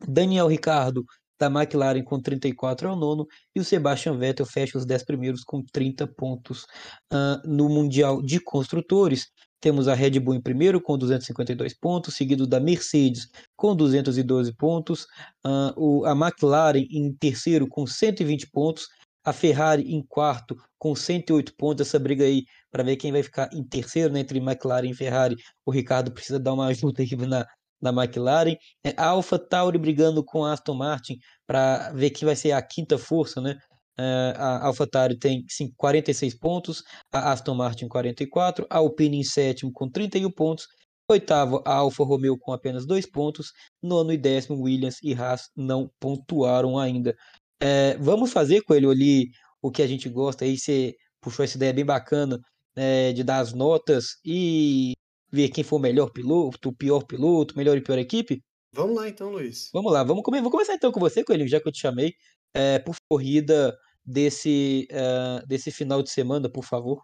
Daniel 0.07 0.47
Ricardo 0.47 1.03
da 1.41 1.47
McLaren 1.47 2.03
com 2.03 2.21
34 2.21 2.87
é 2.87 2.91
o 2.91 2.95
nono, 2.95 3.25
e 3.55 3.59
o 3.59 3.63
Sebastian 3.63 4.15
Vettel 4.15 4.45
fecha 4.45 4.77
os 4.77 4.85
10 4.85 5.03
primeiros 5.03 5.43
com 5.43 5.63
30 5.73 6.05
pontos. 6.05 6.65
Uh, 7.11 7.41
no 7.43 7.67
Mundial 7.67 8.21
de 8.21 8.39
Construtores, 8.39 9.25
temos 9.59 9.87
a 9.87 9.95
Red 9.95 10.19
Bull 10.19 10.35
em 10.35 10.41
primeiro 10.41 10.79
com 10.79 10.95
252 10.95 11.73
pontos, 11.79 12.15
seguido 12.15 12.45
da 12.45 12.59
Mercedes 12.59 13.27
com 13.55 13.75
212 13.75 14.55
pontos, 14.55 15.03
uh, 15.43 15.73
o, 15.75 16.05
a 16.05 16.11
McLaren 16.11 16.85
em 16.91 17.11
terceiro 17.11 17.67
com 17.67 17.87
120 17.87 18.51
pontos, 18.51 18.87
a 19.23 19.33
Ferrari 19.33 19.83
em 19.91 20.03
quarto 20.07 20.55
com 20.77 20.95
108 20.95 21.55
pontos. 21.55 21.87
Essa 21.87 21.97
briga 21.97 22.23
aí 22.23 22.43
para 22.71 22.83
ver 22.83 22.97
quem 22.97 23.11
vai 23.11 23.23
ficar 23.23 23.49
em 23.51 23.63
terceiro 23.63 24.13
né, 24.13 24.19
entre 24.19 24.39
McLaren 24.39 24.89
e 24.89 24.95
Ferrari. 24.95 25.35
O 25.65 25.71
Ricardo 25.71 26.11
precisa 26.11 26.39
dar 26.39 26.53
uma 26.53 26.67
ajuda 26.67 27.03
aqui 27.03 27.15
na, 27.15 27.45
da 27.81 27.89
McLaren, 27.89 28.55
é, 28.83 28.93
a 28.97 29.07
Alpha 29.07 29.39
Tauri 29.39 29.77
brigando 29.77 30.23
com 30.23 30.45
a 30.45 30.53
Aston 30.53 30.75
Martin 30.75 31.17
para 31.47 31.91
ver 31.93 32.11
quem 32.11 32.25
vai 32.25 32.35
ser 32.35 32.51
a 32.51 32.61
quinta 32.61 32.97
força, 32.97 33.41
né? 33.41 33.57
É, 33.99 34.33
a 34.37 34.65
Alpha 34.65 34.87
Tauri 34.87 35.17
tem 35.17 35.43
46 35.77 36.37
pontos, 36.39 36.83
a 37.11 37.31
Aston 37.31 37.55
Martin 37.55 37.87
44, 37.87 38.65
a 38.69 38.77
Alpine 38.77 39.19
em 39.19 39.23
sétimo 39.23 39.71
com 39.73 39.89
31 39.89 40.31
pontos, 40.31 40.67
oitavo 41.09 41.61
a 41.65 41.75
Alfa 41.75 42.03
Romeo 42.03 42.37
com 42.37 42.53
apenas 42.53 42.85
dois 42.85 43.05
pontos, 43.09 43.51
nono 43.81 44.13
e 44.13 44.17
décimo 44.17 44.61
Williams 44.61 44.97
e 45.03 45.13
Haas 45.13 45.49
não 45.55 45.89
pontuaram 45.99 46.79
ainda. 46.79 47.15
É, 47.59 47.97
vamos 47.97 48.31
fazer 48.31 48.61
com 48.61 48.73
ele 48.73 48.87
ali 48.87 49.29
o 49.61 49.69
que 49.71 49.81
a 49.81 49.87
gente 49.87 50.09
gosta 50.09 50.45
aí, 50.45 50.57
você 50.57 50.95
puxou 51.21 51.45
essa 51.45 51.57
ideia 51.57 51.73
bem 51.73 51.85
bacana 51.85 52.39
é, 52.75 53.13
de 53.13 53.23
dar 53.23 53.39
as 53.39 53.53
notas 53.53 54.17
e 54.25 54.93
ver 55.31 55.49
quem 55.49 55.63
foi 55.63 55.79
o 55.79 55.81
melhor 55.81 56.11
piloto, 56.11 56.69
o 56.69 56.75
pior 56.75 57.05
piloto, 57.05 57.57
melhor 57.57 57.77
e 57.77 57.81
pior 57.81 57.97
equipe? 57.97 58.43
Vamos 58.73 58.95
lá 58.95 59.09
então, 59.09 59.31
Luiz. 59.31 59.69
Vamos 59.73 59.91
lá, 59.91 60.03
vamos 60.03 60.23
comer. 60.23 60.41
Vou 60.41 60.51
começar 60.51 60.73
então 60.73 60.91
com 60.91 60.99
você, 60.99 61.23
Coelho, 61.23 61.47
já 61.47 61.59
que 61.59 61.67
eu 61.67 61.71
te 61.71 61.79
chamei, 61.79 62.13
é, 62.53 62.79
por 62.79 62.95
corrida 63.09 63.77
desse, 64.05 64.87
uh, 64.91 65.45
desse 65.47 65.71
final 65.71 66.01
de 66.01 66.09
semana, 66.09 66.49
por 66.49 66.63
favor. 66.63 67.03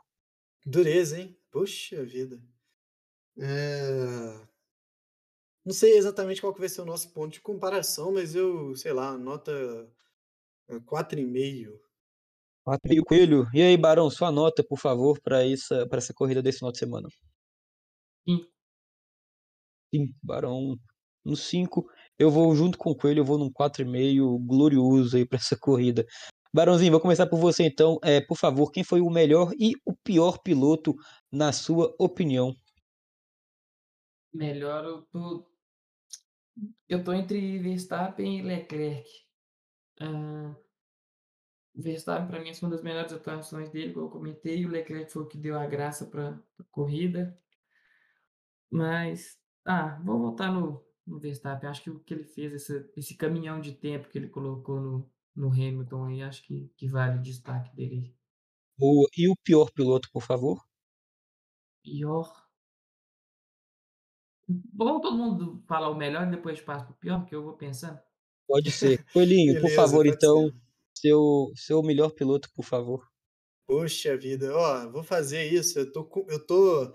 Dureza, 0.66 1.20
hein? 1.20 1.38
Poxa 1.52 2.04
vida. 2.04 2.42
É... 3.38 4.48
Não 5.66 5.74
sei 5.74 5.98
exatamente 5.98 6.42
qual 6.42 6.54
que 6.54 6.60
vai 6.60 6.70
ser 6.70 6.82
o 6.82 6.86
nosso 6.86 7.12
ponto 7.14 7.34
de 7.34 7.42
comparação, 7.42 8.14
mas 8.14 8.34
eu, 8.34 8.76
sei 8.76 8.94
lá, 8.94 9.18
nota 9.18 9.52
4,5. 10.70 11.80
4,5 12.66 13.04
Coelho. 13.06 13.48
E 13.54 13.62
aí, 13.62 13.78
Barão, 13.78 14.10
sua 14.10 14.32
nota, 14.32 14.64
por 14.64 14.80
favor, 14.80 15.20
para 15.22 15.46
essa, 15.46 15.88
essa 15.92 16.14
corrida 16.14 16.42
desse 16.42 16.60
final 16.60 16.72
de 16.72 16.80
semana. 16.80 17.08
5. 19.94 20.08
5, 20.08 20.14
Barão 20.24 20.78
no 21.24 21.36
5. 21.36 21.86
Eu 22.18 22.32
vou 22.32 22.56
junto 22.56 22.78
com 22.78 22.92
o 22.92 22.96
Coelho, 22.96 23.20
eu 23.20 23.26
vou 23.26 23.38
num 23.38 23.52
4,5 23.52 24.40
glorioso 24.46 25.18
aí 25.18 25.26
para 25.26 25.38
essa 25.38 25.58
corrida. 25.60 26.06
Barãozinho, 26.54 26.92
vou 26.92 27.02
começar 27.02 27.28
por 27.28 27.40
você 27.40 27.64
então. 27.64 28.00
É, 28.04 28.22
por 28.22 28.38
favor, 28.38 28.72
quem 28.72 28.84
foi 28.84 29.02
o 29.02 29.10
melhor 29.10 29.52
e 29.60 29.74
o 29.86 29.96
pior 29.96 30.40
piloto, 30.42 30.96
na 31.32 31.52
sua 31.52 31.94
opinião? 32.00 32.56
Melhor, 34.34 34.84
eu 34.86 35.02
tô. 35.12 35.46
Eu 36.90 37.04
tô 37.04 37.14
entre 37.14 37.60
Verstappen 37.60 38.40
e 38.40 38.42
Leclerc. 38.42 39.08
Uh, 40.02 40.56
Verstappen, 41.76 42.28
para 42.28 42.40
mim, 42.40 42.50
é 42.50 42.54
uma 42.62 42.72
das 42.72 42.82
melhores 42.82 43.14
atuações 43.14 43.70
dele, 43.70 43.94
como 43.94 44.08
eu 44.08 44.10
comentei. 44.10 44.66
O 44.66 44.70
Leclerc 44.70 45.12
foi 45.12 45.24
o 45.24 45.28
que 45.28 45.38
deu 45.38 45.60
a 45.60 45.68
graça 45.68 46.08
para 46.08 46.30
a 46.30 46.64
corrida. 46.72 47.38
Mas, 48.72 49.38
ah, 49.68 50.00
vou 50.04 50.18
voltar 50.18 50.52
no, 50.52 50.82
no 51.06 51.20
Verstappen. 51.20 51.70
Acho 51.70 51.84
que 51.84 51.90
o 51.90 52.00
que 52.00 52.14
ele 52.14 52.24
fez, 52.24 52.54
esse, 52.54 52.90
esse 52.96 53.16
caminhão 53.16 53.60
de 53.60 53.74
tempo 53.74 54.08
que 54.08 54.18
ele 54.18 54.30
colocou 54.30 54.80
no, 54.80 55.12
no 55.36 55.52
Hamilton 55.52 56.06
aí, 56.06 56.24
acho 56.24 56.42
que, 56.44 56.72
que 56.78 56.88
vale 56.88 57.20
o 57.20 57.22
destaque 57.22 57.76
dele. 57.76 58.16
O, 58.80 59.06
e 59.18 59.30
o 59.30 59.36
pior 59.44 59.70
piloto, 59.72 60.10
por 60.12 60.24
favor? 60.24 60.66
Pior. 61.84 62.48
Vamos 64.74 65.02
todo 65.02 65.18
mundo 65.18 65.62
falar 65.68 65.90
o 65.90 65.96
melhor 65.96 66.26
e 66.26 66.32
depois 66.32 66.62
passa 66.62 66.86
para 66.86 66.94
o 66.94 66.98
pior, 66.98 67.20
porque 67.20 67.36
eu 67.36 67.44
vou 67.44 67.58
pensando. 67.58 68.00
Pode 68.48 68.72
ser. 68.72 69.04
Coelhinho, 69.12 69.60
por 69.60 69.72
favor, 69.72 70.06
então, 70.06 70.50
seu, 70.96 71.52
seu 71.56 71.84
melhor 71.84 72.12
piloto, 72.12 72.50
por 72.54 72.64
favor. 72.64 73.06
Poxa 73.68 74.16
vida, 74.16 74.56
ó, 74.56 74.90
vou 74.90 75.04
fazer 75.04 75.52
isso. 75.52 75.80
Eu 75.80 75.92
tô, 75.92 76.26
eu 76.30 76.46
tô 76.48 76.94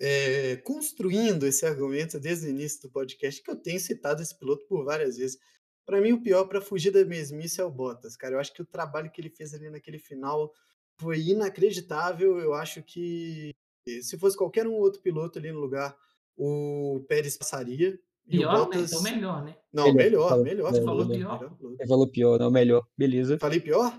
é, 0.00 0.56
construindo 0.56 1.46
esse 1.46 1.64
argumento 1.64 2.18
desde 2.18 2.46
o 2.46 2.50
início 2.50 2.82
do 2.82 2.90
podcast, 2.90 3.42
que 3.42 3.50
eu 3.50 3.56
tenho 3.56 3.78
citado 3.78 4.22
esse 4.22 4.36
piloto 4.38 4.66
por 4.66 4.84
várias 4.84 5.16
vezes. 5.16 5.38
Para 5.86 6.00
mim, 6.00 6.12
o 6.12 6.22
pior 6.22 6.44
para 6.44 6.60
fugir 6.60 6.90
da 6.90 7.04
mesmice 7.04 7.60
é 7.60 7.64
o 7.64 7.70
Bottas, 7.70 8.16
cara. 8.16 8.34
Eu 8.34 8.40
acho 8.40 8.52
que 8.52 8.62
o 8.62 8.66
trabalho 8.66 9.10
que 9.10 9.20
ele 9.20 9.30
fez 9.30 9.52
ali 9.52 9.68
naquele 9.68 9.98
final 9.98 10.52
foi 10.98 11.20
inacreditável. 11.20 12.38
Eu 12.38 12.54
acho 12.54 12.82
que 12.82 13.54
se 14.02 14.18
fosse 14.18 14.36
qualquer 14.36 14.66
um 14.66 14.74
outro 14.74 15.02
piloto 15.02 15.38
ali 15.38 15.52
no 15.52 15.60
lugar, 15.60 15.94
o 16.36 17.04
Pérez 17.06 17.36
passaria. 17.36 17.98
Pior, 18.26 18.54
o 18.54 18.64
Bottas... 18.64 18.80
né? 18.80 18.86
Então 18.86 19.02
melhor, 19.02 19.44
né? 19.44 19.56
Não, 19.72 19.92
melhor, 19.92 20.42
melhor. 20.42 20.72
Você 20.72 20.82
falou 20.82 21.06
pior? 21.06 21.56
Você 21.60 21.86
falou 21.86 22.08
pior, 22.08 22.38
não, 22.38 22.50
melhor. 22.50 22.86
Beleza. 22.96 23.38
Falei 23.38 23.60
pior? 23.60 23.90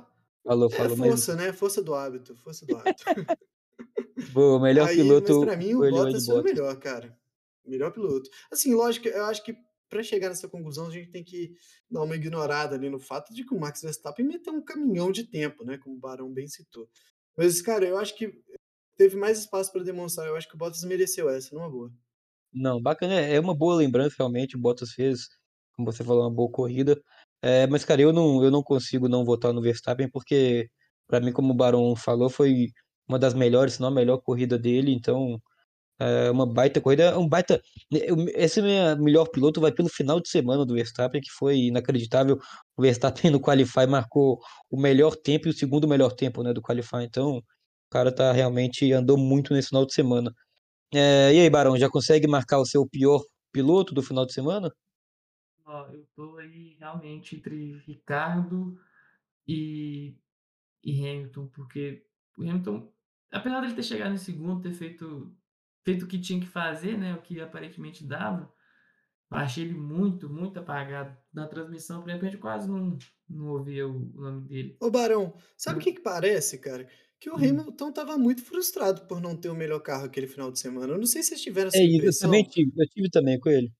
Falou, 0.43 0.69
falou. 0.69 0.93
É 0.93 0.95
força, 0.95 1.35
mas... 1.35 1.45
né? 1.45 1.53
Força 1.53 1.83
do 1.83 1.93
hábito, 1.93 2.35
força 2.37 2.65
do 2.65 2.75
hábito. 2.77 3.03
Boa, 4.31 4.59
melhor 4.59 4.87
Aí, 4.87 4.95
piloto. 4.95 5.35
Mas 5.35 5.45
pra 5.45 5.57
mim, 5.57 5.73
o 5.75 5.89
Bottas 5.89 6.25
foi 6.25 6.39
o 6.39 6.43
melhor, 6.43 6.75
cara. 6.79 7.17
Melhor 7.65 7.91
piloto. 7.91 8.29
Assim, 8.51 8.73
lógico, 8.73 9.07
eu 9.07 9.25
acho 9.25 9.43
que 9.43 9.55
para 9.89 10.03
chegar 10.03 10.29
nessa 10.29 10.47
conclusão, 10.47 10.87
a 10.87 10.91
gente 10.91 11.09
tem 11.09 11.23
que 11.23 11.55
dar 11.89 12.03
uma 12.03 12.15
ignorada 12.15 12.75
ali 12.75 12.89
no 12.89 12.99
fato 12.99 13.33
de 13.33 13.45
que 13.45 13.53
o 13.53 13.59
Max 13.59 13.81
Verstappen 13.81 14.25
meteu 14.25 14.53
um 14.53 14.61
caminhão 14.61 15.11
de 15.11 15.23
tempo, 15.23 15.63
né? 15.63 15.77
Como 15.77 15.95
o 15.95 15.99
Barão 15.99 16.31
bem 16.31 16.47
citou. 16.47 16.89
Mas, 17.37 17.61
cara, 17.61 17.85
eu 17.85 17.97
acho 17.97 18.15
que 18.15 18.33
teve 18.97 19.15
mais 19.15 19.39
espaço 19.39 19.71
para 19.71 19.83
demonstrar. 19.83 20.27
Eu 20.27 20.35
acho 20.35 20.47
que 20.47 20.55
o 20.55 20.57
Bottas 20.57 20.83
mereceu 20.83 21.29
essa, 21.29 21.55
numa 21.55 21.69
boa. 21.69 21.91
Não, 22.53 22.81
bacana. 22.81 23.13
É 23.13 23.39
uma 23.39 23.55
boa 23.55 23.75
lembrança, 23.75 24.15
realmente. 24.17 24.55
O 24.55 24.59
Bottas 24.59 24.91
fez, 24.91 25.27
como 25.75 25.91
você 25.91 26.03
falou, 26.03 26.23
uma 26.23 26.33
boa 26.33 26.49
corrida. 26.49 27.01
É, 27.41 27.67
mas, 27.67 27.85
cara, 27.85 28.01
eu 28.01 28.11
não, 28.11 28.43
eu 28.43 28.49
não 28.49 28.63
consigo 28.63 29.07
não 29.07 29.23
votar 29.23 29.53
no 29.53 29.61
Verstappen, 29.61 30.09
porque, 30.09 30.69
para 31.07 31.19
mim, 31.19 31.31
como 31.31 31.53
o 31.53 31.55
Barão 31.55 31.95
falou, 31.95 32.29
foi 32.29 32.69
uma 33.07 33.19
das 33.19 33.33
melhores, 33.33 33.73
se 33.75 33.81
não 33.81 33.89
a 33.89 33.91
melhor 33.91 34.17
corrida 34.19 34.57
dele, 34.57 34.91
então 34.93 35.41
é 35.99 36.29
uma 36.29 36.45
baita 36.45 36.81
corrida, 36.81 37.03
é 37.03 37.17
um 37.17 37.27
baita. 37.27 37.61
Esse 38.35 38.61
melhor 38.61 39.29
piloto 39.29 39.61
vai 39.61 39.71
pelo 39.71 39.87
final 39.89 40.19
de 40.19 40.29
semana 40.29 40.65
do 40.65 40.73
Verstappen, 40.73 41.21
que 41.21 41.31
foi 41.31 41.57
inacreditável. 41.67 42.37
O 42.75 42.81
Verstappen 42.81 43.31
no 43.31 43.39
Qualify 43.39 43.87
marcou 43.87 44.39
o 44.69 44.79
melhor 44.79 45.15
tempo 45.15 45.47
e 45.47 45.51
o 45.51 45.53
segundo 45.53 45.87
melhor 45.87 46.11
tempo 46.11 46.43
né, 46.43 46.53
do 46.53 46.61
Qualify, 46.61 47.03
então 47.03 47.37
o 47.37 47.43
cara 47.89 48.13
tá 48.13 48.31
realmente 48.33 48.91
andou 48.91 49.17
muito 49.17 49.53
nesse 49.53 49.69
final 49.69 49.85
de 49.85 49.93
semana. 49.93 50.33
É, 50.93 51.33
e 51.33 51.39
aí, 51.39 51.49
Barão, 51.49 51.77
já 51.77 51.89
consegue 51.89 52.27
marcar 52.27 52.59
o 52.59 52.65
seu 52.65 52.87
pior 52.87 53.21
piloto 53.51 53.93
do 53.93 54.03
final 54.03 54.25
de 54.25 54.33
semana? 54.33 54.71
Ó, 55.65 55.87
eu 55.87 56.05
tô 56.15 56.37
aí 56.37 56.75
realmente 56.77 57.37
entre 57.37 57.77
Ricardo 57.87 58.77
e, 59.47 60.13
e 60.83 60.99
Hamilton, 60.99 61.47
porque 61.47 62.05
o 62.37 62.43
Hamilton 62.43 62.91
apesar 63.35 63.61
dele 63.61 63.73
ter 63.73 63.83
chegado 63.83 64.13
em 64.13 64.17
segundo, 64.17 64.61
ter 64.61 64.73
feito, 64.73 65.35
feito 65.83 66.05
o 66.05 66.07
que 66.07 66.19
tinha 66.19 66.39
que 66.39 66.47
fazer, 66.47 66.97
né, 66.97 67.13
o 67.13 67.21
que 67.21 67.39
aparentemente 67.39 68.05
dava, 68.05 68.51
eu 69.31 69.37
achei 69.37 69.65
ele 69.65 69.73
muito, 69.73 70.29
muito 70.29 70.59
apagado. 70.59 71.15
Na 71.33 71.47
transmissão, 71.47 72.05
de 72.05 72.11
repente, 72.13 72.37
quase 72.37 72.69
não, 72.69 72.97
não 73.29 73.49
ouvia 73.49 73.87
o 73.87 73.93
nome 74.13 74.47
dele. 74.47 74.77
Ô, 74.79 74.89
Barão, 74.89 75.35
sabe 75.57 75.79
o 75.79 75.81
que, 75.81 75.93
que 75.93 76.01
parece, 76.01 76.59
cara? 76.59 76.87
Que 77.19 77.29
o 77.29 77.33
hum. 77.33 77.37
Hamilton 77.37 77.91
tava 77.91 78.17
muito 78.17 78.43
frustrado 78.43 79.05
por 79.07 79.19
não 79.19 79.35
ter 79.35 79.49
o 79.49 79.55
melhor 79.55 79.79
carro 79.79 80.05
aquele 80.05 80.27
final 80.27 80.51
de 80.51 80.59
semana. 80.59 80.93
Eu 80.93 80.97
não 80.97 81.05
sei 81.05 81.21
se 81.21 81.29
vocês 81.29 81.41
tiveram 81.41 81.67
essa 81.69 81.77
é, 81.77 81.83
impressão. 81.83 82.27
Eu 82.27 82.31
também 82.31 82.49
tive, 82.49 82.71
eu 82.77 82.87
tive 82.87 83.09
também 83.09 83.39
com 83.39 83.49
ele. 83.49 83.73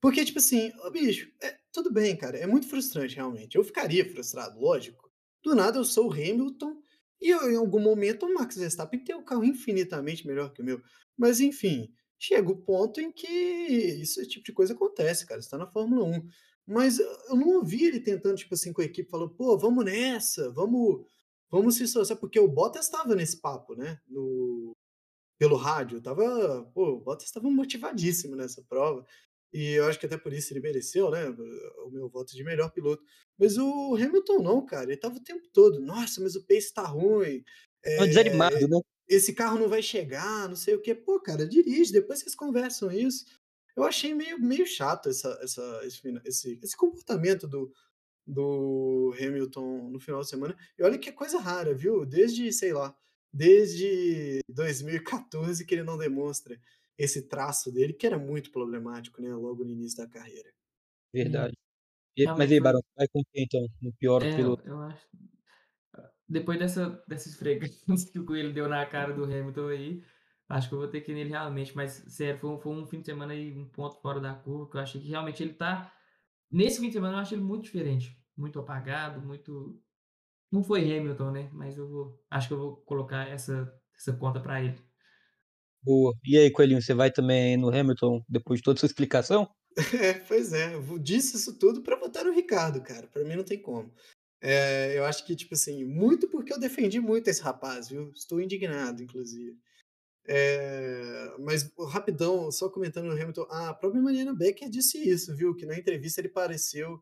Porque, 0.00 0.24
tipo 0.24 0.38
assim, 0.38 0.72
ô 0.84 0.90
bicho, 0.90 1.30
é, 1.42 1.56
tudo 1.72 1.92
bem, 1.92 2.16
cara, 2.16 2.38
é 2.38 2.46
muito 2.46 2.66
frustrante, 2.66 3.14
realmente. 3.14 3.56
Eu 3.56 3.64
ficaria 3.64 4.08
frustrado, 4.10 4.58
lógico. 4.58 5.08
Do 5.44 5.54
nada 5.54 5.78
eu 5.78 5.84
sou 5.84 6.08
o 6.08 6.12
Hamilton 6.12 6.80
e 7.20 7.30
eu, 7.30 7.50
em 7.50 7.56
algum 7.56 7.80
momento 7.80 8.26
o 8.26 8.34
Max 8.34 8.56
Verstappen 8.56 9.02
tem 9.04 9.14
um 9.16 9.24
carro 9.24 9.44
infinitamente 9.44 10.26
melhor 10.26 10.52
que 10.52 10.62
o 10.62 10.64
meu. 10.64 10.80
Mas 11.16 11.40
enfim, 11.40 11.92
chega 12.18 12.50
o 12.50 12.56
ponto 12.56 13.00
em 13.00 13.12
que 13.12 13.26
esse 13.26 14.26
tipo 14.28 14.44
de 14.44 14.52
coisa 14.52 14.74
acontece, 14.74 15.26
cara, 15.26 15.40
você 15.42 15.48
tá 15.50 15.58
na 15.58 15.66
Fórmula 15.66 16.04
1. 16.04 16.26
Mas 16.66 16.98
eu 16.98 17.36
não 17.36 17.48
ouvi 17.56 17.84
ele 17.84 18.00
tentando, 18.00 18.36
tipo 18.36 18.54
assim, 18.54 18.72
com 18.72 18.82
a 18.82 18.84
equipe, 18.84 19.08
falando: 19.10 19.30
"Pô, 19.34 19.56
vamos 19.58 19.84
nessa, 19.84 20.50
vamos 20.52 21.06
vamos 21.50 21.76
se 21.76 21.84
esforçar", 21.84 22.16
porque 22.18 22.38
o 22.40 22.48
Bottas 22.48 22.84
estava 22.86 23.14
nesse 23.14 23.40
papo, 23.40 23.74
né, 23.74 23.98
no 24.08 24.76
pelo 25.38 25.56
rádio, 25.56 25.98
estava 25.98 26.64
pô, 26.74 26.90
o 26.94 27.00
Bottas 27.00 27.26
estava 27.28 27.50
motivadíssimo 27.50 28.36
nessa 28.36 28.62
prova, 28.68 29.04
e 29.52 29.72
eu 29.78 29.86
acho 29.86 29.98
que 30.00 30.06
até 30.06 30.16
por 30.18 30.32
isso 30.32 30.52
ele 30.52 30.60
mereceu, 30.60 31.10
né, 31.10 31.28
o 31.86 31.90
meu 31.90 32.08
voto 32.10 32.34
de 32.34 32.44
melhor 32.44 32.70
piloto. 32.72 33.02
Mas 33.38 33.56
o 33.58 33.94
Hamilton 33.96 34.40
não, 34.42 34.64
cara, 34.66 34.84
ele 34.86 34.94
estava 34.94 35.16
o 35.16 35.22
tempo 35.24 35.48
todo: 35.52 35.80
"Nossa, 35.80 36.20
mas 36.20 36.36
o 36.36 36.44
pace 36.46 36.72
tá 36.74 36.82
ruim, 36.84 37.44
Tava 37.94 38.06
eh, 38.06 38.08
desanimado, 38.08 38.66
né? 38.68 38.80
esse 39.08 39.34
carro 39.34 39.58
não 39.58 39.68
vai 39.68 39.82
chegar, 39.82 40.48
não 40.48 40.56
sei 40.56 40.74
o 40.74 40.80
quê". 40.82 40.94
Pô, 40.94 41.20
cara, 41.20 41.46
dirige, 41.48 41.92
depois 41.92 42.20
vocês 42.20 42.34
conversam 42.34 42.90
isso. 42.92 43.24
Eu 43.76 43.84
achei 43.84 44.14
meio 44.14 44.40
meio 44.40 44.66
chato 44.66 45.08
essa 45.08 45.38
essa 45.42 45.80
esse 45.84 46.02
esse 46.26 46.60
esse 46.62 46.76
comportamento 46.76 47.46
do 47.48 47.72
do 48.26 49.14
Hamilton 49.20 49.90
no 49.90 50.00
final 50.00 50.20
de 50.22 50.28
semana. 50.28 50.56
E 50.78 50.82
olha 50.84 50.98
que 50.98 51.08
é 51.10 51.12
coisa 51.12 51.40
rara, 51.40 51.74
viu, 51.74 52.06
desde, 52.06 52.52
sei 52.52 52.72
lá, 52.72 52.96
desde 53.32 54.40
2014 54.48 55.64
que 55.66 55.74
ele 55.74 55.82
não 55.84 55.98
demonstra 55.98 56.60
esse 56.98 57.22
traço 57.28 57.72
dele, 57.72 57.92
que 57.94 58.06
era 58.06 58.18
muito 58.18 58.50
problemático, 58.52 59.22
né, 59.22 59.34
logo 59.34 59.64
no 59.64 59.70
início 59.72 59.98
da 59.98 60.08
carreira. 60.08 60.52
Verdade. 61.12 61.54
E 62.18 62.24
mas 62.36 62.50
e 62.50 62.54
realmente 62.54 62.54
aí, 62.54 62.60
foi 62.60 62.64
Barão, 62.64 62.80
vai 62.96 63.08
com 63.08 63.22
quem 63.32 63.44
então, 63.44 63.66
no 63.80 63.92
pior 63.94 64.22
é, 64.22 64.34
piloto? 64.34 64.64
eu 64.66 64.80
acho 64.82 65.06
depois 66.28 66.58
dessa 66.58 67.02
dessa 67.08 67.28
esfregância 67.28 67.72
que 68.12 68.18
o 68.18 68.24
Coelho 68.24 68.52
deu 68.52 68.68
na 68.68 68.84
cara 68.86 69.12
do 69.14 69.24
Hamilton 69.24 69.68
aí, 69.68 70.02
acho 70.48 70.68
que 70.68 70.74
eu 70.74 70.78
vou 70.78 70.88
ter 70.88 71.00
que 71.00 71.12
ir 71.12 71.14
nele 71.14 71.30
realmente, 71.30 71.74
mas 71.74 72.04
sério, 72.08 72.38
foi 72.38 72.50
um 72.50 72.58
foi 72.58 72.72
um 72.72 72.86
fim 72.86 73.00
de 73.00 73.06
semana 73.06 73.32
aí, 73.32 73.56
um 73.56 73.68
ponto 73.68 74.00
fora 74.00 74.20
da 74.20 74.34
curva, 74.34 74.70
que 74.70 74.76
eu 74.76 74.80
achei 74.80 75.00
que 75.00 75.08
realmente 75.08 75.42
ele 75.42 75.54
tá 75.54 75.92
nesse 76.50 76.80
fim 76.80 76.88
de 76.88 76.94
semana 76.94 77.14
eu 77.14 77.20
achei 77.20 77.38
ele 77.38 77.44
muito 77.44 77.64
diferente, 77.64 78.16
muito 78.36 78.58
apagado, 78.60 79.20
muito 79.20 79.80
não 80.52 80.62
foi 80.62 80.82
Hamilton, 80.84 81.30
né, 81.30 81.50
mas 81.52 81.78
eu 81.78 81.88
vou 81.88 82.20
acho 82.30 82.48
que 82.48 82.54
eu 82.54 82.58
vou 82.58 82.76
colocar 82.84 83.28
essa 83.28 83.72
essa 83.96 84.12
conta 84.12 84.40
pra 84.40 84.62
ele. 84.62 84.78
Boa. 85.82 86.12
E 86.24 86.36
aí, 86.36 86.50
Coelhinho, 86.50 86.82
você 86.82 86.94
vai 86.94 87.10
também 87.10 87.56
no 87.56 87.68
Hamilton 87.68 88.22
depois 88.28 88.60
de 88.60 88.64
toda 88.64 88.78
essa 88.78 88.86
explicação? 88.86 89.48
É, 90.02 90.14
pois 90.14 90.52
é, 90.52 90.74
eu 90.74 90.98
disse 90.98 91.36
isso 91.36 91.56
tudo 91.58 91.82
pra 91.82 91.96
votar 91.96 92.24
no 92.24 92.32
Ricardo, 92.32 92.82
cara, 92.82 93.06
pra 93.06 93.24
mim 93.24 93.36
não 93.36 93.44
tem 93.44 93.60
como. 93.60 93.92
Eh, 94.40 94.94
eu 94.98 95.04
acho 95.04 95.24
que, 95.26 95.36
tipo 95.36 95.54
assim, 95.54 95.84
muito 95.84 96.28
porque 96.28 96.52
eu 96.52 96.58
defendi 96.60 97.00
muito 97.00 97.28
esse 97.28 97.42
rapaz, 97.42 97.88
viu, 97.88 98.10
estou 98.14 98.40
indignado, 98.40 99.02
inclusive. 99.02 99.56
Eh, 100.26 101.34
mas 101.40 101.70
rapidão, 101.90 102.50
só 102.52 102.70
comentando 102.70 103.06
no 103.06 103.12
Hamilton, 103.12 103.46
a 103.50 103.74
própria 103.74 104.02
Mariana 104.02 104.34
Becker 104.34 104.70
disse 104.70 104.98
isso, 105.08 105.36
viu, 105.36 105.54
que 105.56 105.66
na 105.66 105.78
entrevista 105.78 106.20
ele 106.20 106.28
pareceu, 106.30 107.00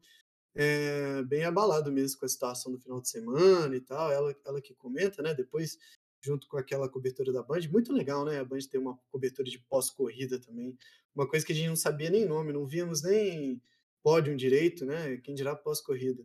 eh, 0.56 1.22
bem 1.24 1.44
abalado 1.44 1.92
mesmo 1.92 2.18
com 2.20 2.26
a 2.26 2.28
situação 2.30 2.72
do 2.72 2.80
final 2.80 3.00
de 3.00 3.08
semana 3.10 3.76
e 3.76 3.80
tal, 3.80 4.12
ela 4.12 4.34
ela 4.46 4.60
que 4.62 4.74
comenta, 4.74 5.22
né, 5.22 5.34
depois, 5.34 5.78
junto 6.26 6.48
com 6.48 6.56
aquela 6.58 6.88
cobertura 6.88 7.32
da 7.32 7.42
Band, 7.42 7.60
muito 7.70 7.92
legal, 7.92 8.24
né, 8.24 8.38
a 8.40 8.44
Band 8.44 8.58
ter 8.70 8.78
uma 8.78 8.98
cobertura 9.10 9.48
de 9.48 9.58
pós-corrida 9.60 10.40
também, 10.40 10.76
uma 11.14 11.28
coisa 11.28 11.46
que 11.46 11.52
a 11.52 11.54
gente 11.54 11.68
não 11.68 11.76
sabia 11.76 12.10
nem 12.10 12.26
nome, 12.26 12.52
não 12.52 12.66
víamos 12.66 13.02
nem 13.02 13.62
pódio 14.02 14.36
direito, 14.36 14.84
né, 14.84 15.18
quem 15.18 15.34
dirá 15.34 15.54
pós-corrida. 15.56 16.24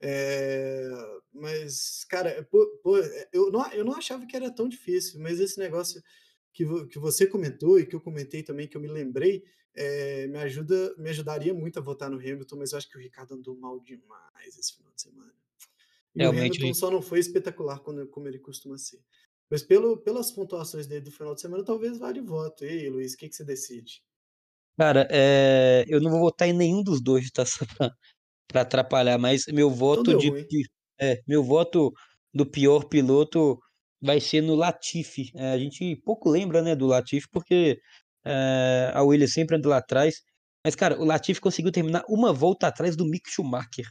Eh, 0.00 0.90
mas, 1.32 2.04
cara, 2.04 2.44
po 2.50 2.66
po 2.82 2.96
eu 3.32 3.50
não 3.50 3.72
eu 3.72 3.84
não 3.84 3.94
achava 3.96 4.26
que 4.26 4.36
era 4.36 4.54
tão 4.54 4.68
difícil, 4.68 5.20
mas 5.20 5.40
esse 5.40 5.58
negócio 5.58 6.02
que 6.52 6.64
vo 6.64 6.86
que 6.88 6.98
você 6.98 7.26
comentou 7.26 7.78
e 7.80 7.86
que 7.86 7.96
eu 7.96 8.00
comentei 8.00 8.42
também, 8.42 8.68
que 8.68 8.76
eu 8.76 8.80
me 8.80 8.88
lembrei, 8.88 9.44
eh, 9.74 10.26
me 10.28 10.38
ajuda 10.38 10.94
me 10.98 11.10
ajudaria 11.10 11.54
muito 11.54 11.78
a 11.78 11.82
votar 11.82 12.10
no 12.10 12.18
Hamilton, 12.18 12.56
mas 12.56 12.72
eu 12.72 12.78
acho 12.78 12.88
que 12.90 12.98
o 12.98 13.00
Ricardo 13.00 13.34
andou 13.34 13.56
mal 13.56 13.80
demais 13.80 14.58
esse 14.58 14.74
final 14.76 14.92
de 14.94 15.02
semana. 15.02 15.34
E 16.14 16.26
o 16.26 16.30
Hamilton 16.30 16.72
Realmente 16.72 16.74
só 16.74 16.90
não 16.90 17.02
foi 17.02 17.18
espetacular 17.20 17.80
quando 17.80 18.06
como 18.08 18.28
ele 18.28 18.38
costuma 18.38 18.78
ser. 18.78 19.00
Mas 19.50 19.62
pelo 19.62 19.98
pelas 19.98 20.30
pontuações 20.32 20.86
dele 20.86 21.02
do 21.02 21.12
final 21.12 21.34
de 21.34 21.40
semana, 21.40 21.64
talvez 21.64 21.98
vale 21.98 22.20
o 22.20 22.24
voto. 22.26 22.64
E 22.64 22.68
aí, 22.68 22.88
Luiz, 22.90 23.14
que 23.16 23.28
que 23.28 23.34
você 23.36 23.44
decide? 23.44 24.02
Cara, 24.78 25.06
eh, 25.10 25.84
eu 25.88 26.00
não 26.00 26.10
vou 26.10 26.20
votar 26.20 26.48
em 26.48 26.52
nenhum 26.52 26.82
dos 26.82 27.00
2, 27.02 27.30
tá, 27.30 27.44
só 27.46 27.64
pra 27.76 27.90
pra 28.48 28.62
atrapalhar, 28.62 29.18
mas 29.18 29.44
meu 29.48 29.70
Então 29.92 30.02
voto 30.02 30.14
de 30.14 30.32
ruim. 30.32 30.46
é, 31.00 31.20
meu 31.28 31.42
voto 31.44 31.92
do 32.34 32.46
pior 32.46 32.86
piloto 32.88 33.58
vai 34.02 34.20
ser 34.20 34.42
no 34.42 34.54
Latifi. 34.56 35.30
Eh, 35.36 35.52
a 35.52 35.58
gente 35.58 35.96
pouco 36.04 36.30
lembra, 36.30 36.62
né, 36.62 36.76
do 36.76 36.86
Latifi, 36.86 37.26
porque, 37.32 37.78
eh, 38.26 38.92
a 38.94 39.02
Williams 39.04 39.32
sempre 39.34 39.56
anda 39.56 39.68
lá 39.68 39.78
atrás, 39.78 40.16
mas, 40.64 40.74
cara, 40.76 41.00
o 41.00 41.04
Latifi 41.04 41.40
conseguiu 41.40 41.72
terminar 41.72 42.04
uma 42.08 42.32
volta 42.32 42.68
atrás 42.68 42.96
do 42.96 43.06
Mick 43.06 43.30
Schumacher. 43.30 43.86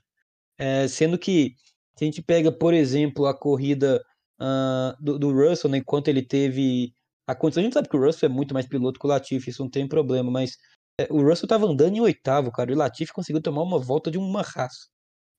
Eh, 0.60 0.88
sendo 0.88 1.18
que, 1.20 1.52
se 1.98 2.04
a 2.04 2.06
gente 2.06 2.22
pega, 2.24 2.52
por 2.52 2.74
exemplo, 2.74 3.26
a 3.28 3.38
corrida, 3.38 4.02
hã, 4.40 4.96
do 5.02 5.20
do 5.20 5.32
Russell, 5.34 5.70
né, 5.72 5.78
enquanto 5.80 6.08
ele 6.10 6.26
teve 6.26 6.94
a 7.28 7.36
condição 7.36 7.62
a 7.62 7.66
gente 7.66 7.74
sabe 7.74 7.90
que 7.90 7.98
o 7.98 8.02
Russell 8.06 8.30
é 8.30 8.34
muito 8.34 8.54
mais 8.54 8.68
piloto 8.68 9.00
que 9.00 9.06
o 9.08 9.10
Latifi, 9.10 9.50
isso 9.52 9.64
não 9.64 9.70
tem 9.72 9.88
problema, 9.88 10.32
mas, 10.32 10.52
eh, 11.00 11.08
o 11.12 11.22
Russell 11.24 11.46
estava 11.46 11.66
andando 11.68 11.96
em 11.98 12.02
8º, 12.02 12.52
cara, 12.52 12.72
e 12.72 12.76
o 12.76 12.78
Latifi 12.78 13.14
conseguiu 13.14 13.42
tomar 13.42 13.64
uma 13.64 13.80
volta 13.80 14.12
de 14.12 14.18
uma 14.18 14.42
Haas. 14.42 14.74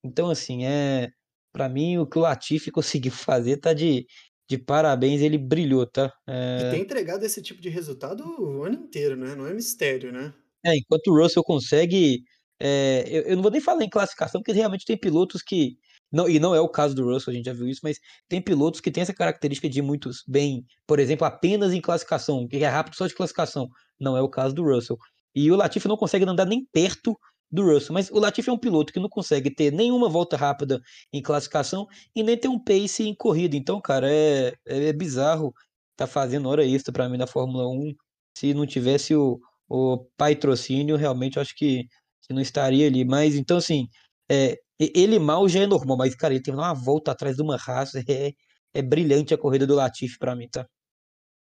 Então, 0.05 0.31
assim, 0.31 0.67
eh, 0.67 1.11
pra 1.53 1.69
mim 1.69 1.99
o 1.99 2.07
que 2.09 2.19
o 2.19 2.23
Latifi 2.23 2.71
conseguiu 2.73 3.13
fazer 3.13 3.59
tá 3.59 3.73
de 3.75 4.07
de 4.51 4.59
parabéns, 4.59 5.23
ele 5.23 5.39
brilhou, 5.39 5.87
tá. 5.91 6.13
E 6.57 6.65
tem 6.65 6.83
entregado 6.83 7.25
esse 7.25 7.43
tipo 7.43 7.61
de 7.61 7.69
resultado 7.69 8.23
o 8.41 8.63
ano 8.63 8.77
inteiro, 8.85 9.17
né, 9.17 9.35
não 9.35 9.47
é 9.47 9.53
mistério, 9.53 10.13
né. 10.13 10.33
É, 10.67 10.77
enquanto 10.77 11.09
o 11.09 11.17
Russell 11.23 11.43
consegue, 11.45 12.23
eh, 12.61 13.05
eu 13.07 13.23
eu 13.25 13.37
não 13.37 13.43
vou 13.43 13.51
nem 13.53 13.61
falar 13.61 13.85
em 13.85 13.89
classificação, 13.91 14.41
porque 14.41 14.53
realmente 14.53 14.85
tem 14.87 14.97
pilotos 14.99 15.43
que 15.43 15.77
não 16.15 16.29
e 16.29 16.39
não 16.41 16.55
é 16.55 16.61
o 16.61 16.69
caso 16.69 16.95
do 16.95 17.05
Russell, 17.05 17.33
a 17.33 17.37
gente 17.37 17.47
já 17.47 17.53
viu 17.53 17.69
isso, 17.69 17.81
mas 17.83 17.99
tem 18.29 18.41
pilotos 18.43 18.81
que 18.81 18.91
têm 18.91 19.03
essa 19.03 19.15
característica 19.15 19.69
de 19.69 19.83
muitos 19.83 20.23
bem, 20.29 20.65
por 20.87 20.99
exemplo, 21.01 21.27
apenas 21.27 21.73
em 21.73 21.81
classificação, 21.81 22.47
que 22.49 22.57
é 22.59 22.69
rápido 22.69 22.95
só 22.97 23.07
de 23.07 23.15
classificação, 23.15 23.69
não 24.01 24.17
é 24.17 24.23
o 24.23 24.29
caso 24.29 24.55
do 24.55 24.65
Russell. 24.65 24.99
E 25.35 25.51
o 25.51 25.57
Latifi 25.57 25.89
não 25.89 25.97
consegue 25.97 26.25
andar 26.25 26.47
nem 26.47 26.65
perto 26.73 27.19
do 27.51 27.63
Russell, 27.65 27.93
mas 27.95 28.11
o 28.11 28.19
Latifi 28.19 28.51
é 28.51 28.53
um 28.53 28.59
piloto 28.59 28.93
que 28.93 29.01
não 29.01 29.09
consegue 29.09 29.51
ter 29.55 29.73
nenhuma 29.73 30.09
volta 30.09 30.37
rápida 30.37 30.81
em 31.13 31.23
classificação 31.23 31.87
e 32.15 32.23
nem 32.23 32.37
ter 32.37 32.49
um 32.49 32.59
pace 32.59 33.05
em 33.05 33.15
corrida, 33.15 33.57
então, 33.57 33.81
cara, 33.81 34.11
é 34.11 34.53
é 34.67 34.93
bizarro 34.93 35.53
tá 35.97 36.07
fazendo 36.07 36.49
hora 36.49 36.65
extra 36.67 36.93
pra 36.93 37.09
mim 37.09 37.17
na 37.19 37.27
Fórmula 37.27 37.69
1, 37.69 37.93
se 38.37 38.55
não 38.55 38.67
tivesse 38.67 39.15
o 39.15 39.41
o 39.69 40.07
patrocínio, 40.17 40.97
realmente 40.97 41.39
acho 41.41 41.55
que 41.57 41.85
que 42.27 42.33
não 42.35 42.41
estaria 42.43 42.87
ali, 42.87 43.05
mas 43.05 43.35
então, 43.37 43.59
assim, 43.59 43.87
e 44.31 44.59
ele 44.81 45.19
mal 45.19 45.49
já 45.49 45.61
é 45.61 45.67
normal, 45.67 45.97
mas, 45.99 46.15
cara, 46.15 46.35
ele 46.35 46.43
terminar 46.43 46.69
uma 46.69 46.75
volta 46.75 47.13
atrás 47.13 47.37
de 47.37 47.43
uma 47.43 47.57
Haas, 47.57 47.95
é 47.97 48.33
é 48.77 48.83
brilhante 48.83 49.33
a 49.33 49.39
corrida 49.39 49.67
do 49.69 49.75
Latifi 49.77 50.19
pra 50.19 50.35
mim, 50.35 50.49
tá. 50.49 50.67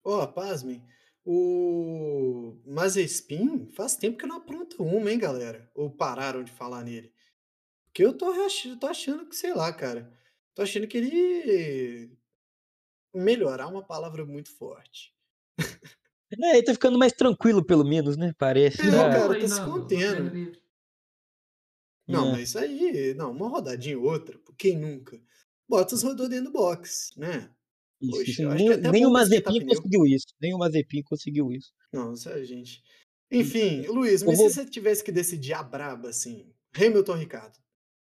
Ó, 0.03 0.27
pasmem, 0.27 0.83
o 1.25 2.57
Mazepin 2.67 3.67
faz 3.73 3.97
tempo 3.97 4.19
que 4.19 4.27
não 4.27 4.37
apronta 4.37 4.83
uma, 4.83 5.11
hein, 5.11 5.19
galera, 5.19 5.71
ou 5.75 5.91
pararam 5.91 6.45
de 6.45 6.53
falar 6.53 6.83
nele? 6.85 7.13
Porque 7.87 8.05
eu 8.05 8.17
tô 8.17 8.27
ach 8.47 8.67
tô 8.81 8.87
achando 8.89 9.27
que, 9.29 9.37
sei 9.37 9.55
lá, 9.55 9.73
cara, 9.73 10.13
tô 10.55 10.63
achando 10.63 10.89
que 10.89 10.99
ele 10.99 12.19
melhorar 13.15 13.65
é 13.65 13.67
uma 13.69 13.85
palavra 13.87 14.27
muito 14.27 14.51
forte. 14.57 15.15
É, 16.43 16.57
ele 16.57 16.65
tá 16.65 16.73
ficando 16.73 16.99
mais 16.99 17.13
tranquilo 17.13 17.65
pelo 17.65 17.85
menos, 17.85 18.17
né, 18.17 18.33
parece, 18.39 18.91
É, 18.91 19.05
tá 19.05 19.09
cara, 19.11 19.35
aí 19.35 19.45
tá 19.45 19.49
se 19.49 19.61
contendo. 19.61 20.41
Não, 22.09 22.27
É. 22.27 22.31
mas 22.31 22.51
isso 22.51 22.59
aí 22.59 23.15
não, 23.15 23.33
uma 23.33 23.49
rodadinha 23.49 23.99
ou 23.99 24.05
outra, 24.05 24.39
quem 24.59 24.79
nunca? 24.79 25.21
Bottas 25.69 26.03
rodou 26.03 26.29
dentro 26.29 26.47
do 26.47 26.53
box, 26.53 27.11
né. 27.17 27.55
Isso, 28.01 28.21
Poxa, 28.21 28.31
isso, 28.31 28.43
eu 28.43 28.51
acho 28.51 28.73
nem 28.83 29.05
é 29.05 29.07
o 29.07 29.11
nem 29.11 29.11
Mazepin 29.11 29.61
conseguiu 29.63 30.05
isso, 30.07 30.27
nem 30.41 30.53
o 30.55 30.59
Mazepin 30.59 31.03
conseguiu 31.03 31.51
isso. 31.53 31.71
Não, 31.93 32.13
isso 32.13 32.29
é 32.29 32.43
gente 32.45 32.83
Hum, 33.39 33.51
enfim, 33.51 33.87
Luiz, 33.89 34.23
eu 34.23 34.29
mas 34.29 34.39
se 34.41 34.49
vou 34.49 34.51
você 34.51 34.65
tivesse 34.67 35.03
que 35.03 35.11
decidir 35.11 35.55
a 35.55 35.63
braba, 35.63 36.11
assim, 36.11 36.55
Hamilton 36.77 37.13
ou 37.13 37.19
Ricardo? 37.19 37.59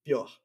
Pior. 0.03 0.39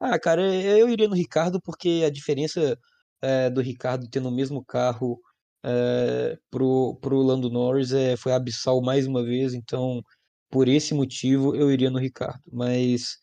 Ah, 0.00 0.18
cara, 0.18 0.42
e 0.54 0.80
eu 0.80 0.88
iria 0.88 1.06
no 1.08 1.14
Ricardo, 1.14 1.60
porque 1.62 2.02
a 2.04 2.10
diferença, 2.10 2.76
eh, 3.22 3.48
do 3.50 3.60
Ricardo 3.60 4.08
ter 4.08 4.20
no 4.20 4.30
mesmo 4.30 4.64
carro, 4.64 5.20
eh, 5.64 6.36
para 6.50 6.64
o 6.64 6.96
para 6.96 7.14
o 7.14 7.22
Lando 7.22 7.48
Norris, 7.48 7.92
eh, 7.92 8.16
foi 8.16 8.32
abissal 8.32 8.82
mais 8.82 9.06
uma 9.06 9.22
vez, 9.24 9.54
então, 9.54 10.02
por 10.54 10.68
esse 10.68 10.94
motivo 10.94 11.56
eu 11.56 11.72
iria 11.72 11.90
no 11.90 11.98
Ricardo, 12.00 12.42
mas, 12.52 13.18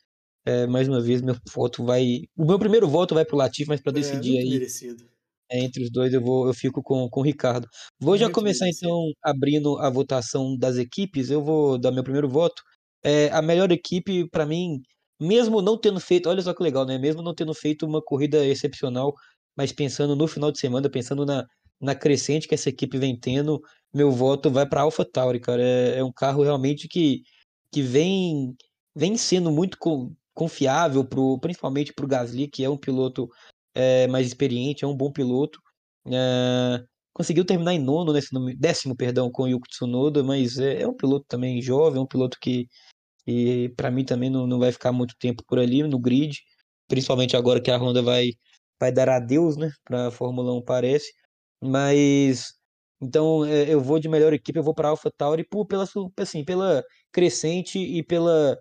eh, 0.45 0.67
mais 0.67 0.89
uma 0.89 1.01
vez 1.01 1.23
meu 1.23 1.35
voto 1.55 1.85
vai 1.85 2.23
o 2.37 2.45
meu 2.45 2.59
primeiro 2.59 2.89
voto 2.89 3.15
vai 3.15 3.25
para 3.25 3.35
o 3.35 3.39
Latifi, 3.39 3.69
mas 3.69 3.81
pra 3.81 3.93
É, 3.93 4.21
decidir 4.21 4.37
muito 4.37 4.47
aí, 4.47 4.49
merecido. 4.49 5.09
eh, 5.51 5.59
entre 5.65 5.83
os 5.83 5.91
2 5.91 6.13
eu 6.13 6.21
vou 6.21 6.47
eu 6.47 6.53
fico 6.53 6.81
com 6.83 7.09
com 7.09 7.21
o 7.21 7.23
Ricardo. 7.23 7.67
Vou 7.99 8.17
já 8.17 8.29
Muito 8.29 8.39
começar 8.39 8.67
merecido. 8.67 8.69
então 8.69 9.11
abrindo 9.23 9.77
a 9.79 9.89
votação 9.89 10.57
das 10.57 10.77
equipes, 10.77 11.29
eu 11.31 11.41
vou 11.43 11.77
dar 11.79 11.91
meu 11.91 12.03
primeiro 12.03 12.29
voto, 12.29 12.61
eh, 13.03 13.29
a 13.31 13.41
melhor 13.41 13.71
equipe 13.71 14.29
pra 14.29 14.45
mim, 14.45 14.79
mesmo 15.19 15.61
não 15.61 15.77
tendo 15.79 15.99
feito 15.99 16.29
olha 16.29 16.41
só 16.41 16.53
que 16.53 16.63
legal, 16.63 16.85
né, 16.85 16.97
mesmo 16.97 17.21
não 17.23 17.35
tendo 17.35 17.53
feito 17.53 17.85
uma 17.85 18.01
corrida 18.03 18.45
excepcional, 18.45 19.13
mas 19.57 19.71
pensando 19.73 20.15
no 20.15 20.27
final 20.27 20.51
de 20.51 20.59
semana, 20.59 20.89
pensando 20.89 21.25
na 21.25 21.45
na 21.81 21.95
crescente 21.95 22.47
que 22.47 22.53
essa 22.53 22.69
equipe 22.69 22.97
vem 22.97 23.17
tendo, 23.19 23.61
meu 23.93 24.11
voto 24.11 24.51
vai 24.51 24.65
para 24.65 24.81
Alpha 24.81 25.03
Tauri, 25.03 25.39
cara. 25.39 25.61
É, 25.61 25.97
é, 25.99 26.03
um 26.03 26.11
carro 26.11 26.43
realmente 26.43 26.87
que, 26.87 27.23
que 27.71 27.81
vem, 27.81 28.55
vem 28.95 29.17
sendo 29.17 29.51
muito 29.51 29.77
confiável, 30.33 31.03
pro, 31.03 31.39
principalmente 31.39 31.93
para 31.93 32.05
o 32.05 32.07
Gasly, 32.07 32.47
que 32.47 32.63
é 32.63 32.69
um 32.69 32.77
piloto 32.77 33.27
é, 33.75 34.07
mais 34.07 34.27
experiente, 34.27 34.85
é 34.85 34.87
um 34.87 34.95
bom 34.95 35.11
piloto. 35.11 35.59
É, 36.07 36.83
conseguiu 37.13 37.45
terminar 37.45 37.73
em 37.73 37.79
nono, 37.79 38.13
nesse 38.13 38.29
décimo, 38.57 38.95
perdão, 38.95 39.29
com 39.31 39.43
o 39.43 39.47
Yuki 39.47 39.69
Tsunoda, 39.69 40.23
mas 40.23 40.57
é, 40.57 40.81
é 40.81 40.87
um 40.87 40.95
piloto 40.95 41.25
também 41.27 41.61
jovem, 41.61 41.99
é 41.99 42.03
um 42.03 42.07
piloto 42.07 42.37
que, 42.39 42.67
que 43.25 43.69
para 43.75 43.91
mim 43.91 44.05
também 44.05 44.29
não, 44.29 44.47
não 44.47 44.59
vai 44.59 44.71
ficar 44.71 44.91
muito 44.91 45.15
tempo 45.19 45.43
por 45.47 45.59
ali 45.59 45.83
no 45.83 45.99
grid, 45.99 46.39
principalmente 46.87 47.35
agora 47.35 47.61
que 47.61 47.71
a 47.71 47.77
Honda 47.77 48.01
vai, 48.01 48.31
vai 48.79 48.91
dar 48.91 49.09
adeus, 49.09 49.57
né, 49.57 49.71
para 49.83 50.07
a 50.07 50.11
Fórmula 50.11 50.53
1 50.53 50.63
parece, 50.63 51.11
mas 51.61 52.53
então 53.01 53.45
é, 53.45 53.73
eu 53.73 53.81
vou 53.81 53.99
de 53.99 54.09
melhor 54.09 54.33
equipe, 54.33 54.57
eu 54.57 54.63
vou 54.63 54.73
para 54.73 54.89
AlphaTauri 54.89 55.45
por 55.47 55.65
pela 55.65 55.85
assim, 56.17 56.45
pela 56.45 56.83
crescente 57.11 57.79
e 57.79 58.03
pela 58.03 58.57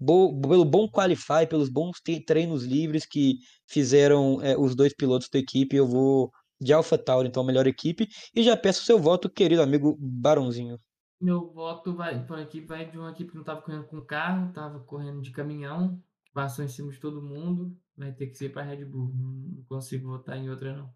pelo 0.00 0.64
bom 0.64 0.88
qualify, 0.88 1.46
pelos 1.48 1.68
bons 1.68 1.98
treinos 2.26 2.64
livres 2.64 3.04
que 3.04 3.34
fizeram 3.68 4.40
é, 4.40 4.56
os 4.56 4.74
dois 4.74 4.94
pilotos 4.94 5.28
da 5.30 5.38
equipe, 5.38 5.76
eu 5.76 5.86
vou 5.86 6.30
de 6.58 6.72
AlphaTauri, 6.72 7.28
então 7.28 7.42
a 7.42 7.46
melhor 7.46 7.66
equipe, 7.66 8.06
e 8.34 8.42
já 8.42 8.56
peço 8.56 8.84
seu 8.84 8.98
voto, 8.98 9.28
querido 9.30 9.62
amigo 9.62 9.96
Barãozinho. 9.98 10.78
Meu 11.20 11.52
voto 11.52 11.94
vai 11.94 12.24
para 12.24 12.42
equipe 12.42 12.66
vai 12.66 12.90
de 12.90 12.96
uma 12.96 13.10
equipe 13.10 13.30
que 13.30 13.34
não 13.34 13.42
estava 13.42 13.60
correndo 13.60 13.84
com 13.84 14.00
carro, 14.00 14.48
estava 14.48 14.80
correndo 14.80 15.20
de 15.20 15.30
caminhão, 15.30 16.02
passou 16.32 16.64
em 16.64 16.68
cima 16.68 16.90
de 16.90 16.98
todo 16.98 17.22
mundo, 17.22 17.76
vai 17.94 18.12
ter 18.12 18.26
que 18.26 18.36
ser 18.36 18.50
para 18.50 18.62
Red 18.62 18.86
Bull. 18.86 19.12
Não 19.14 19.62
consigo 19.68 20.08
votar 20.08 20.38
em 20.38 20.48
outra 20.48 20.74
não. 20.74 20.90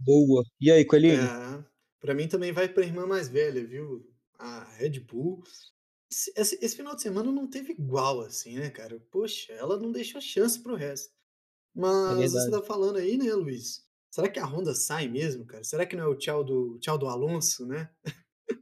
Boa. 0.00 0.44
E 0.60 0.70
aí, 0.70 0.84
Coelhinho? 0.84 1.22
É, 1.22 1.64
para 2.00 2.14
mim 2.14 2.26
também 2.26 2.52
vai 2.52 2.68
para 2.68 2.82
a 2.82 2.86
irmã 2.86 3.06
mais 3.06 3.28
velha, 3.28 3.64
viu? 3.64 4.06
A 4.38 4.64
Red 4.78 5.00
Bull. 5.00 5.42
Esse, 6.10 6.58
esse, 6.60 6.76
final 6.76 6.96
de 6.96 7.02
semana 7.02 7.30
não 7.30 7.48
teve 7.48 7.72
igual 7.72 8.22
assim, 8.22 8.58
né, 8.58 8.70
cara? 8.70 9.00
Poxa, 9.12 9.52
ela 9.52 9.78
não 9.78 9.92
deixou 9.92 10.20
chance 10.20 10.60
pro 10.60 10.74
resto. 10.74 11.12
É 11.76 11.80
Mas 11.80 12.34
é 12.34 12.40
você 12.40 12.50
tá 12.50 12.62
falando 12.62 12.96
aí, 12.96 13.16
né, 13.16 13.32
Luiz? 13.32 13.84
Será 14.10 14.28
que 14.28 14.40
a 14.40 14.44
Honda 14.44 14.74
sai 14.74 15.06
mesmo, 15.06 15.46
cara? 15.46 15.62
Será 15.62 15.86
que 15.86 15.94
não 15.94 16.04
é 16.04 16.08
o 16.08 16.16
tchau 16.16 16.42
do, 16.42 16.78
tchau 16.80 16.98
do 16.98 17.06
Alonso, 17.06 17.64
né? 17.64 17.88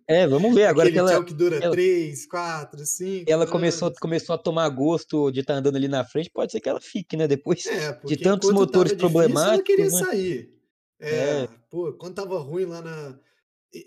É, 0.06 0.26
vamos 0.26 0.54
ver. 0.54 0.64
Agora 0.64 0.90
que 0.90 0.98
ela. 0.98 1.10
Tchau 1.10 1.24
que 1.24 1.32
dura 1.32 1.56
ela, 1.56 1.72
3, 1.72 2.26
4, 2.26 2.84
5. 2.84 3.30
Ela 3.30 3.46
começou, 3.46 3.90
começou 3.98 4.34
a 4.34 4.38
tomar 4.38 4.68
gosto 4.68 5.30
de 5.30 5.40
estar 5.40 5.54
tá 5.54 5.60
andando 5.60 5.76
ali 5.76 5.88
na 5.88 6.04
frente. 6.04 6.30
Pode 6.30 6.52
ser 6.52 6.60
que 6.60 6.68
ela 6.68 6.80
fique, 6.80 7.16
né? 7.16 7.26
Depois 7.26 7.64
é, 7.64 7.98
de 8.04 8.16
tantos 8.18 8.50
motores 8.52 8.92
problemáticos. 8.92 9.74
Difícil, 9.74 9.98
ela 9.98 10.02
queria 10.02 10.24
né? 10.24 10.30
sair. 10.30 10.57
É, 11.00 11.42
é, 11.42 11.48
pô, 11.70 11.92
quando 11.94 12.14
tava 12.14 12.38
ruim 12.38 12.64
lá 12.64 12.82
na. 12.82 13.18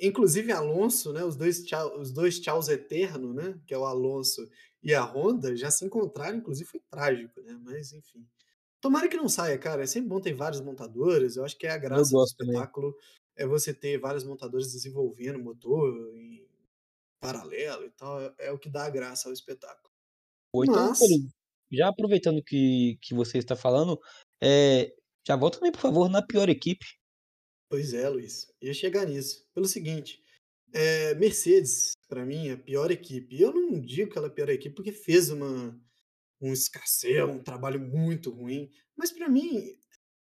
Inclusive 0.02 0.52
Alonso, 0.52 1.12
né? 1.12 1.24
Os 1.24 1.36
dois, 1.36 1.64
tchau, 1.64 2.00
os 2.00 2.12
dois 2.12 2.40
tchauz 2.40 2.68
eterno, 2.68 3.34
né? 3.34 3.60
Que 3.66 3.74
é 3.74 3.78
o 3.78 3.86
Alonso 3.86 4.48
e 4.84 4.94
a 4.94 5.04
Honda, 5.04 5.56
já 5.56 5.70
se 5.70 5.86
encontraram, 5.86 6.38
inclusive 6.38 6.70
foi 6.70 6.80
trágico, 6.90 7.42
né? 7.42 7.60
Mas 7.64 7.94
enfim. 7.94 8.26
Tomara 8.80 9.08
que 9.08 9.18
não 9.18 9.30
saia, 9.30 9.58
cara. 9.58 9.84
É 9.84 9.86
sempre 9.86 10.10
bom 10.10 10.20
ter 10.20 10.34
vários 10.34 10.60
montadores. 10.62 11.36
Eu 11.36 11.46
acho 11.46 11.58
que 11.58 11.68
é 11.68 11.72
a 11.72 11.78
graça 11.78 12.12
do 12.12 12.24
espetáculo 12.24 12.94
também. 12.94 13.08
é 13.36 13.46
você 13.46 13.74
ter 13.74 14.00
vários 14.00 14.24
montadores 14.24 14.72
desenvolvendo 14.72 15.38
motor 15.38 15.94
em 16.16 16.48
paralelo 17.20 17.86
e 17.86 17.92
tal. 17.92 18.20
É, 18.20 18.34
é 18.40 18.52
o 18.52 18.58
que 18.58 18.70
dá 18.70 18.86
a 18.86 18.90
graça 18.90 19.30
ao 19.30 19.34
espetáculo. 19.34 19.94
Ou 20.52 20.66
então, 20.66 20.90
Mas... 20.90 21.00
já 21.72 21.90
aproveitando 21.90 22.44
que, 22.44 22.98
que 23.02 23.14
você 23.14 23.38
está 23.38 23.56
falando, 23.56 24.00
é, 24.42 24.92
já 25.26 25.36
volta 25.36 25.60
também, 25.60 25.72
por 25.72 25.82
favor, 25.82 26.10
na 26.10 26.22
pior 26.22 26.50
equipe. 26.50 26.86
Pois 27.72 27.94
é, 27.94 28.10
Luiz. 28.10 28.54
Ia 28.62 28.74
chegar 28.74 29.06
nisso. 29.06 29.48
Pelo 29.54 29.66
seguinte, 29.66 30.22
é, 30.74 31.16
Mercedes, 31.16 31.94
para 32.10 32.26
mim, 32.26 32.50
é 32.50 32.52
a 32.52 32.58
pior 32.58 32.92
equipe. 32.92 33.42
Eu 33.42 33.54
não 33.54 33.80
digo 33.80 34.12
que 34.12 34.18
ela 34.18 34.28
é 34.28 34.30
a 34.30 34.34
pior 34.34 34.50
equipe 34.50 34.76
porque 34.76 34.92
fez 34.92 35.30
uma 35.30 35.80
um 36.42 36.52
escasseio, 36.52 37.32
um 37.32 37.42
trabalho 37.42 37.80
muito 37.80 38.30
ruim. 38.30 38.70
Mas 38.98 39.10
para 39.10 39.30
mim, 39.30 39.74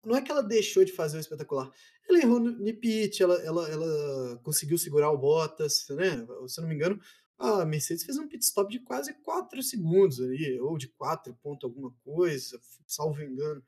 não 0.06 0.16
é 0.16 0.22
que 0.22 0.30
ela 0.30 0.44
deixou 0.44 0.86
de 0.86 0.92
fazer 0.92 1.18
o 1.18 1.20
espetacular. 1.22 1.72
Ela 2.08 2.20
errou 2.20 2.40
no 2.40 2.76
pit, 2.76 3.24
ela, 3.24 3.34
ela, 3.42 3.68
ela 3.68 4.38
conseguiu 4.44 4.78
segurar 4.78 5.10
o 5.10 5.18
Bottas, 5.18 5.88
né? 5.90 6.24
Se 6.48 6.60
eu 6.60 6.62
não 6.62 6.70
me 6.70 6.76
engano, 6.76 7.02
a 7.40 7.66
Mercedes 7.66 8.04
fez 8.04 8.20
um 8.20 8.28
pit 8.28 8.46
stop 8.46 8.72
de 8.72 8.80
quase 8.82 9.12
4 9.24 9.64
segundos 9.64 10.22
ali, 10.22 10.60
ou 10.60 10.78
de 10.78 10.88
4 10.90 11.36
ponto 11.42 11.66
alguma 11.66 11.92
coisa, 12.04 12.62
salvo 12.86 13.24
engano. 13.24 13.64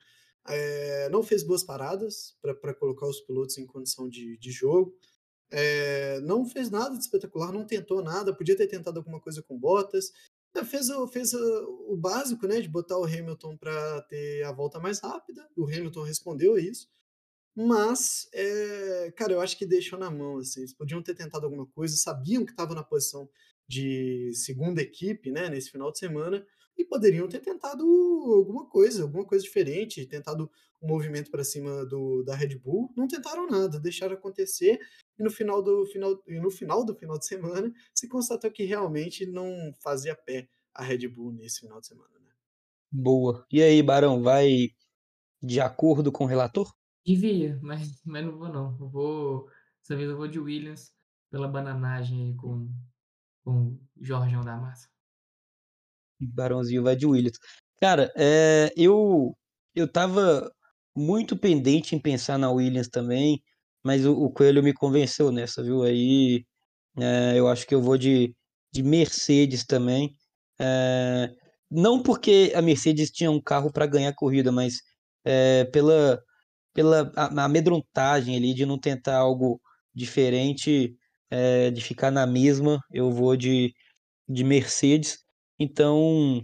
É, 0.48 1.10
não 1.10 1.22
fez 1.22 1.44
boas 1.44 1.64
paradas 1.64 2.36
para 2.42 2.74
colocar 2.74 3.08
os 3.08 3.22
pilotos 3.22 3.58
em 3.58 3.66
condição 3.66 4.10
de, 4.10 4.38
de 4.38 4.52
jogo. 4.52 4.96
É, 5.52 6.20
não 6.22 6.46
fez 6.46 6.72
nada 6.72 6.96
de 6.96 7.04
espetacular, 7.04 7.52
não 7.52 7.66
tentou 7.66 8.02
nada, 8.02 8.36
podia 8.36 8.56
ter 8.56 8.68
tentado 8.68 9.00
alguma 9.00 9.20
coisa 9.20 9.44
com 9.44 9.60
Bottas. 9.60 10.12
É, 10.56 10.64
fez, 10.64 10.90
o, 10.90 11.08
fez 11.08 11.34
o, 11.34 11.96
básico, 11.98 12.48
né, 12.48 12.60
de 12.62 12.68
botar 12.68 12.98
o 12.98 13.06
Hamilton 13.06 13.58
para 13.58 14.02
ter 14.04 14.44
a 14.44 14.52
volta 14.52 14.80
mais 14.80 15.00
rápida. 15.00 15.48
O 15.56 15.66
Hamilton 15.66 16.04
respondeu 16.04 16.56
a 16.56 16.60
isso. 16.60 16.90
Mas, 17.56 18.30
cara, 19.18 19.34
eu 19.34 19.42
acho 19.42 19.58
que 19.58 19.66
deixou 19.66 20.00
na 20.00 20.10
mão. 20.10 20.38
Assim, 20.38 20.62
eles 20.62 20.74
podiam 20.74 21.04
ter 21.04 21.14
tentado 21.14 21.46
alguma 21.46 21.66
coisa, 21.68 21.96
sabiam 21.98 22.46
que 22.46 22.52
estavam 22.52 22.76
na 22.76 22.84
posição 22.84 23.30
de 23.68 24.32
segunda 24.34 24.82
equipe, 24.82 25.32
né, 25.32 25.50
nesse 25.50 25.72
final 25.72 25.92
de 25.92 26.00
semana, 26.00 26.46
e 26.78 26.86
poderiam 26.86 27.28
ter 27.28 27.40
tentado 27.40 27.84
alguma 27.84 28.68
coisa, 28.68 29.04
alguma 29.04 29.26
coisa 29.26 29.44
diferente, 29.44 30.06
tentado 30.06 30.50
um 30.82 30.88
movimento 30.88 31.30
para 31.30 31.44
cima 31.44 31.86
do, 31.86 32.24
da 32.24 32.36
Red 32.36 32.58
Bull. 32.58 32.92
Não 32.96 33.08
tentaram 33.08 33.48
nada, 33.48 33.80
deixaram 33.80 34.16
acontecer 34.16 34.80
e 35.18 35.24
no 35.24 35.30
final 35.30 35.62
do 35.62 35.86
final 35.86 36.22
e 36.28 36.40
no 36.40 36.50
final 36.50 36.84
do 36.84 36.96
final 36.96 37.18
de 37.18 37.26
semana 37.26 37.72
se 37.94 38.08
constatou 38.08 38.52
que 38.52 38.64
realmente 38.64 39.26
não 39.26 39.74
fazia 39.82 40.16
pé 40.16 40.50
a 40.74 40.84
Red 40.84 41.08
Bull 41.08 41.32
nesse 41.34 41.62
final 41.62 41.80
de 41.80 41.88
semana, 41.88 42.20
né? 42.20 42.32
Boa. 42.92 43.46
E 43.52 43.62
aí, 43.62 43.82
Barão, 43.84 44.22
vai 44.22 44.70
de 45.42 45.60
acordo 45.60 46.12
com 46.12 46.24
o 46.24 46.28
relator? 46.28 46.74
Devia, 47.06 47.60
mas, 47.64 48.02
mas 48.06 48.26
não 48.26 48.38
vou 48.38 48.50
não. 48.50 48.78
Eu 48.80 48.90
vou, 48.90 49.50
dessa 49.82 49.96
vez 49.96 50.10
eu 50.10 50.18
vou 50.18 50.28
de 50.28 50.40
Williams 50.40 50.94
pela 51.30 51.48
bananagem 51.48 52.28
aí 52.28 52.36
com 52.36 52.70
com 53.44 53.78
Jorgeão 54.00 54.44
da 54.44 54.58
Massa. 54.58 54.90
Barãozinho 56.28 56.84
vai 56.84 56.96
de 56.96 57.06
Williams. 57.06 57.38
Cara, 57.80 58.12
é, 58.16 58.72
eu 58.78 59.36
eu 59.76 59.88
tava 59.88 60.52
muito 60.96 61.38
pendente 61.38 61.96
em 61.96 62.00
pensar 62.00 62.38
na 62.38 62.52
Williams 62.52 62.90
também, 62.90 63.42
mas 63.84 64.06
o, 64.06 64.14
o 64.14 64.32
Coelho 64.32 64.64
me 64.64 64.74
convenceu 64.74 65.32
nessa, 65.32 65.64
viu? 65.64 65.84
Aí 65.84 66.46
é, 67.00 67.34
eu 67.38 67.48
acho 67.48 67.66
que 67.68 67.76
eu 67.76 67.82
vou 67.82 67.98
de, 67.98 68.36
de 68.74 68.84
Mercedes 68.84 69.66
também. 69.66 70.12
É, 70.60 71.30
não 71.70 72.04
porque 72.04 72.52
a 72.56 72.62
Mercedes 72.62 73.12
tinha 73.12 73.32
um 73.32 73.42
carro 73.42 73.72
para 73.72 73.86
ganhar 73.88 74.10
a 74.10 74.16
corrida, 74.16 74.52
mas 74.52 74.82
é, 75.26 75.66
pela, 75.66 76.22
pela 76.74 77.12
amedrontagem 77.46 78.36
ali 78.38 78.54
de 78.54 78.66
não 78.66 78.80
tentar 78.80 79.18
algo 79.18 79.62
diferente, 79.94 80.96
de 81.74 81.82
ficar 81.82 82.12
na 82.12 82.28
mesma, 82.28 82.80
eu 82.92 83.10
vou 83.12 83.38
de, 83.38 83.74
de 84.28 84.44
Mercedes. 84.44 85.20
Então, 85.64 86.44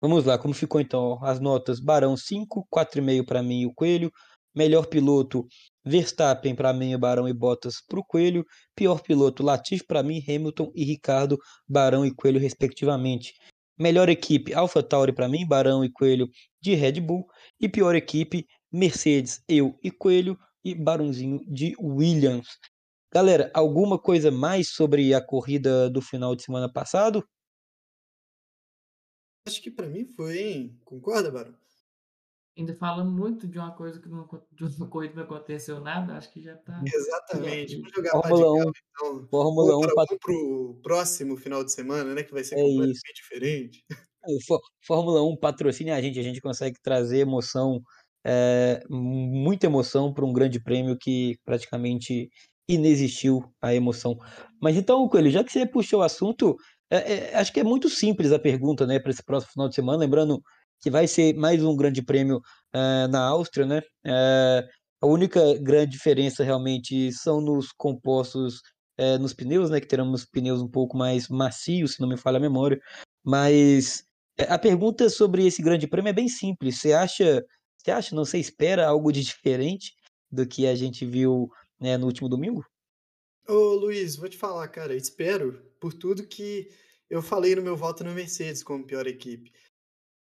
vamos 0.00 0.24
lá, 0.24 0.38
como 0.38 0.54
ficou 0.54 0.80
então 0.80 1.22
as 1.22 1.38
notas? 1.38 1.78
Barão 1.78 2.16
5, 2.16 2.66
4,5 2.74 3.26
para 3.26 3.42
mim 3.42 3.60
e 3.60 3.66
o 3.66 3.74
Coelho. 3.74 4.10
Melhor 4.56 4.86
piloto, 4.86 5.46
Verstappen 5.84 6.54
para 6.54 6.72
mim, 6.72 6.96
Barão 6.98 7.28
e 7.28 7.32
Bottas 7.34 7.82
para 7.86 8.00
o 8.00 8.04
Coelho. 8.04 8.42
Pior 8.74 9.02
piloto, 9.02 9.42
Latifi 9.42 9.84
para 9.86 10.02
mim, 10.02 10.24
Hamilton 10.26 10.72
e 10.74 10.82
Ricardo, 10.82 11.36
Barão 11.68 12.06
e 12.06 12.14
Coelho, 12.14 12.40
respectivamente. 12.40 13.34
Melhor 13.78 14.08
equipe, 14.08 14.54
AlphaTauri 14.54 15.12
para 15.12 15.28
mim, 15.28 15.46
Barão 15.46 15.84
e 15.84 15.92
Coelho 15.92 16.26
de 16.58 16.74
Red 16.74 17.02
Bull. 17.02 17.26
E 17.60 17.68
pior 17.68 17.94
equipe, 17.94 18.46
Mercedes, 18.72 19.42
eu 19.46 19.78
e 19.84 19.90
Coelho 19.90 20.38
e 20.64 20.74
Barãozinho 20.74 21.40
de 21.46 21.76
Williams. 21.78 22.48
Galera, 23.12 23.50
alguma 23.52 23.98
coisa 23.98 24.30
mais 24.30 24.70
sobre 24.70 25.12
a 25.12 25.20
corrida 25.20 25.90
do 25.90 26.00
final 26.00 26.34
de 26.34 26.44
semana 26.44 26.72
passado? 26.72 27.22
Acho 29.46 29.60
que 29.60 29.70
para 29.70 29.88
mim 29.88 30.04
foi, 30.04 30.38
hein? 30.38 30.80
Concorda, 30.84 31.30
Barão? 31.30 31.54
Ainda 32.56 32.72
fala 32.74 33.04
muito 33.04 33.48
de 33.48 33.58
uma 33.58 33.72
coisa 33.72 34.00
que 34.00 34.08
não, 34.08 34.28
de 34.52 34.64
uma 34.64 34.88
corrida 34.88 35.14
não 35.16 35.24
aconteceu 35.24 35.80
nada, 35.80 36.16
acho 36.16 36.32
que 36.32 36.40
já 36.40 36.56
tá. 36.56 36.80
Exatamente. 36.86 37.76
Vamos 37.76 37.92
jogar 37.94 38.10
Fórmula 38.12 38.52
1, 38.52 38.58
então. 38.60 39.28
Fórmula 39.28 39.78
1 39.78 39.94
para, 39.94 40.18
pro 40.18 40.80
próximo 40.82 41.36
final 41.36 41.64
de 41.64 41.72
semana, 41.72 42.14
né? 42.14 42.22
Que 42.22 42.32
vai 42.32 42.44
ser 42.44 42.54
é 42.54 42.62
completamente 42.62 42.94
isso. 42.94 43.14
diferente. 43.14 43.84
Fórmula 44.86 45.22
1 45.22 45.36
patrocina 45.36 45.94
a 45.94 46.00
gente, 46.00 46.18
a 46.18 46.22
gente 46.22 46.40
consegue 46.40 46.76
trazer 46.80 47.18
emoção, 47.18 47.82
é, 48.24 48.82
muita 48.88 49.66
emoção 49.66 50.14
para 50.14 50.24
um 50.24 50.32
grande 50.32 50.62
prêmio 50.62 50.96
que 50.98 51.36
praticamente 51.44 52.30
inexistiu 52.68 53.44
a 53.60 53.74
emoção. 53.74 54.16
Mas 54.60 54.76
então, 54.76 55.06
Coelho, 55.08 55.30
já 55.30 55.44
que 55.44 55.52
você 55.52 55.66
puxou 55.66 56.00
o 56.00 56.02
assunto, 56.02 56.56
é, 56.98 57.12
é, 57.32 57.36
acho 57.36 57.52
que 57.52 57.60
é 57.60 57.64
muito 57.64 57.88
simples 57.88 58.32
a 58.32 58.38
pergunta, 58.38 58.86
né, 58.86 58.98
para 58.98 59.10
esse 59.10 59.22
próximo 59.22 59.52
final 59.52 59.68
de 59.68 59.74
semana, 59.74 59.98
lembrando 59.98 60.42
que 60.80 60.90
vai 60.90 61.06
ser 61.06 61.34
mais 61.34 61.62
um 61.62 61.74
grande 61.74 62.02
prêmio 62.02 62.38
uh, 62.38 63.08
na 63.10 63.20
Áustria, 63.24 63.64
né? 63.64 63.82
Uh, 64.04 64.68
A 65.00 65.06
única 65.06 65.40
grande 65.58 65.92
diferença 65.92 66.44
realmente 66.44 67.10
são 67.12 67.40
nos 67.40 67.72
compostos, 67.72 68.60
é, 68.98 69.18
nos 69.18 69.32
pneus, 69.32 69.70
né? 69.70 69.80
Que 69.80 69.86
teremos 69.86 70.24
pneus 70.24 70.60
um 70.60 70.68
pouco 70.68 70.96
mais 70.96 71.28
macios, 71.28 71.94
se 71.94 72.00
não 72.00 72.08
me 72.08 72.16
falha 72.16 72.36
a 72.36 72.40
memória. 72.40 72.78
Mas 73.24 74.04
a 74.48 74.58
pergunta 74.58 75.08
sobre 75.08 75.46
esse 75.46 75.62
grande 75.62 75.86
prêmio 75.86 76.10
é 76.10 76.12
bem 76.12 76.28
simples. 76.28 76.80
Você 76.80 76.92
acha, 76.92 77.42
você 77.78 77.90
acha, 77.90 78.14
não, 78.14 78.24
você 78.24 78.38
espera 78.38 78.86
algo 78.86 79.10
de 79.10 79.22
diferente 79.24 79.94
do 80.30 80.46
que 80.46 80.66
a 80.66 80.74
gente 80.74 81.06
viu, 81.06 81.48
né, 81.80 81.96
no 81.96 82.06
último 82.06 82.28
domingo? 82.28 82.64
Ô 83.48 83.74
Luiz, 83.74 84.16
vou 84.16 84.28
te 84.28 84.36
falar, 84.36 84.68
cara, 84.68 84.94
espero 84.94 85.62
por 85.78 85.92
tudo 85.92 86.26
que 86.26 86.68
eu 87.10 87.22
falei 87.22 87.54
no 87.54 87.62
meu 87.62 87.76
voto 87.76 88.02
na 88.02 88.12
Mercedes 88.12 88.62
como 88.62 88.86
pior 88.86 89.06
equipe. 89.06 89.52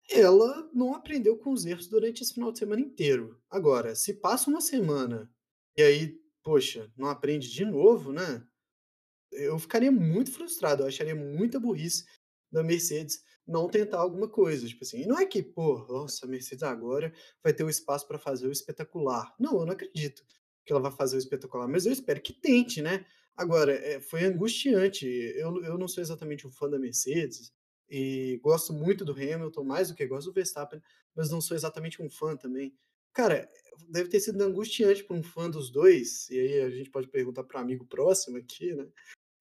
Ela 0.09 0.69
não 0.73 0.93
aprendeu 0.93 1.37
com 1.37 1.51
os 1.51 1.65
erros 1.65 1.87
durante 1.87 2.21
esse 2.21 2.33
final 2.33 2.51
de 2.51 2.59
semana 2.59 2.81
inteiro. 2.81 3.41
Agora, 3.49 3.95
se 3.95 4.13
passa 4.13 4.49
uma 4.49 4.61
semana 4.61 5.31
e 5.77 5.81
aí, 5.81 6.19
poxa, 6.43 6.91
não 6.95 7.09
aprende 7.09 7.49
de 7.49 7.65
novo, 7.65 8.13
né? 8.13 8.45
Eu 9.31 9.57
ficaria 9.57 9.91
muito 9.91 10.31
frustrado, 10.31 10.83
eu 10.83 10.87
acharia 10.87 11.15
muita 11.15 11.59
burrice 11.59 12.05
da 12.51 12.63
Mercedes 12.63 13.23
não 13.47 13.69
tentar 13.69 13.99
alguma 13.99 14.27
coisa, 14.27 14.67
tipo 14.67 14.83
assim. 14.83 15.01
E 15.01 15.05
não 15.05 15.19
é 15.19 15.25
que, 15.25 15.43
pô, 15.43 15.85
nossa, 15.87 16.25
a 16.25 16.29
Mercedes 16.29 16.63
agora 16.63 17.13
vai 17.43 17.53
ter 17.53 17.63
o 17.63 17.69
espaço 17.69 18.07
para 18.07 18.17
fazer 18.17 18.47
o 18.47 18.51
espetacular. 18.51 19.35
Não, 19.39 19.59
eu 19.59 19.65
não 19.65 19.73
acredito 19.73 20.23
que 20.65 20.73
ela 20.73 20.81
vai 20.81 20.91
fazer 20.91 21.15
o 21.15 21.19
espetacular, 21.19 21.67
mas 21.67 21.85
eu 21.85 21.91
espero 21.91 22.21
que 22.21 22.33
tente, 22.33 22.81
né? 22.81 23.05
Agora, 23.35 23.73
é, 23.73 23.99
foi 23.99 24.23
angustiante. 24.23 25.05
Eu, 25.05 25.63
eu 25.63 25.77
não 25.77 25.87
sou 25.87 26.01
exatamente 26.01 26.47
um 26.47 26.51
fã 26.51 26.69
da 26.69 26.79
Mercedes 26.79 27.51
e 27.89 28.39
gosto 28.41 28.73
muito 28.73 29.05
do 29.05 29.11
Hamilton, 29.11 29.63
mais 29.63 29.89
do 29.89 29.95
que 29.95 30.05
gosto 30.07 30.27
do 30.27 30.33
Verstappen, 30.33 30.81
mas 31.15 31.29
não 31.29 31.41
sou 31.41 31.55
exatamente 31.55 32.01
um 32.01 32.09
fã 32.09 32.35
também. 32.35 32.73
Cara, 33.13 33.49
deve 33.89 34.09
ter 34.09 34.19
sido 34.19 34.41
angustiante 34.41 35.03
para 35.03 35.15
um 35.15 35.23
fã 35.23 35.49
dos 35.49 35.71
dois, 35.71 36.29
e 36.29 36.39
aí 36.39 36.61
a 36.61 36.69
gente 36.69 36.89
pode 36.89 37.07
perguntar 37.07 37.43
para 37.43 37.59
um 37.59 37.63
amigo 37.63 37.85
próximo 37.85 38.37
aqui, 38.37 38.73
né? 38.73 38.87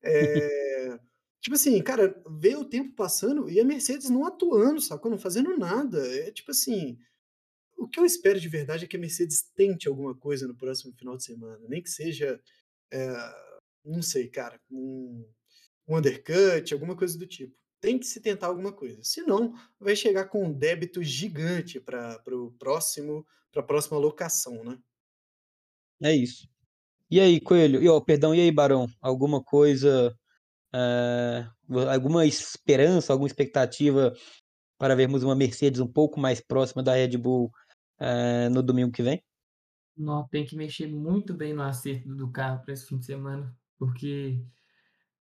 É, 0.02 0.98
tipo 1.40 1.54
assim, 1.56 1.82
cara, 1.82 2.22
ver 2.38 2.56
o 2.56 2.64
tempo 2.64 2.94
passando 2.94 3.50
e 3.50 3.58
a 3.58 3.64
Mercedes 3.64 4.10
não 4.10 4.26
atuando, 4.26 4.80
sacou? 4.80 5.10
Não 5.10 5.18
fazendo 5.18 5.56
nada. 5.56 6.06
É 6.18 6.30
tipo 6.30 6.50
assim, 6.50 6.98
o 7.76 7.88
que 7.88 7.98
eu 7.98 8.04
espero 8.04 8.38
de 8.38 8.48
verdade 8.48 8.84
é 8.84 8.88
que 8.88 8.96
a 8.96 9.00
Mercedes 9.00 9.42
tente 9.54 9.88
alguma 9.88 10.14
coisa 10.14 10.46
no 10.46 10.54
próximo 10.56 10.92
final 10.94 11.16
de 11.16 11.24
semana, 11.24 11.66
nem 11.68 11.82
que 11.82 11.90
seja, 11.90 12.40
é, 12.92 13.34
não 13.84 14.02
sei, 14.02 14.28
cara, 14.28 14.60
um, 14.70 15.28
um 15.86 15.96
undercut, 15.96 16.72
alguma 16.72 16.96
coisa 16.96 17.18
do 17.18 17.26
tipo. 17.26 17.54
Tem 17.80 17.98
que 17.98 18.06
se 18.06 18.20
tentar 18.20 18.46
alguma 18.46 18.72
coisa. 18.72 19.00
Senão, 19.02 19.54
vai 19.78 19.94
chegar 19.94 20.24
com 20.26 20.46
um 20.46 20.52
débito 20.52 21.02
gigante 21.02 21.78
para 21.78 22.18
o 22.32 22.52
próximo, 22.52 23.26
para 23.52 23.60
a 23.60 23.66
próxima 23.66 23.98
locação, 23.98 24.64
né? 24.64 24.78
É 26.02 26.14
isso. 26.14 26.48
E 27.10 27.20
aí, 27.20 27.40
Coelho? 27.40 27.82
E, 27.82 27.88
ó, 27.88 28.00
perdão, 28.00 28.34
e 28.34 28.40
aí, 28.40 28.50
Barão? 28.50 28.86
Alguma 29.00 29.42
coisa, 29.42 30.16
é, 30.74 31.46
alguma 31.92 32.26
esperança, 32.26 33.12
alguma 33.12 33.28
expectativa 33.28 34.12
para 34.78 34.96
vermos 34.96 35.22
uma 35.22 35.34
Mercedes 35.34 35.80
um 35.80 35.86
pouco 35.86 36.18
mais 36.18 36.40
próxima 36.40 36.82
da 36.82 36.94
Red 36.94 37.16
Bull 37.16 37.50
é, 38.00 38.48
no 38.48 38.62
domingo 38.62 38.90
que 38.90 39.02
vem? 39.02 39.22
Não, 39.96 40.26
tem 40.26 40.44
que 40.44 40.56
mexer 40.56 40.88
muito 40.88 41.32
bem 41.32 41.54
no 41.54 41.62
acerto 41.62 42.08
do 42.14 42.30
carro 42.30 42.62
para 42.64 42.74
esse 42.74 42.86
fim 42.86 42.98
de 42.98 43.06
semana, 43.06 43.56
porque 43.78 44.44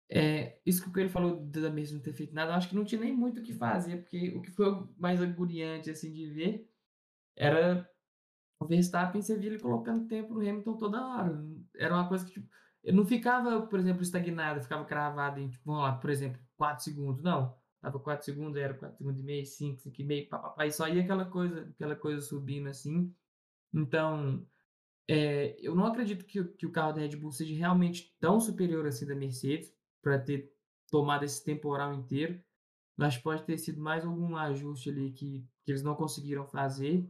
é, 0.10 0.60
isso 0.66 0.84
que 0.84 0.90
o 0.90 0.94
Coelho 0.94 1.10
falou 1.10 1.46
da 1.46 1.70
Mercedes 1.70 1.94
não 1.94 2.02
ter 2.02 2.14
feito 2.14 2.34
nada, 2.34 2.52
eu 2.52 2.56
acho 2.56 2.70
que 2.70 2.76
não 2.76 2.84
tinha 2.84 3.00
nem 3.00 3.16
muito 3.16 3.40
o 3.40 3.44
que 3.44 3.54
fazer, 3.54 3.98
porque 3.98 4.30
o 4.36 4.42
que 4.42 4.52
foi 4.52 4.88
mais 4.98 5.22
agoniante 5.22 5.90
assim 5.90 6.12
de 6.12 6.28
ver 6.30 6.70
era 7.36 7.90
o 8.60 8.66
Verstappen, 8.68 9.22
você 9.22 9.38
via 9.38 9.52
ele 9.52 9.60
colocando 9.60 10.08
tempo 10.08 10.34
no 10.34 10.42
Hamilton 10.42 10.78
toda 10.78 11.06
hora. 11.08 11.44
Era 11.76 11.96
uma 11.96 12.08
coisa 12.08 12.26
que 12.26 12.34
tipo, 12.34 12.48
ele 12.84 12.98
não 12.98 13.06
ficava, 13.06 13.62
por 13.68 13.80
exemplo, 13.80 14.02
estagnado, 14.04 14.62
ficava 14.62 14.86
cravado 14.86 15.40
em, 15.40 15.50
tipo, 15.50 15.64
vamos 15.66 15.84
lá, 15.84 15.94
por 15.98 16.10
exemplo, 16.10 16.40
4 16.58 16.84
segundos. 16.84 17.24
Não, 17.24 17.56
tava 17.80 18.00
4 18.00 18.26
segundos, 18.26 18.58
era 18.58 18.74
4 18.74 18.98
segundos 18.98 19.22
e 19.22 19.24
meio, 19.24 19.46
5, 19.46 19.80
5 19.80 20.02
e 20.02 20.04
meio, 20.04 20.30
papapá, 20.30 20.66
e 20.66 20.72
só 20.72 20.88
ia 20.88 21.04
aquela 21.04 21.26
coisa, 21.26 21.70
aquela 21.74 21.96
coisa 21.96 22.22
subindo 22.22 22.68
assim. 22.70 23.16
Então, 23.74 24.46
é, 25.14 25.58
eu 25.60 25.76
não 25.76 25.86
acredito 25.86 26.24
que, 26.24 26.42
que 26.42 26.66
o 26.66 26.72
carro 26.72 26.94
da 26.94 27.02
Red 27.02 27.18
Bull 27.18 27.34
seja 27.34 27.54
realmente 27.54 28.16
tão 28.18 28.40
superior 28.40 28.88
assim 28.88 29.06
da 29.06 29.14
Mercedes 29.14 29.74
para 30.02 30.18
ter 30.18 30.50
tomado 30.90 31.26
esse 31.26 31.44
temporal 31.44 31.94
inteiro. 31.94 32.42
Mas 32.96 33.18
pode 33.18 33.44
ter 33.44 33.58
sido 33.58 33.82
mais 33.82 34.06
algum 34.06 34.38
ajuste 34.38 34.90
ali 34.90 35.12
que, 35.12 35.46
que 35.66 35.72
eles 35.72 35.84
não 35.84 35.96
conseguiram 35.96 36.48
fazer. 36.48 37.06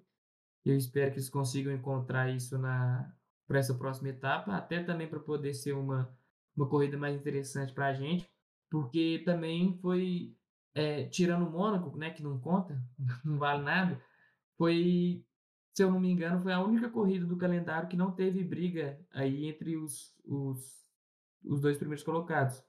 Eu 0.65 0.75
espero 0.75 1.11
que 1.11 1.17
eles 1.17 1.29
consigam 1.29 1.71
encontrar 1.71 2.33
isso 2.33 2.57
na 2.57 3.13
para 3.47 3.59
essa 3.59 3.75
próxima 3.75 4.09
etapa, 4.09 4.55
até 4.55 4.81
também 4.81 5.07
para 5.07 5.19
poder 5.19 5.53
ser 5.53 5.73
uma, 5.73 6.09
uma 6.55 6.69
corrida 6.69 6.97
mais 6.97 7.13
interessante 7.15 7.73
para 7.73 7.87
a 7.87 7.93
gente, 7.93 8.25
porque 8.69 9.21
também 9.25 9.77
foi, 9.79 10.33
é, 10.73 11.03
tirando 11.09 11.45
o 11.45 11.51
Mônaco, 11.51 11.95
né, 11.97 12.11
que 12.11 12.23
não 12.23 12.39
conta, 12.39 12.81
não 13.25 13.37
vale 13.37 13.61
nada, 13.61 14.01
foi, 14.57 15.25
se 15.73 15.83
eu 15.83 15.91
não 15.91 15.99
me 15.99 16.09
engano, 16.09 16.41
foi 16.41 16.51
a 16.51 16.61
única 16.61 16.89
corrida 16.89 17.25
do 17.25 17.37
calendário 17.37 17.87
que 17.87 17.95
não 17.95 18.11
teve 18.11 18.43
briga 18.43 18.99
aí 19.11 19.45
entre 19.45 19.77
os, 19.77 20.13
os, 20.25 20.85
os 21.43 21.61
dois 21.61 21.77
primeiros 21.77 22.03
colocados. 22.03 22.61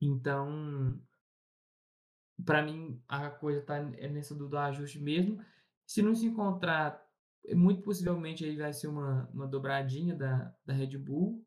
Então, 0.00 0.98
para 2.44 2.62
mim, 2.62 3.02
a 3.06 3.30
coisa 3.30 3.60
está 3.60 3.82
nessa 3.82 4.34
do, 4.34 4.48
do 4.48 4.56
ajuste 4.56 4.98
mesmo. 4.98 5.44
Se 5.86 6.00
não 6.00 6.14
se 6.14 6.26
encontrar, 6.26 7.00
muito 7.54 7.82
possivelmente 7.82 8.44
aí 8.44 8.56
vai 8.56 8.72
ser 8.72 8.86
uma, 8.86 9.28
uma 9.32 9.46
dobradinha 9.46 10.16
da, 10.16 10.54
da 10.64 10.72
Red 10.72 10.96
Bull. 10.96 11.46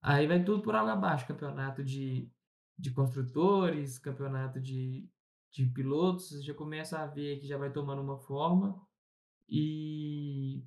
Aí 0.00 0.26
vai 0.26 0.42
tudo 0.42 0.62
por 0.62 0.74
água 0.74 0.92
abaixo, 0.92 1.26
campeonato 1.26 1.84
de, 1.84 2.30
de 2.78 2.90
construtores, 2.92 3.98
campeonato 3.98 4.58
de, 4.58 5.06
de 5.50 5.66
pilotos, 5.66 6.42
já 6.42 6.54
começa 6.54 6.98
a 6.98 7.06
ver 7.06 7.40
que 7.40 7.46
já 7.46 7.58
vai 7.58 7.70
tomando 7.70 8.00
uma 8.00 8.16
forma 8.16 8.87
e 9.48 10.62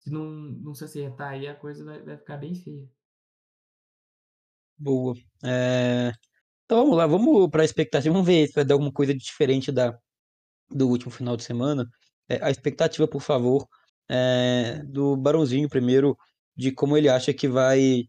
se 0.00 0.10
não, 0.10 0.24
não 0.24 0.74
se 0.74 0.84
acertar 0.84 1.30
aí, 1.32 1.46
a 1.46 1.54
coisa 1.54 1.84
vai, 1.84 2.02
vai 2.02 2.16
ficar 2.16 2.36
bem 2.36 2.54
feia. 2.54 2.88
Boa. 4.78 5.14
É, 5.44 6.12
então 6.64 6.78
vamos 6.78 6.96
lá, 6.96 7.06
vamos 7.06 7.50
para 7.50 7.62
a 7.62 7.64
expectativa, 7.64 8.12
vamos 8.12 8.26
ver 8.26 8.46
se 8.48 8.54
vai 8.54 8.64
dar 8.64 8.74
alguma 8.74 8.92
coisa 8.92 9.14
diferente 9.14 9.72
da, 9.72 9.98
do 10.70 10.88
último 10.88 11.10
final 11.10 11.36
de 11.36 11.44
semana. 11.44 11.88
É, 12.28 12.44
a 12.44 12.50
expectativa, 12.50 13.08
por 13.08 13.22
favor, 13.22 13.66
é, 14.08 14.82
do 14.84 15.16
Barãozinho 15.16 15.68
primeiro, 15.68 16.16
de 16.56 16.72
como 16.72 16.96
ele 16.96 17.08
acha 17.08 17.32
que 17.34 17.48
vai 17.48 18.04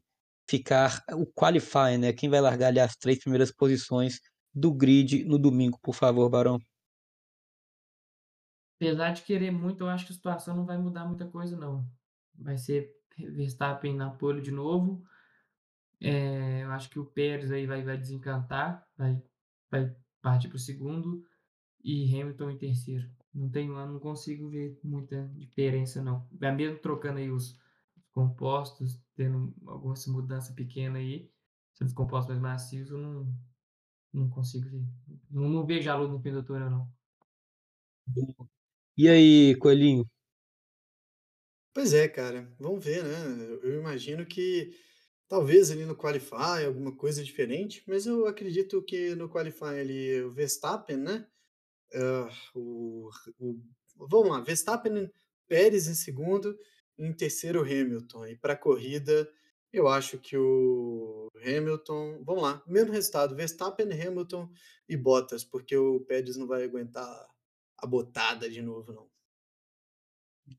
ficar 0.49 1.03
o 1.13 1.25
qualify, 1.25 1.97
né? 1.99 2.13
Quem 2.13 2.29
vai 2.29 2.41
largar 2.41 2.67
ali 2.67 2.79
as 2.79 2.95
três 2.95 3.19
primeiras 3.19 3.51
posições 3.51 4.19
do 4.53 4.73
grid 4.73 5.23
no 5.25 5.37
domingo, 5.37 5.79
por 5.81 5.93
favor, 5.93 6.29
Barão. 6.29 6.57
Apesar 8.77 9.11
de 9.11 9.23
querer 9.23 9.51
muito, 9.51 9.81
eu 9.83 9.89
acho 9.89 10.05
que 10.05 10.13
a 10.13 10.15
situação 10.15 10.55
não 10.55 10.65
vai 10.65 10.77
mudar 10.77 11.05
muita 11.05 11.27
coisa, 11.27 11.57
não. 11.57 11.89
Vai 12.35 12.57
ser 12.57 12.95
Verstappen 13.17 13.95
na 13.95 14.11
pole 14.11 14.41
de 14.41 14.51
novo, 14.51 15.03
é, 15.99 16.63
eu 16.63 16.71
acho 16.71 16.89
que 16.89 16.99
o 16.99 17.05
Pérez 17.05 17.51
aí 17.51 17.65
vai, 17.65 17.83
vai 17.83 17.97
desencantar, 17.97 18.87
vai, 18.95 19.21
vai 19.69 19.95
partir 20.21 20.47
para 20.47 20.57
o 20.57 20.59
segundo 20.59 21.25
e 21.83 22.05
Hamilton 22.13 22.51
em 22.51 22.57
terceiro. 22.57 23.09
Não 23.33 23.49
tenho, 23.49 23.73
não 23.73 23.99
consigo 23.99 24.49
ver 24.49 24.79
muita 24.83 25.27
diferença 25.35 26.01
não. 26.03 26.27
Mesmo 26.31 26.79
trocando 26.79 27.19
aí 27.19 27.31
os, 27.31 27.53
os 27.95 28.07
compostos, 28.11 29.01
tendo 29.15 29.53
alguma 29.65 29.95
mudança 30.07 30.53
pequena 30.53 30.99
aí, 30.99 31.31
os 31.81 31.93
compostos 31.93 32.29
mais 32.29 32.41
macios, 32.41 32.89
eu 32.89 32.97
não, 32.97 33.33
não 34.13 34.29
consigo 34.29 34.69
ver. 34.69 34.85
Não, 35.29 35.49
não 35.49 35.65
vejo 35.65 35.89
a 35.89 35.95
luz 35.95 36.09
no 36.11 36.21
fim 36.21 36.31
do 36.31 36.43
túnel 36.43 36.69
não. 36.69 36.91
E 38.97 39.07
aí, 39.07 39.55
Coelhinho? 39.57 40.05
Pois 41.73 41.93
é, 41.93 42.07
cara. 42.07 42.51
Vamos 42.59 42.83
ver, 42.83 43.03
né? 43.03 43.59
Eu 43.61 43.79
imagino 43.79 44.25
que 44.25 44.73
Talvez 45.27 45.69
ali 45.71 45.83
no 45.83 45.95
Qualify, 45.95 46.65
alguma 46.65 46.95
coisa 46.95 47.21
diferente, 47.21 47.83
mas 47.85 48.05
eu 48.05 48.25
acredito 48.27 48.81
que 48.81 49.13
no 49.13 49.29
Qualify 49.29 49.79
ali 49.81 50.21
o 50.21 50.31
Verstappen, 50.31 50.95
né? 50.95 51.27
Uh, 51.93 52.29
o, 52.57 53.09
o, 53.37 53.61
vamos 54.09 54.29
lá, 54.29 54.39
Verstappen, 54.39 55.11
Pérez 55.45 55.87
em 55.87 55.95
segundo, 55.95 56.57
em 56.97 57.11
terceiro 57.11 57.61
Hamilton. 57.61 58.25
E 58.27 58.37
para 58.37 58.53
a 58.53 58.57
corrida, 58.57 59.29
eu 59.73 59.89
acho 59.89 60.17
que 60.17 60.37
o 60.37 61.27
Hamilton, 61.45 62.23
vamos 62.23 62.43
lá, 62.43 62.63
mesmo 62.65 62.93
resultado, 62.93 63.35
Verstappen, 63.35 63.91
Hamilton 63.91 64.49
e 64.87 64.95
Bottas, 64.95 65.43
porque 65.43 65.75
o 65.75 65.99
Pérez 66.01 66.37
não 66.37 66.47
vai 66.47 66.63
aguentar 66.63 67.27
a 67.77 67.87
botada 67.87 68.49
de 68.49 68.61
novo, 68.61 68.91
não. 68.91 69.07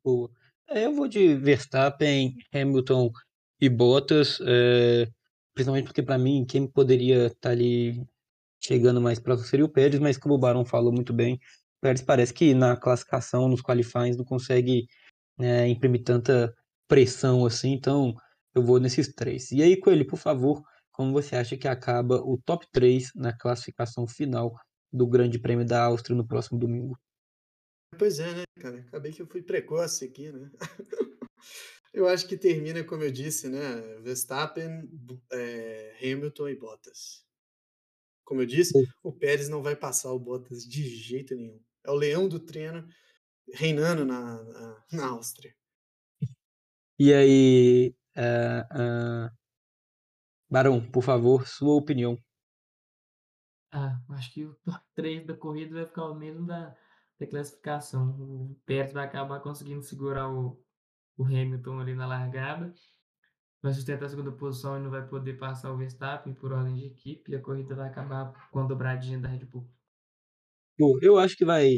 Boa. 0.05 0.31
É, 0.69 0.87
eu 0.87 0.95
vou 0.95 1.09
de 1.09 1.35
Verstappen, 1.35 2.37
Hamilton 2.53 3.11
e 3.61 3.69
Bottas, 3.69 4.39
é, 4.43 5.09
principalmente 5.55 5.87
porque 5.87 6.03
para 6.03 6.19
mim 6.19 6.45
quem 6.45 6.66
poderia 6.66 7.27
estar 7.27 7.41
tá 7.41 7.51
ali 7.51 8.07
chegando 8.61 9.01
mais 9.01 9.19
próximo 9.19 9.49
seria 9.49 9.64
o 9.64 9.69
Pérez, 9.69 10.01
mas 10.01 10.19
como 10.19 10.35
o 10.35 10.39
Barão 10.39 10.64
falou 10.64 10.93
muito 10.93 11.12
bem, 11.12 11.35
o 11.37 11.81
Pérez 11.81 12.03
parece 12.03 12.35
que 12.35 12.55
na 12.55 12.77
classificação, 12.77 13.49
nos 13.49 13.62
qualifies, 13.62 14.16
não 14.16 14.25
consegue 14.25 14.87
é, 15.39 15.66
imprimir 15.69 16.05
tanta 16.05 16.55
pressão 16.87 17.47
assim, 17.47 17.73
então 17.73 18.14
eu 18.55 18.62
vou 18.62 18.79
nesses 18.81 19.12
três. 19.14 19.53
E 19.53 19.62
aí, 19.62 19.77
Coelho, 19.77 20.07
por 20.07 20.19
favor, 20.19 20.62
como 20.93 21.12
você 21.12 21.37
acha 21.37 21.57
que 21.57 21.69
acaba 21.69 22.16
o 22.16 22.39
top 22.45 22.66
3 22.73 23.12
na 23.14 23.33
classificação 23.33 24.07
final 24.07 24.55
do 24.93 25.07
Grande 25.07 25.39
Prêmio 25.39 25.64
da 25.64 25.85
Áustria 25.85 26.16
no 26.16 26.27
próximo 26.27 26.59
domingo? 26.59 26.99
Pois 27.99 28.21
é, 28.21 28.33
né, 28.33 28.45
cara? 28.61 28.79
Acabei 28.79 29.13
que 29.13 29.21
eu 29.21 29.27
fui 29.27 29.43
precoce 29.43 30.05
aqui, 30.05 30.31
né? 30.31 30.49
eu 31.93 32.07
acho 32.07 32.29
que 32.29 32.37
termina, 32.37 32.85
como 32.85 33.03
eu 33.03 33.11
disse, 33.11 33.49
né? 33.49 33.99
Verstappen, 34.01 34.89
é, 35.33 35.97
Hamilton 36.01 36.49
e 36.49 36.57
Bottas. 36.57 37.27
Como 38.25 38.43
eu 38.43 38.47
disse, 38.47 38.73
o 39.03 39.13
Pérez 39.13 39.49
não 39.49 39.63
vai 39.63 39.75
passar 39.75 40.13
o 40.13 40.19
Bottas 40.19 40.63
de 40.65 40.85
jeito 40.89 41.35
nenhum. 41.35 41.61
É 41.85 41.91
o 41.91 41.95
leão 41.95 42.29
do 42.29 42.39
treino 42.39 42.87
reinando 43.53 44.05
na, 44.05 44.45
na, 44.45 44.85
na 44.93 45.07
Áustria. 45.09 45.53
E 47.01 47.13
aí, 47.13 47.97
uh, 48.17 49.29
uh, 49.29 49.39
Barão, 50.49 50.81
por 50.89 51.03
favor, 51.03 51.49
sua 51.49 51.75
opinião. 51.75 52.17
Ah, 53.73 54.01
acho 54.11 54.33
que 54.33 54.45
o 54.45 54.55
top 54.65 54.85
3 54.95 55.27
da 55.27 55.37
corrida 55.37 55.75
vai 55.75 55.87
ficar 55.87 56.05
o 56.07 56.15
mesmo 56.15 56.47
da, 56.47 56.77
da 57.19 57.27
classificação. 57.27 58.11
O 58.11 58.57
Pérez 58.64 58.93
vai 58.93 59.05
acabar 59.05 59.41
conseguindo 59.41 59.83
segurar 59.83 60.31
o, 60.31 60.62
o 61.16 61.25
Hamilton 61.25 61.81
ali 61.81 61.95
na 61.95 62.07
largada, 62.07 62.73
vai 63.61 63.73
sustentar 63.73 64.07
a 64.07 64.09
segunda 64.09 64.33
posição 64.33 64.79
e 64.79 64.83
não 64.83 64.91
vai 64.91 65.07
poder 65.07 65.35
passar 65.35 65.73
o 65.73 65.77
Verstappen 65.77 66.35
por 66.35 66.53
ordem 66.53 66.77
de 66.77 66.87
equipe, 66.87 67.33
e 67.33 67.37
a 67.37 67.43
corrida 67.43 67.75
vai 67.75 67.89
acabar 67.89 68.33
com 68.51 68.61
a 68.61 68.66
dobradinha 68.66 69.19
da 69.19 69.29
Red 69.29 69.45
Bull. 69.45 69.69
Bom, 70.79 70.97
eu 71.03 71.19
acho 71.19 71.37
que 71.37 71.45
vai. 71.45 71.69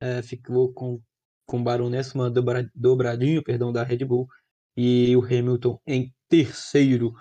É, 0.00 0.22
ficou 0.22 0.72
com, 0.72 0.98
com 1.46 1.60
o 1.60 1.62
Barão 1.62 1.90
nessa 1.90 2.16
uma 2.16 2.30
dobra, 2.30 2.66
dobradinha 2.74 3.42
perdão, 3.42 3.70
da 3.70 3.82
Red 3.82 4.04
Bull 4.06 4.26
e 4.74 5.14
o 5.14 5.22
Hamilton 5.22 5.78
em 5.86 6.10
terceiro. 6.26 7.12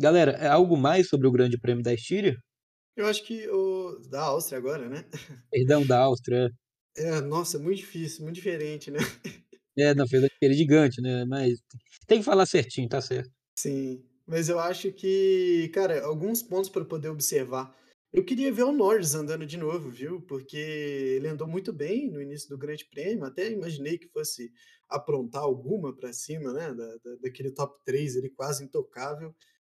Galera, 0.00 0.32
é 0.32 0.48
algo 0.48 0.76
mais 0.76 1.08
sobre 1.08 1.28
o 1.28 1.30
Grande 1.30 1.56
Prêmio 1.56 1.84
da 1.84 1.94
Estíria? 1.94 2.36
Eu 2.96 3.06
acho 3.06 3.24
que 3.24 3.48
o 3.48 4.00
da 4.08 4.22
Áustria 4.22 4.58
agora, 4.58 4.88
né? 4.88 5.04
Perdão, 5.50 5.86
da 5.86 6.00
Áustria. 6.00 6.50
É, 6.96 7.20
nossa, 7.20 7.58
muito 7.58 7.78
difícil, 7.78 8.22
muito 8.24 8.36
diferente, 8.36 8.90
né? 8.90 8.98
É, 9.76 9.92
na 9.92 10.04
verdade, 10.04 10.32
ele 10.40 10.54
é 10.54 10.56
gigante, 10.56 11.00
né? 11.02 11.24
Mas 11.24 11.58
tem 12.06 12.20
que 12.20 12.24
falar 12.24 12.46
certinho, 12.46 12.88
tá 12.88 13.00
certo. 13.00 13.28
Sim, 13.58 14.04
mas 14.24 14.48
eu 14.48 14.60
acho 14.60 14.92
que, 14.92 15.68
cara, 15.74 16.04
alguns 16.04 16.44
pontos 16.44 16.70
para 16.70 16.84
poder 16.84 17.08
observar. 17.08 17.76
Eu 18.12 18.24
queria 18.24 18.52
ver 18.52 18.62
o 18.62 18.70
Norris 18.70 19.16
andando 19.16 19.44
de 19.44 19.56
novo, 19.56 19.90
viu? 19.90 20.22
Porque 20.22 20.56
ele 20.56 21.26
andou 21.26 21.48
muito 21.48 21.72
bem 21.72 22.08
no 22.08 22.22
início 22.22 22.48
do 22.48 22.56
Grande 22.56 22.84
Prêmio, 22.84 23.24
até 23.24 23.50
imaginei 23.50 23.98
que 23.98 24.06
fosse 24.06 24.52
aprontar 24.88 25.42
alguma 25.42 25.92
para 25.92 26.12
cima, 26.12 26.52
né? 26.52 26.72
Da, 26.72 26.96
da, 26.98 27.16
daquele 27.20 27.50
top 27.50 27.76
3 27.84 28.14
ele 28.14 28.30
quase 28.30 28.62
intocável 28.62 29.34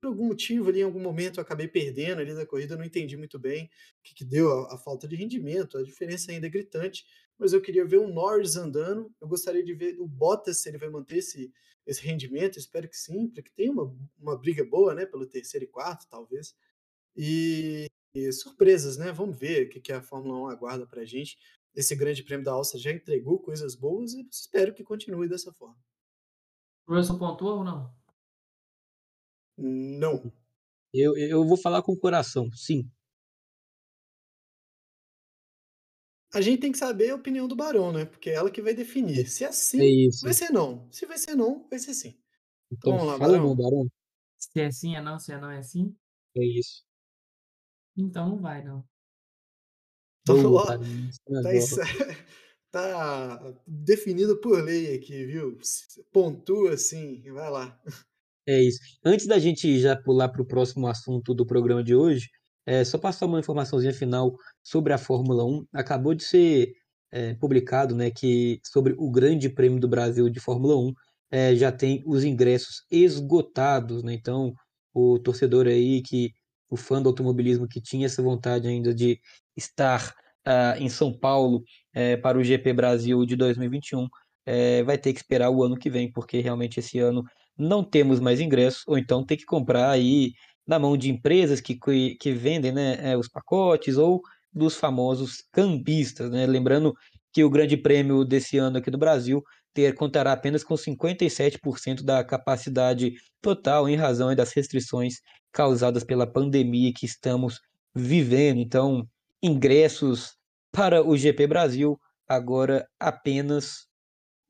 por 0.05 0.09
algum 0.09 0.27
motivo 0.27 0.69
ali, 0.69 0.81
em 0.81 0.85
algum 0.85 1.01
momento, 1.01 1.39
eu 1.39 1.43
acabei 1.43 1.67
perdendo 1.67 2.21
ali 2.21 2.35
da 2.35 2.45
corrida, 2.45 2.77
não 2.77 2.85
entendi 2.85 3.17
muito 3.17 3.39
bem 3.39 3.65
o 3.65 4.03
que, 4.03 4.15
que 4.15 4.25
deu 4.25 4.53
a, 4.53 4.75
a, 4.75 4.79
falta 4.79 5.09
de 5.09 5.17
rendimento, 5.17 5.79
a 5.79 5.83
diferença 5.83 6.31
ainda 6.31 6.47
é 6.47 6.51
gritante, 6.51 7.07
mas 7.39 7.55
eu 7.55 7.63
queria 7.63 7.87
ver 7.87 7.97
o 7.97 8.07
Norris 8.07 8.55
andando, 8.57 9.11
eu 9.19 9.27
gostaria 9.27 9.65
de 9.65 9.73
ver 9.73 9.99
o 9.99 10.07
Bottas 10.07 10.61
se 10.61 10.69
ele 10.69 10.77
vai 10.77 10.91
manter 10.91 11.19
esse, 11.19 11.51
esse 11.87 12.03
rendimento, 12.03 12.59
espero 12.59 12.87
que 12.87 12.97
sim, 12.97 13.29
para 13.29 13.43
que 13.43 13.51
tenha 13.53 13.73
uma, 13.73 13.97
uma 14.19 14.39
briga 14.39 14.63
boa, 14.63 14.95
né, 14.95 15.07
pelo 15.07 15.27
terceiro 15.27 15.65
e 15.65 15.69
quarto, 15.69 16.07
talvez, 16.11 16.55
e, 17.17 17.87
e 18.15 18.31
surpresas, 18.31 18.99
né, 18.99 19.11
vamos 19.11 19.39
ver 19.39 19.67
o 19.67 19.71
que, 19.71 19.81
que 19.81 19.93
a 19.93 20.03
Fórmula 20.03 20.39
1 20.39 20.49
aguarda 20.49 20.87
para 20.87 21.01
a 21.01 21.07
gente, 21.07 21.39
esse 21.75 21.97
grande 21.97 22.23
prêmio 22.23 22.45
da 22.45 22.53
Alça 22.53 22.79
já 22.79 22.93
entregou 22.93 23.39
coisas 23.39 23.75
boas 23.75 24.13
e 24.13 24.29
espero 24.31 24.75
que 24.75 24.85
continue 24.85 25.29
dessa 25.29 25.51
forma. 25.51 25.83
Russell 26.87 27.19
pontua 27.19 27.55
ou 27.55 27.65
não? 27.65 28.04
Não. 29.57 30.33
Eu, 30.93 31.17
eu 31.17 31.45
vou 31.45 31.57
falar 31.57 31.83
com 31.83 31.93
o 31.93 31.99
coração, 31.99 32.51
sim. 32.53 32.89
A 36.33 36.41
gente 36.41 36.61
tem 36.61 36.73
que 36.73 36.79
saber 36.79 37.11
a 37.11 37.15
opinião 37.15 37.47
do 37.47 37.55
Barão, 37.55 37.93
né? 37.93 38.05
Porque 38.05 38.29
é 38.31 38.35
ela 38.35 38.51
que 38.51 38.61
vai 38.61 38.75
definir. 38.75 39.29
Se 39.29 39.45
é 39.45 39.53
sim, 39.53 40.09
É 40.09 40.09
vai 40.23 40.35
ser 40.35 40.51
não. 40.51 40.91
Se 40.91 41.07
vai 41.07 41.17
ser 41.17 41.37
não, 41.37 41.67
vai 41.69 41.79
ser 41.79 41.95
sim. 41.95 42.19
Então 42.73 42.93
Vamos 42.93 43.07
lá, 43.07 43.19
fala, 43.19 43.33
Barão. 43.33 43.47
meu 43.47 43.55
Barão. 43.57 43.89
Se 44.37 44.61
é 44.61 44.71
sim, 44.71 44.97
é 44.97 45.01
não, 45.01 45.19
se 45.19 45.33
é 45.33 45.39
não, 45.41 45.51
é 45.51 45.63
sim. 45.63 45.97
É 46.37 46.45
isso. 46.45 46.85
Então 47.97 48.31
não 48.31 48.39
vai, 48.39 48.63
não. 48.65 48.85
Então, 50.27 50.43
Boa, 50.43 50.63
ó, 50.63 50.75
é 50.75 51.43
tá, 51.43 51.55
isso- 51.55 51.77
tá 52.73 53.55
definido 53.67 54.41
por 54.41 54.65
lei 54.65 54.97
aqui, 54.97 55.27
viu? 55.27 55.59
Pontua 56.11 56.79
sim, 56.79 57.23
vai 57.31 57.51
lá. 57.51 57.79
É 58.47 58.63
isso. 58.63 58.79
Antes 59.05 59.27
da 59.27 59.39
gente 59.39 59.79
já 59.81 59.97
pular 59.97 60.29
para 60.29 60.43
o 60.43 60.47
próximo 60.47 60.87
assunto 60.87 61.35
do 61.35 61.47
programa 61.47 61.83
de 61.83 61.95
hoje, 61.95 62.29
é 62.67 62.85
só 62.85 62.99
passar 62.99 63.27
uma 63.27 63.41
informaçãozinha 63.41 63.93
final 63.93 64.35
sobre 64.63 64.93
a 64.93 64.99
Fórmula 64.99 65.45
1. 65.45 65.65
Acabou 65.73 66.15
de 66.15 66.25
ser 66.25 66.73
é, 67.11 67.35
publicado, 67.35 67.95
né, 67.95 68.11
que 68.11 68.61
sobre 68.65 68.95
o 68.99 69.11
Grande 69.11 69.49
Prêmio 69.49 69.81
do 69.81 69.89
Brasil 69.89 70.29
de 70.29 70.41
Fórmula 70.41 70.77
1 70.77 70.93
é, 71.31 71.57
já 71.57 71.73
tem 71.73 72.03
os 72.07 72.23
ingressos 72.25 72.85
esgotados, 72.91 74.03
né? 74.03 74.13
Então, 74.15 74.53
o 74.93 75.19
torcedor 75.19 75.67
aí 75.67 76.03
que 76.03 76.31
o 76.71 76.77
fã 76.77 77.01
do 77.03 77.09
automobilismo 77.09 77.67
que 77.69 77.81
tinha 77.81 78.07
essa 78.07 78.23
vontade 78.23 78.69
ainda 78.69 78.95
de 78.95 79.19
estar 79.57 80.15
ah, 80.45 80.75
em 80.79 80.89
São 80.89 81.13
Paulo 81.17 81.63
é, 81.95 82.17
para 82.17 82.39
o 82.39 82.45
GP 82.45 82.73
Brasil 82.73 83.25
de 83.27 83.37
2021 83.37 84.07
é, 84.47 84.83
vai 84.83 84.99
ter 84.99 85.13
que 85.13 85.21
esperar 85.21 85.51
o 85.51 85.63
ano 85.65 85.77
que 85.77 85.91
vem, 85.91 86.11
porque 86.13 86.41
realmente 86.41 86.79
esse 86.81 86.99
ano 86.99 87.23
não 87.57 87.85
temos 87.85 88.21
mais 88.21 88.41
ingressos, 88.41 88.83
ou 88.87 88.99
então 88.99 89.25
tem 89.25 89.37
que 89.37 89.45
comprar 89.45 89.91
aí 89.91 90.33
na 90.67 90.79
mão 90.79 90.97
de 90.97 91.11
empresas 91.11 91.61
que, 91.61 91.75
que, 91.79 92.17
que 92.17 92.33
vendem 92.33 92.73
né, 92.73 93.13
é, 93.13 93.17
os 93.17 93.29
pacotes 93.29 93.97
ou 93.97 94.21
dos 94.53 94.77
famosos 94.77 95.43
cambistas, 95.53 96.31
né? 96.31 96.47
Lembrando 96.47 96.95
que 97.33 97.43
o 97.43 97.51
Grande 97.51 97.77
Prêmio 97.77 98.25
desse 98.25 98.57
ano 98.57 98.79
aqui 98.79 98.91
no 98.91 98.99
Brasil 98.99 99.43
ter, 99.75 99.95
contará 99.95 100.33
apenas 100.33 100.63
com 100.63 100.75
57% 100.75 102.05
da 102.05 102.23
capacidade 102.23 103.15
total 103.43 103.89
em 103.89 103.97
razão 103.97 104.35
das 104.35 104.53
restrições 104.53 105.17
causadas 105.53 106.05
pela 106.05 106.31
pandemia 106.31 106.93
que 106.95 107.05
estamos 107.05 107.61
vivendo. 107.95 108.61
Então, 108.61 109.07
ingressos 109.43 110.37
para 110.73 111.05
o 111.07 111.17
GP 111.17 111.47
Brasil 111.49 111.99
agora 112.29 112.87
apenas 112.99 113.87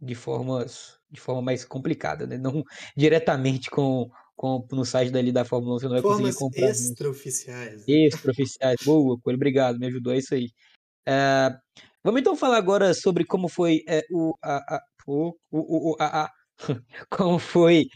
de 0.05 0.15
formas 0.15 0.99
de 1.11 1.21
forma 1.21 1.41
mais 1.43 1.65
complicada, 1.65 2.27
né? 2.27 2.37
Não 2.37 2.63
diretamente 2.97 3.71
com, 3.71 4.11
com 4.37 4.67
no 4.73 4.85
site 4.85 5.11
dali 5.13 5.31
da 5.31 5.45
Fórmula 5.45 5.77
1 5.77 5.79
você 5.79 5.85
não 5.87 5.93
vai 5.93 6.03
conseguir 6.03 6.35
comprar 6.35 6.67
extraoficiais. 6.71 7.87
né? 7.87 7.95
extraoficiais. 8.07 8.77
Boa, 8.85 9.19
Coelho, 9.21 9.37
obrigado, 9.37 9.79
me 9.79 9.87
ajudou, 9.87 10.13
é 10.13 10.19
isso 10.19 10.35
aí. 10.35 10.49
É, 11.07 11.55
vamos 12.03 12.21
então 12.21 12.37
falar 12.37 12.57
agora 12.57 12.93
sobre 12.95 13.25
como 13.25 13.49
foi 13.49 13.83
é, 13.89 14.03
o, 14.11 14.35
a, 14.43 14.77
a, 14.77 14.83
o, 15.07 15.35
o, 15.51 15.97
a, 16.01 16.25
a- 16.25 16.31
como 17.11 17.39
foi 17.39 17.87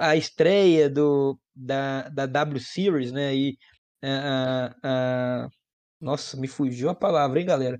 a 0.00 0.16
estreia 0.16 0.88
do, 0.90 1.38
da, 1.54 2.08
da 2.08 2.26
W 2.26 2.60
Series, 2.60 3.12
né? 3.12 3.34
E, 3.34 3.56
a- 4.02 4.74
a- 4.82 5.48
nossa, 6.00 6.36
me 6.36 6.48
fugiu 6.48 6.88
a 6.90 6.94
palavra, 6.94 7.40
hein, 7.40 7.46
galera? 7.46 7.78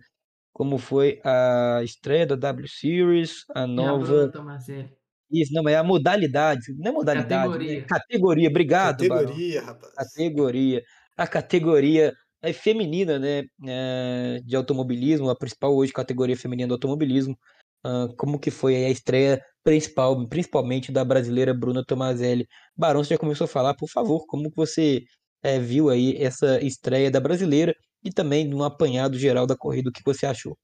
Como 0.55 0.79
foi 0.79 1.21
a 1.25 1.81
estreia 1.83 2.27
da 2.27 2.37
W 2.37 2.67
Series, 2.67 3.45
a 3.55 3.67
nova. 3.67 4.07
Bruna 4.07 4.33
Tomazelli. 4.33 4.91
Isso, 5.31 5.53
não, 5.53 5.69
é 5.69 5.77
a 5.77 5.83
modalidade. 5.83 6.73
Não 6.79 6.93
é 6.93 6.95
modalidade, 6.95 7.49
né? 7.49 7.59
Categoria. 7.59 7.87
Categoria. 7.87 8.49
Obrigado, 8.49 9.09
Barão. 9.09 9.25
Categoria, 9.25 9.63
rapaz. 9.63 9.95
Categoria. 9.95 10.83
A 11.17 11.27
categoria 11.27 12.13
é 12.41 12.53
feminina, 12.53 13.19
né? 13.19 13.43
é, 13.67 14.41
de 14.45 14.55
automobilismo, 14.55 15.29
a 15.29 15.37
principal 15.37 15.75
hoje 15.75 15.93
categoria 15.93 16.37
feminina 16.37 16.69
do 16.69 16.75
automobilismo. 16.75 17.37
Ah, 17.85 18.09
como 18.17 18.39
que 18.39 18.51
foi 18.51 18.77
aí 18.77 18.85
a 18.87 18.91
estreia 18.91 19.43
principal, 19.63 20.27
principalmente 20.29 20.91
da 20.91 21.05
brasileira 21.05 21.53
Bruna 21.53 21.85
Tomazelli? 21.85 22.47
Barão, 22.77 23.05
você 23.05 23.15
já 23.15 23.19
começou 23.19 23.45
a 23.45 23.49
falar, 23.49 23.75
por 23.75 23.89
favor, 23.91 24.25
como 24.27 24.51
que 24.51 24.57
você 24.57 25.03
é, 25.43 25.59
viu 25.59 25.91
aí 25.91 26.17
essa 26.19 26.61
estreia 26.65 27.11
da 27.11 27.21
brasileira 27.21 27.75
e 28.05 28.13
também 28.13 28.47
no 28.47 28.63
apanhado 28.63 29.19
geral 29.19 29.47
da 29.47 29.57
corrida, 29.57 29.89
o 29.89 29.93
que 29.93 30.03
você 30.05 30.27
achou? 30.27 30.57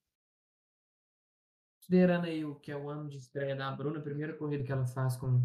Considerando 1.78 2.26
aí 2.26 2.45
o 2.45 2.55
que 2.57 2.70
é 2.70 2.76
o 2.76 2.88
ano 2.88 3.09
de 3.09 3.16
estreia 3.16 3.57
da 3.57 3.70
Bruna, 3.72 3.99
a 3.99 4.03
primeira 4.03 4.36
corrida 4.36 4.62
que 4.62 4.70
ela 4.70 4.86
faz 4.86 5.16
com, 5.16 5.45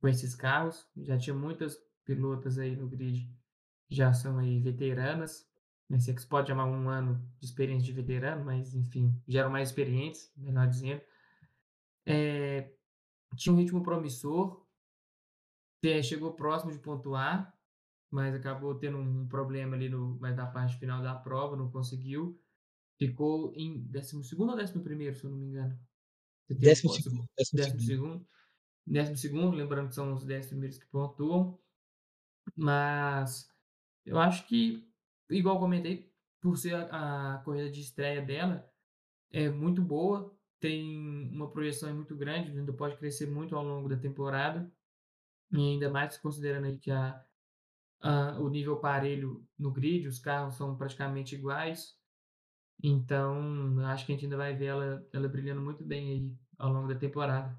com 0.00 0.08
esses 0.08 0.34
carros, 0.34 0.88
já 0.96 1.18
tinha 1.18 1.34
muitas 1.34 1.78
pilotas 2.04 2.58
aí 2.58 2.74
no 2.74 2.88
grid 2.88 3.30
já 3.90 4.12
são 4.12 4.38
aí 4.38 4.60
veteranas, 4.60 5.48
né? 5.88 5.98
Se 5.98 6.10
é 6.12 6.14
que 6.14 6.20
se 6.20 6.26
pode 6.26 6.48
chamar 6.48 6.66
um 6.66 6.88
ano 6.88 7.20
de 7.40 7.46
experiência 7.46 7.84
de 7.84 7.92
veterano, 7.92 8.44
mas 8.44 8.74
enfim, 8.74 9.12
já 9.26 9.40
eram 9.40 9.50
mais 9.50 9.68
experientes, 9.68 10.32
melhor 10.36 10.68
dizendo. 10.68 11.02
É, 12.06 12.70
tinha 13.36 13.52
um 13.52 13.58
ritmo 13.58 13.82
promissor, 13.82 14.64
eh, 15.82 16.02
chegou 16.02 16.32
próximo 16.34 16.72
de 16.72 16.78
pontuar, 16.78 17.52
mas 18.10 18.34
acabou 18.34 18.74
tendo 18.78 18.98
um 18.98 19.28
problema 19.28 19.76
ali 19.76 19.88
no, 19.88 20.18
mais 20.20 20.36
da 20.36 20.46
parte 20.46 20.78
final 20.78 21.02
da 21.02 21.14
prova, 21.14 21.56
não 21.56 21.70
conseguiu. 21.70 22.40
Ficou 22.98 23.52
em 23.56 23.80
12 23.88 24.14
ou 24.16 24.20
11, 24.50 25.14
se 25.14 25.24
eu 25.24 25.30
não 25.30 25.38
me 25.38 25.46
engano. 25.46 25.80
Você 26.46 26.56
tem 26.56 26.70
um 26.70 26.76
Décimo 26.76 26.90
po- 26.96 26.96
segundo, 26.96 27.26
décimo 27.36 27.58
décimo 27.58 27.80
segundo. 27.80 27.90
segundo. 27.90 28.28
décimo 28.86 29.16
segundo, 29.18 29.56
lembrando 29.56 29.88
que 29.90 29.94
são 29.96 30.14
os 30.14 30.24
10 30.24 30.46
primeiros 30.48 30.78
que 30.78 30.86
pontuam. 30.88 31.60
Mas 32.56 33.48
eu 34.04 34.18
acho 34.18 34.46
que, 34.48 34.88
igual 35.30 35.58
comentei, 35.58 36.12
por 36.40 36.56
ser 36.56 36.74
a, 36.74 37.36
a 37.36 37.38
corrida 37.40 37.70
de 37.70 37.80
estreia 37.80 38.22
dela, 38.22 38.70
é 39.32 39.50
muito 39.50 39.82
boa, 39.82 40.36
tem 40.60 41.30
uma 41.32 41.50
projeção 41.50 41.94
muito 41.94 42.16
grande, 42.16 42.50
ainda 42.52 42.72
pode 42.72 42.96
crescer 42.98 43.26
muito 43.28 43.56
ao 43.56 43.64
longo 43.64 43.88
da 43.88 43.96
temporada, 43.98 44.72
e 45.52 45.58
ainda 45.58 45.90
mais 45.90 46.18
considerando 46.18 46.66
aí 46.66 46.78
que 46.78 46.90
a, 46.90 47.24
a, 48.00 48.38
o 48.40 48.48
nível 48.48 48.78
parelho 48.78 49.44
no 49.58 49.70
grid, 49.70 50.06
os 50.06 50.18
carros 50.18 50.56
são 50.56 50.76
praticamente 50.76 51.34
iguais, 51.34 51.94
então 52.82 53.78
acho 53.86 54.06
que 54.06 54.12
a 54.12 54.14
gente 54.14 54.24
ainda 54.24 54.36
vai 54.36 54.54
ver 54.54 54.66
ela, 54.66 55.06
ela 55.12 55.28
brilhando 55.28 55.60
muito 55.60 55.84
bem 55.84 56.08
aí 56.10 56.32
ao 56.58 56.72
longo 56.72 56.88
da 56.88 56.94
temporada. 56.94 57.56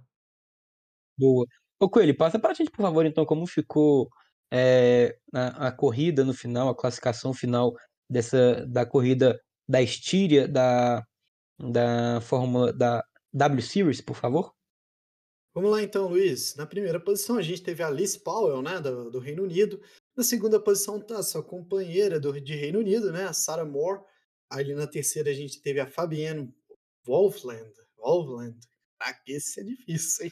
Boa. 1.17 1.45
Ô 1.79 1.89
Coelho, 1.89 2.15
passa 2.15 2.39
pra 2.39 2.53
gente, 2.53 2.71
por 2.71 2.81
favor, 2.81 3.05
então, 3.05 3.25
como 3.25 3.45
ficou 3.45 4.09
é, 4.51 5.17
a, 5.33 5.67
a, 5.67 5.71
corrida 5.71 6.23
no 6.23 6.33
final, 6.33 6.69
a 6.69 6.75
classificação 6.75 7.33
final 7.33 7.75
dessa 8.09 8.65
da 8.67 8.85
corrida 8.85 9.39
da 9.67 9.81
Estíria 9.81 10.47
da, 10.47 11.05
da 11.59 12.19
Fórmula 12.21 12.73
da 12.73 13.03
W 13.33 13.61
Series, 13.61 14.01
por 14.01 14.15
favor? 14.15 14.53
Vamos 15.54 15.72
lá 15.72 15.84
então, 15.84 16.08
Luiz. 16.08 16.56
Na 16.56 16.66
primeira 16.66 16.99
posição 16.99 17.38
a 17.38 17.41
gente 17.41 17.62
teve 17.62 17.84
a 17.84 17.88
Alice 17.88 18.18
Powell, 18.20 18.62
né, 18.62 18.80
do, 18.80 19.12
do 19.12 19.20
Reino 19.20 19.43
Unido. 19.43 19.82
Na 20.16 20.24
segunda 20.24 20.60
posição 20.60 20.99
tá 20.99 21.20
a 21.20 21.24
sua 21.24 21.43
companheira 21.43 22.20
do, 22.20 22.39
de 22.39 22.56
Reino 22.56 22.80
Unido, 22.80 23.12
né, 23.12 23.26
a 23.26 23.34
Sarah 23.34 23.66
Moore. 23.66 24.02
Ali 24.49 24.74
na 24.74 24.88
terceira 24.88 25.30
a 25.30 25.34
gente 25.34 25.62
teve 25.62 25.80
a 25.80 25.88
Fabienne 25.88 26.54
Wolfland. 27.06 27.72
Wolfland. 27.97 28.58
Caraca, 28.99 29.22
esse 29.28 29.60
é 29.60 29.64
difícil, 29.64 30.26
hein? 30.26 30.32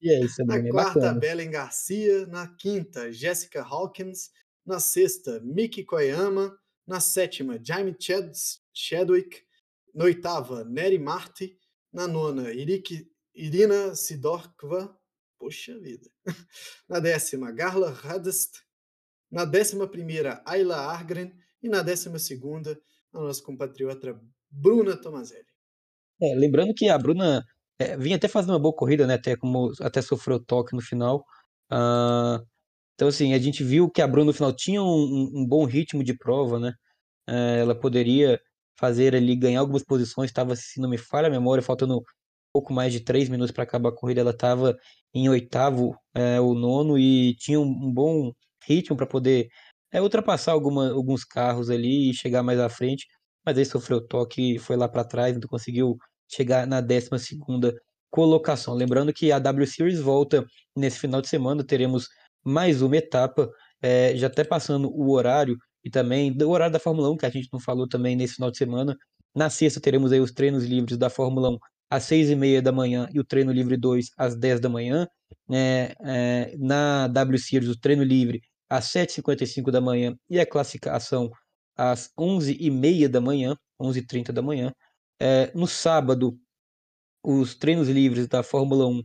E 0.00 0.10
é 0.10 0.20
isso, 0.24 0.44
Na 0.44 0.56
é 0.56 0.68
quarta, 0.68 1.00
bacana. 1.00 1.18
Belen 1.18 1.50
Garcia. 1.50 2.26
Na 2.26 2.46
quinta, 2.46 3.12
Jessica 3.12 3.62
Hawkins. 3.62 4.30
Na 4.64 4.78
sexta, 4.78 5.40
Miki 5.40 5.84
Koyama. 5.84 6.56
Na 6.86 7.00
sétima, 7.00 7.58
Jaime 7.62 7.96
Chad 7.98 8.30
Chadwick. 8.72 9.42
Na 9.94 10.04
oitava, 10.04 10.64
Neri 10.64 10.98
Marti. 10.98 11.58
Na 11.92 12.06
nona, 12.06 12.52
Irik, 12.52 13.10
Irina 13.38 13.94
Sidorkva. 13.94 14.94
Poxa 15.38 15.78
vida. 15.78 16.10
Na 16.88 16.98
décima, 16.98 17.52
Garla 17.52 17.90
Radest. 17.90 18.60
Na 19.30 19.44
décima 19.44 19.86
primeira, 19.86 20.42
Ayla 20.44 20.76
Argren. 20.76 21.32
E 21.62 21.68
na 21.68 21.82
décima 21.82 22.18
segunda, 22.18 22.78
a 23.12 23.20
nossa 23.20 23.42
compatriota 23.42 24.20
Bruna 24.50 24.96
Tomazelli. 24.96 25.46
É, 26.20 26.34
lembrando 26.34 26.74
que 26.74 26.88
a 26.88 26.98
Bruna 26.98 27.44
é, 27.78 27.96
vinha 27.96 28.16
até 28.16 28.26
fazendo 28.26 28.50
uma 28.50 28.58
boa 28.58 28.74
corrida, 28.74 29.06
né? 29.06 29.14
Até, 29.14 29.36
como, 29.36 29.72
até 29.80 30.02
sofreu 30.02 30.44
toque 30.44 30.74
no 30.74 30.82
final. 30.82 31.24
Uh, 31.70 32.44
então, 32.94 33.06
assim, 33.08 33.34
a 33.34 33.38
gente 33.38 33.62
viu 33.62 33.88
que 33.88 34.02
a 34.02 34.08
Bruna 34.08 34.26
no 34.26 34.32
final 34.32 34.52
tinha 34.52 34.82
um, 34.82 35.30
um 35.34 35.46
bom 35.46 35.64
ritmo 35.64 36.02
de 36.02 36.16
prova, 36.16 36.58
né? 36.58 36.72
Uh, 37.28 37.60
ela 37.60 37.78
poderia 37.78 38.40
fazer 38.76 39.14
ali, 39.14 39.36
ganhar 39.36 39.60
algumas 39.60 39.84
posições, 39.84 40.30
estava, 40.30 40.56
se 40.56 40.80
não 40.80 40.88
me 40.88 40.98
falha 40.98 41.28
a 41.28 41.30
memória, 41.30 41.62
faltando 41.62 42.02
pouco 42.58 42.72
mais 42.72 42.92
de 42.92 42.98
três 42.98 43.28
minutos 43.28 43.52
para 43.52 43.62
acabar 43.62 43.90
a 43.90 43.94
corrida, 43.94 44.20
ela 44.20 44.32
estava 44.32 44.76
em 45.14 45.28
oitavo 45.28 45.96
é, 46.12 46.40
ou 46.40 46.54
nono 46.54 46.98
e 46.98 47.36
tinha 47.36 47.60
um, 47.60 47.92
bom 47.92 48.32
ritmo 48.66 48.96
para 48.96 49.06
poder 49.06 49.48
é, 49.92 50.02
ultrapassar 50.02 50.52
alguma, 50.52 50.90
alguns 50.90 51.24
carros 51.24 51.70
ali 51.70 52.10
e 52.10 52.14
chegar 52.14 52.42
mais 52.42 52.58
à 52.58 52.68
frente, 52.68 53.06
mas 53.46 53.56
aí 53.56 53.64
sofreu 53.64 54.04
toque 54.04 54.58
foi 54.58 54.76
lá 54.76 54.88
para 54.88 55.04
trás, 55.04 55.34
não 55.34 55.42
conseguiu 55.48 55.96
chegar 56.28 56.66
na 56.66 56.80
12 56.80 57.16
segunda 57.20 57.72
colocação. 58.10 58.74
Lembrando 58.74 59.12
que 59.12 59.30
a 59.30 59.38
W 59.38 59.66
Series 59.66 60.00
volta 60.00 60.44
nesse 60.76 60.98
final 60.98 61.20
de 61.22 61.28
semana, 61.28 61.64
teremos 61.64 62.08
mais 62.44 62.82
uma 62.82 62.96
etapa, 62.96 63.48
é, 63.80 64.16
já 64.16 64.26
até 64.26 64.42
passando 64.42 64.90
o 64.90 65.12
horário 65.12 65.56
e 65.84 65.90
também 65.90 66.32
do 66.32 66.50
horário 66.50 66.72
da 66.72 66.80
Fórmula 66.80 67.08
1, 67.10 67.18
que 67.18 67.26
a 67.26 67.30
gente 67.30 67.48
não 67.52 67.60
falou 67.60 67.88
também 67.88 68.16
nesse 68.16 68.34
final 68.34 68.50
de 68.50 68.58
semana. 68.58 68.96
Na 69.34 69.48
sexta 69.48 69.80
teremos 69.80 70.10
aí 70.10 70.18
os 70.20 70.32
treinos 70.32 70.64
livres 70.64 70.98
da 70.98 71.08
Fórmula 71.08 71.50
1 71.50 71.58
às 71.90 72.04
seis 72.04 72.28
e 72.30 72.36
meia 72.36 72.60
da 72.62 72.72
manhã 72.72 73.08
e 73.12 73.20
o 73.20 73.24
treino 73.24 73.52
livre 73.52 73.76
2 73.76 74.10
às 74.16 74.36
10 74.36 74.60
da 74.60 74.68
manhã. 74.68 75.06
É, 75.50 75.94
é, 76.04 76.56
na 76.58 77.06
W 77.08 77.38
Series, 77.38 77.70
o 77.70 77.78
treino 77.78 78.02
livre 78.02 78.40
às 78.68 78.86
7h55 78.86 79.70
da 79.70 79.80
manhã 79.80 80.14
e 80.28 80.38
a 80.40 80.46
classificação 80.46 81.30
às 81.76 82.10
11h30 82.18 83.08
da 83.08 83.20
manhã, 83.20 83.56
11h30 83.80 84.32
da 84.32 84.42
manhã. 84.42 84.72
É, 85.20 85.50
no 85.54 85.66
sábado, 85.66 86.38
os 87.22 87.54
treinos 87.54 87.88
livres 87.88 88.26
da 88.28 88.42
Fórmula 88.42 88.86
1, 88.86 89.02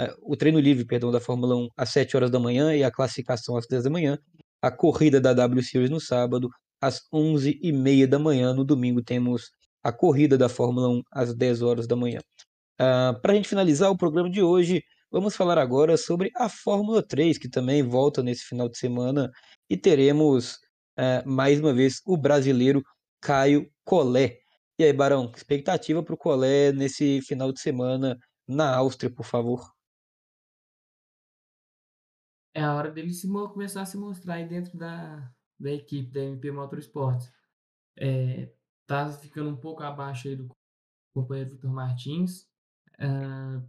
é, 0.00 0.14
o 0.22 0.36
treino 0.36 0.58
livre, 0.60 0.84
perdão, 0.86 1.10
da 1.10 1.20
Fórmula 1.20 1.56
1 1.56 1.68
às 1.76 1.90
7 1.90 2.16
horas 2.16 2.30
da 2.30 2.40
manhã 2.40 2.74
e 2.74 2.84
a 2.84 2.90
classificação 2.90 3.56
às 3.56 3.66
10 3.66 3.84
da 3.84 3.90
manhã. 3.90 4.18
A 4.62 4.70
corrida 4.70 5.20
da 5.20 5.32
W 5.34 5.62
Series 5.62 5.90
no 5.90 6.00
sábado, 6.00 6.48
às 6.80 7.00
11h30 7.12 8.06
da 8.06 8.18
manhã. 8.18 8.54
No 8.54 8.64
domingo 8.64 9.02
temos 9.02 9.50
a 9.84 9.92
corrida 9.92 10.38
da 10.38 10.48
Fórmula 10.48 10.88
1 10.88 11.02
às 11.12 11.34
10 11.34 11.60
horas 11.60 11.86
da 11.86 11.94
manhã. 11.94 12.20
Uh, 12.80 13.20
Para 13.20 13.32
a 13.32 13.34
gente 13.36 13.48
finalizar 13.48 13.90
o 13.90 13.96
programa 13.96 14.30
de 14.30 14.42
hoje, 14.42 14.82
vamos 15.12 15.36
falar 15.36 15.58
agora 15.58 15.96
sobre 15.98 16.30
a 16.34 16.48
Fórmula 16.48 17.06
3, 17.06 17.36
que 17.36 17.48
também 17.48 17.82
volta 17.82 18.22
nesse 18.22 18.44
final 18.44 18.68
de 18.68 18.78
semana, 18.78 19.30
e 19.68 19.76
teremos 19.76 20.54
uh, 20.98 21.28
mais 21.28 21.60
uma 21.60 21.74
vez 21.74 22.00
o 22.06 22.16
brasileiro 22.16 22.82
Caio 23.20 23.70
Collet. 23.84 24.40
E 24.78 24.84
aí, 24.84 24.92
Barão, 24.92 25.30
expectativa 25.36 26.02
para 26.02 26.14
o 26.14 26.18
Collet 26.18 26.72
nesse 26.74 27.20
final 27.20 27.52
de 27.52 27.60
semana 27.60 28.18
na 28.48 28.74
Áustria, 28.74 29.12
por 29.12 29.24
favor? 29.24 29.70
É 32.54 32.62
a 32.62 32.74
hora 32.74 32.90
dele 32.90 33.12
se, 33.12 33.28
começar 33.28 33.82
a 33.82 33.86
se 33.86 33.96
mostrar 33.96 34.34
aí 34.34 34.48
dentro 34.48 34.78
da, 34.78 35.30
da 35.58 35.70
equipe 35.70 36.10
da 36.10 36.20
MP 36.20 36.50
Motorsports. 36.50 37.30
É, 37.96 38.48
tá 38.86 39.10
ficando 39.12 39.50
um 39.50 39.56
pouco 39.56 39.82
abaixo 39.82 40.28
aí 40.28 40.36
do 40.36 40.48
companheiro 41.12 41.50
Vitor 41.50 41.72
Martins. 41.72 42.48
Uh, 42.98 43.66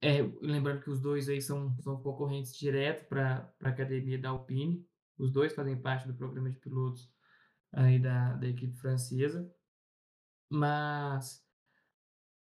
é, 0.00 0.22
lembrando 0.40 0.82
que 0.82 0.90
os 0.90 1.00
dois 1.00 1.28
aí 1.28 1.42
são, 1.42 1.76
são 1.80 2.00
concorrentes 2.00 2.56
direto 2.56 3.08
para 3.08 3.52
a 3.62 3.68
academia 3.68 4.18
da 4.18 4.30
Alpine. 4.30 4.86
Os 5.18 5.32
dois 5.32 5.54
fazem 5.54 5.80
parte 5.80 6.06
do 6.06 6.14
programa 6.14 6.50
de 6.50 6.58
pilotos 6.58 7.10
aí 7.72 7.98
da, 7.98 8.34
da 8.34 8.46
equipe 8.46 8.76
francesa. 8.76 9.52
Mas 10.48 11.44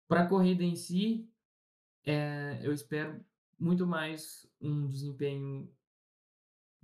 para 0.08 0.22
a 0.22 0.28
corrida 0.28 0.62
em 0.62 0.76
si, 0.76 1.30
é, 2.04 2.60
eu 2.62 2.72
espero 2.72 3.24
muito 3.58 3.86
mais 3.86 4.46
um 4.60 4.86
desempenho 4.88 5.72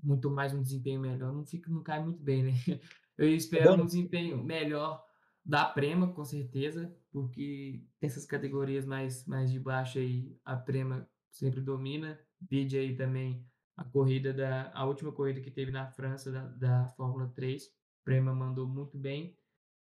muito 0.03 0.31
mais 0.31 0.55
um 0.55 0.63
desempenho 0.63 1.01
melhor. 1.01 1.33
Não 1.33 1.45
fica, 1.45 1.71
não 1.71 1.83
cai 1.83 2.03
muito 2.03 2.23
bem, 2.23 2.45
né? 2.45 2.53
Eu 3.19 3.29
espero 3.29 3.75
um 3.75 3.85
desempenho 3.85 4.43
melhor 4.43 5.05
da 5.51 5.65
Prema, 5.65 6.13
com 6.13 6.25
certeza, 6.25 6.97
porque 7.11 7.85
essas 8.01 8.25
categorias 8.25 8.87
mais, 8.87 9.27
mais 9.27 9.51
de 9.51 9.59
baixo 9.59 9.99
aí, 9.99 10.39
a 10.45 10.55
Prema 10.55 11.11
sempre 11.29 11.61
domina. 11.61 12.17
Vide 12.41 12.79
aí 12.79 12.97
também 12.97 13.45
a 13.77 13.83
corrida 13.83 14.33
da 14.33 14.71
a 14.73 14.85
última 14.85 15.11
corrida 15.11 15.41
que 15.41 15.51
teve 15.51 15.73
na 15.73 15.91
França 15.91 16.31
da, 16.31 16.47
da 16.47 16.89
Fórmula 16.91 17.29
3. 17.35 17.65
Prema 18.05 18.33
mandou 18.33 18.69
muito 18.69 18.97
bem. 18.97 19.37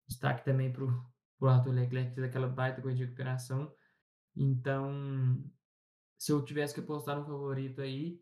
Destaque 0.08 0.46
também 0.46 0.72
para 0.72 0.86
o 0.86 1.48
Arthur 1.48 1.74
Leclerc, 1.74 2.10
que 2.12 2.16
fez 2.16 2.28
aquela 2.28 2.48
baita 2.48 2.82
corrida 2.82 3.00
de 3.00 3.04
recuperação. 3.04 3.70
Então, 4.38 5.44
se 6.18 6.32
eu 6.32 6.46
tivesse 6.46 6.74
que 6.74 6.80
apostar 6.80 7.18
no 7.20 7.26
favorito 7.26 7.82
aí, 7.82 8.22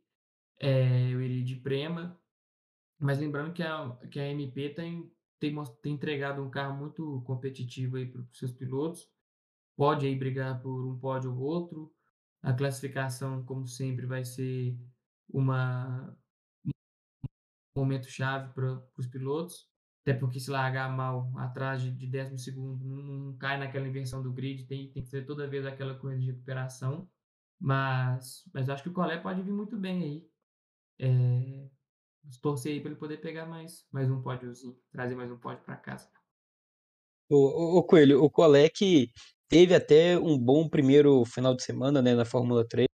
é, 0.59 1.11
eu 1.11 1.21
iria 1.21 1.43
de 1.43 1.57
Prema. 1.57 2.19
Mas 2.99 3.19
lembrando 3.19 3.53
que 3.53 3.61
a, 3.61 3.95
que 4.09 4.19
a 4.19 4.27
MP 4.29 4.69
tem 4.69 5.14
tem, 5.51 5.63
tem 5.81 5.93
entregado 5.93 6.41
um 6.41 6.49
carro 6.49 6.77
muito 6.77 7.21
competitivo 7.25 7.97
aí 7.97 8.05
para 8.05 8.21
os 8.21 8.37
seus 8.37 8.51
pilotos. 8.51 9.09
Pode 9.75 10.05
aí 10.05 10.15
brigar 10.15 10.61
por 10.61 10.85
um 10.85 10.97
pódio 10.97 11.31
ou 11.33 11.39
outro. 11.39 11.93
A 12.41 12.53
classificação, 12.53 13.43
como 13.43 13.67
sempre, 13.67 14.05
vai 14.05 14.23
ser 14.23 14.77
uma 15.29 16.15
um 17.75 17.81
momento 17.81 18.07
chave 18.09 18.53
para 18.53 18.81
os 18.97 19.07
pilotos. 19.07 19.67
Até 20.01 20.13
porque 20.13 20.39
se 20.39 20.51
largar 20.51 20.95
mal 20.95 21.31
atrás 21.37 21.81
de, 21.81 21.91
de 21.91 22.07
décimo 22.07 22.37
segundo, 22.37 22.85
não, 22.85 23.03
não, 23.03 23.37
cai 23.37 23.57
naquela 23.57 23.87
inversão 23.87 24.21
do 24.21 24.31
grid, 24.31 24.65
tem, 24.65 24.91
tem 24.91 25.03
que 25.03 25.09
ser 25.09 25.25
toda 25.25 25.47
vez 25.47 25.65
aquela 25.65 25.95
corrida 25.95 26.21
de 26.21 26.27
recuperação. 26.27 27.09
Mas, 27.59 28.43
mas 28.53 28.69
acho 28.69 28.83
que 28.83 28.89
o 28.89 28.93
Colé 28.93 29.17
pode 29.17 29.41
vir 29.41 29.51
muito 29.51 29.77
bem 29.77 30.03
aí. 30.03 30.29
É, 30.99 31.69
torcer 32.41 32.73
aí 32.73 32.79
para 32.79 32.91
ele 32.91 32.99
poder 32.99 33.17
pegar 33.17 33.45
mais, 33.45 33.85
mais 33.91 34.09
um 34.09 34.21
pódiozinho, 34.21 34.77
trazer 34.91 35.15
mais 35.15 35.31
um 35.31 35.37
pódio 35.37 35.63
para 35.63 35.75
casa. 35.75 36.09
O, 37.29 37.35
o, 37.35 37.77
o, 37.79 37.83
Coelho, 37.83 38.23
o 38.23 38.29
Colec 38.29 39.11
teve 39.49 39.73
até 39.73 40.17
um 40.17 40.37
bom 40.37 40.67
primeiro 40.67 41.25
final 41.25 41.55
de 41.55 41.63
semana 41.63 42.01
né, 42.01 42.13
na 42.13 42.25
Fórmula 42.25 42.67
3. 42.67 42.87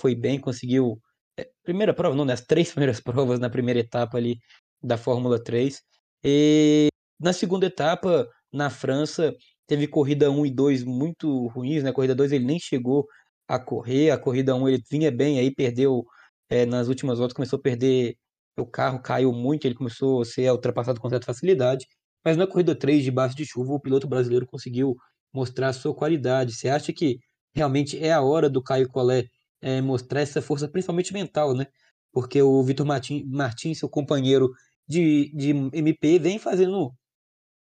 Foi 0.00 0.14
bem, 0.14 0.40
conseguiu. 0.40 1.00
É, 1.38 1.50
primeira 1.62 1.94
prova, 1.94 2.14
não, 2.14 2.24
né? 2.24 2.34
As 2.34 2.44
três 2.44 2.70
primeiras 2.70 3.00
provas 3.00 3.38
na 3.38 3.48
primeira 3.48 3.80
etapa 3.80 4.18
ali 4.18 4.38
da 4.82 4.98
Fórmula 4.98 5.42
3. 5.42 5.80
E 6.24 6.88
na 7.20 7.32
segunda 7.32 7.66
etapa, 7.66 8.28
na 8.52 8.68
França, 8.68 9.34
teve 9.66 9.86
corrida 9.86 10.30
1 10.30 10.46
e 10.46 10.50
2 10.50 10.84
muito 10.84 11.46
ruins, 11.48 11.82
né? 11.82 11.92
Corrida 11.92 12.14
2 12.14 12.32
ele 12.32 12.44
nem 12.44 12.58
chegou 12.58 13.06
a 13.48 13.58
correr. 13.58 14.10
A 14.10 14.18
corrida 14.18 14.54
1 14.54 14.68
ele 14.68 14.82
vinha 14.90 15.10
bem, 15.10 15.38
aí 15.38 15.54
perdeu 15.54 16.04
é, 16.52 16.66
nas 16.66 16.88
últimas 16.88 17.18
voltas, 17.18 17.34
começou 17.34 17.58
a 17.58 17.62
perder 17.62 18.16
o 18.58 18.66
carro, 18.66 19.00
caiu 19.00 19.32
muito, 19.32 19.64
ele 19.64 19.74
começou 19.74 20.20
a 20.20 20.24
ser 20.24 20.52
ultrapassado 20.52 21.00
com 21.00 21.08
certa 21.08 21.24
facilidade. 21.24 21.86
Mas 22.22 22.36
na 22.36 22.46
corrida 22.46 22.74
3, 22.74 23.02
debaixo 23.02 23.34
de 23.34 23.46
chuva, 23.46 23.72
o 23.72 23.80
piloto 23.80 24.06
brasileiro 24.06 24.46
conseguiu 24.46 24.94
mostrar 25.32 25.68
a 25.68 25.72
sua 25.72 25.94
qualidade. 25.94 26.52
Você 26.54 26.68
acha 26.68 26.92
que 26.92 27.18
realmente 27.54 27.98
é 27.98 28.12
a 28.12 28.20
hora 28.20 28.50
do 28.50 28.62
Caio 28.62 28.86
Collet 28.88 29.30
é, 29.62 29.80
mostrar 29.80 30.20
essa 30.20 30.42
força, 30.42 30.68
principalmente 30.68 31.12
mental, 31.14 31.54
né? 31.54 31.66
Porque 32.12 32.42
o 32.42 32.62
Vitor 32.62 32.84
Martins, 32.86 33.24
Martins, 33.26 33.78
seu 33.78 33.88
companheiro 33.88 34.50
de, 34.86 35.32
de 35.34 35.50
MP, 35.72 36.18
vem 36.18 36.38
fazendo 36.38 36.92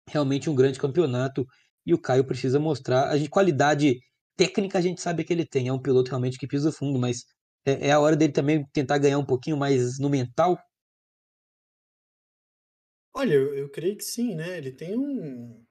realmente 0.10 0.50
um 0.50 0.56
grande 0.56 0.80
campeonato 0.80 1.46
e 1.86 1.94
o 1.94 2.02
Caio 2.02 2.26
precisa 2.26 2.60
mostrar 2.60 3.10
a 3.10 3.18
gente, 3.18 3.30
qualidade 3.30 4.00
técnica 4.36 4.80
a 4.80 4.82
gente 4.82 5.02
sabe 5.02 5.24
que 5.24 5.32
ele 5.32 5.46
tem, 5.46 5.70
é 5.70 5.74
um 5.74 5.82
piloto 5.82 6.10
realmente 6.10 6.38
que 6.38 6.48
pisa 6.48 6.72
fundo, 6.72 7.00
mas 7.00 7.24
é, 7.66 7.88
é 7.88 7.91
a 7.91 7.99
hora 7.99 8.16
dele 8.16 8.34
também 8.34 8.66
tentar 8.74 8.97
ganhar 8.97 9.18
um 9.18 9.26
pouquinho 9.26 9.57
mais 9.57 9.99
no 9.99 10.09
mental. 10.09 10.57
Olha, 13.14 13.34
eu, 13.34 13.53
eu 13.53 13.70
creio 13.70 13.97
que 13.97 14.03
sim, 14.03 14.36
né? 14.36 14.57
Ele 14.57 14.72
tem 14.72 14.97
um, 14.97 15.66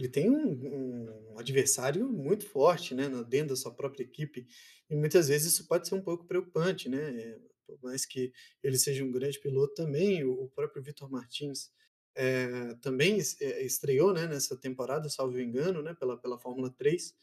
ele 0.00 0.08
tem 0.08 0.30
um, 0.30 1.32
um 1.32 1.38
adversário 1.38 2.08
muito 2.08 2.46
forte, 2.46 2.94
né, 2.94 3.08
dentro 3.28 3.50
da 3.50 3.56
sua 3.56 3.72
própria 3.72 4.02
equipe, 4.02 4.46
e 4.88 4.96
muitas 4.96 5.28
vezes 5.28 5.52
isso 5.52 5.68
pode 5.68 5.86
ser 5.86 5.94
um 5.94 6.02
pouco 6.02 6.26
preocupante, 6.26 6.88
né? 6.88 7.38
Por 7.66 7.78
mais 7.82 8.06
que 8.06 8.32
ele 8.62 8.78
seja 8.78 9.04
um 9.04 9.12
grande 9.12 9.38
piloto 9.38 9.74
também, 9.74 10.24
o, 10.24 10.48
próprio 10.48 10.82
Vitor 10.82 11.10
Martins 11.10 11.70
é, 12.16 12.74
também 12.82 13.18
estreou 13.18 14.12
né, 14.12 14.26
nessa 14.26 14.56
temporada, 14.56 15.08
salvo 15.08 15.38
engano, 15.38 15.82
né, 15.82 15.94
pela, 15.94 16.16
pela 16.16 16.38
Fórmula 16.38 16.70
3. 16.70 17.14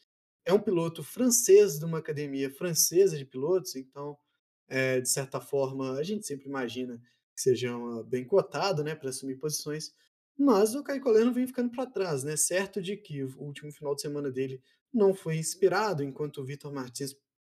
É 0.48 0.52
um 0.54 0.58
piloto 0.58 1.02
francês 1.04 1.78
de 1.78 1.84
uma 1.84 1.98
academia 1.98 2.48
francesa 2.50 3.18
de 3.18 3.26
pilotos, 3.26 3.76
então, 3.76 4.16
é, 4.66 4.98
de 4.98 5.06
certa 5.06 5.42
forma, 5.42 5.98
a 5.98 6.02
gente 6.02 6.26
sempre 6.26 6.48
imagina 6.48 6.98
que 7.36 7.42
seja 7.42 7.70
bem 8.06 8.24
cotado 8.24 8.82
né, 8.82 8.94
para 8.94 9.10
assumir 9.10 9.36
posições, 9.36 9.92
mas 10.38 10.74
o 10.74 10.82
Caio 10.82 11.02
Collet 11.02 11.30
vem 11.34 11.46
ficando 11.46 11.70
para 11.70 11.84
trás, 11.84 12.24
né? 12.24 12.34
Certo 12.34 12.80
de 12.80 12.96
que 12.96 13.22
o 13.22 13.42
último 13.42 13.70
final 13.70 13.94
de 13.94 14.00
semana 14.00 14.30
dele 14.30 14.62
não 14.90 15.12
foi 15.12 15.36
inspirado, 15.36 16.02
enquanto 16.02 16.38
o 16.38 16.44
Vitor 16.46 16.72
Martins 16.72 17.14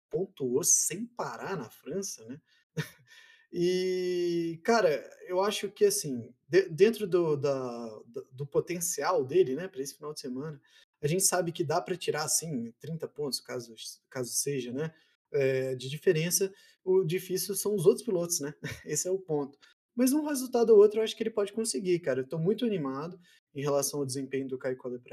pontuou 0.09 0.61
sem 0.61 1.05
parar 1.05 1.55
na 1.55 1.69
França, 1.69 2.25
né? 2.25 2.41
E, 3.53 4.61
cara, 4.63 4.89
eu 5.27 5.41
acho 5.41 5.69
que, 5.69 5.83
assim, 5.83 6.33
de, 6.47 6.69
dentro 6.69 7.05
do, 7.05 7.35
da, 7.35 7.99
do 8.31 8.47
potencial 8.47 9.25
dele, 9.25 9.55
né, 9.55 9.67
para 9.67 9.81
esse 9.81 9.93
final 9.93 10.13
de 10.13 10.21
semana, 10.21 10.57
a 11.01 11.07
gente 11.07 11.23
sabe 11.23 11.51
que 11.51 11.63
dá 11.63 11.81
para 11.81 11.97
tirar, 11.97 12.23
assim, 12.23 12.71
30 12.79 13.07
pontos, 13.07 13.39
caso, 13.39 13.73
caso 14.09 14.31
seja, 14.31 14.71
né, 14.71 14.93
é, 15.31 15.75
de 15.75 15.89
diferença. 15.89 16.53
O 16.83 17.03
difícil 17.03 17.55
são 17.55 17.75
os 17.75 17.85
outros 17.85 18.05
pilotos, 18.05 18.39
né? 18.39 18.53
Esse 18.85 19.07
é 19.07 19.11
o 19.11 19.19
ponto. 19.19 19.57
Mas 19.95 20.13
um 20.13 20.25
resultado 20.25 20.71
ou 20.71 20.79
outro 20.79 20.99
eu 20.99 21.03
acho 21.03 21.15
que 21.15 21.23
ele 21.23 21.29
pode 21.29 21.53
conseguir, 21.53 21.99
cara. 21.99 22.21
Eu 22.21 22.27
tô 22.27 22.37
muito 22.37 22.65
animado 22.65 23.19
em 23.53 23.61
relação 23.61 23.99
ao 23.99 24.05
desempenho 24.05 24.47
do 24.47 24.57
Caio 24.57 24.77
Collet 24.77 25.03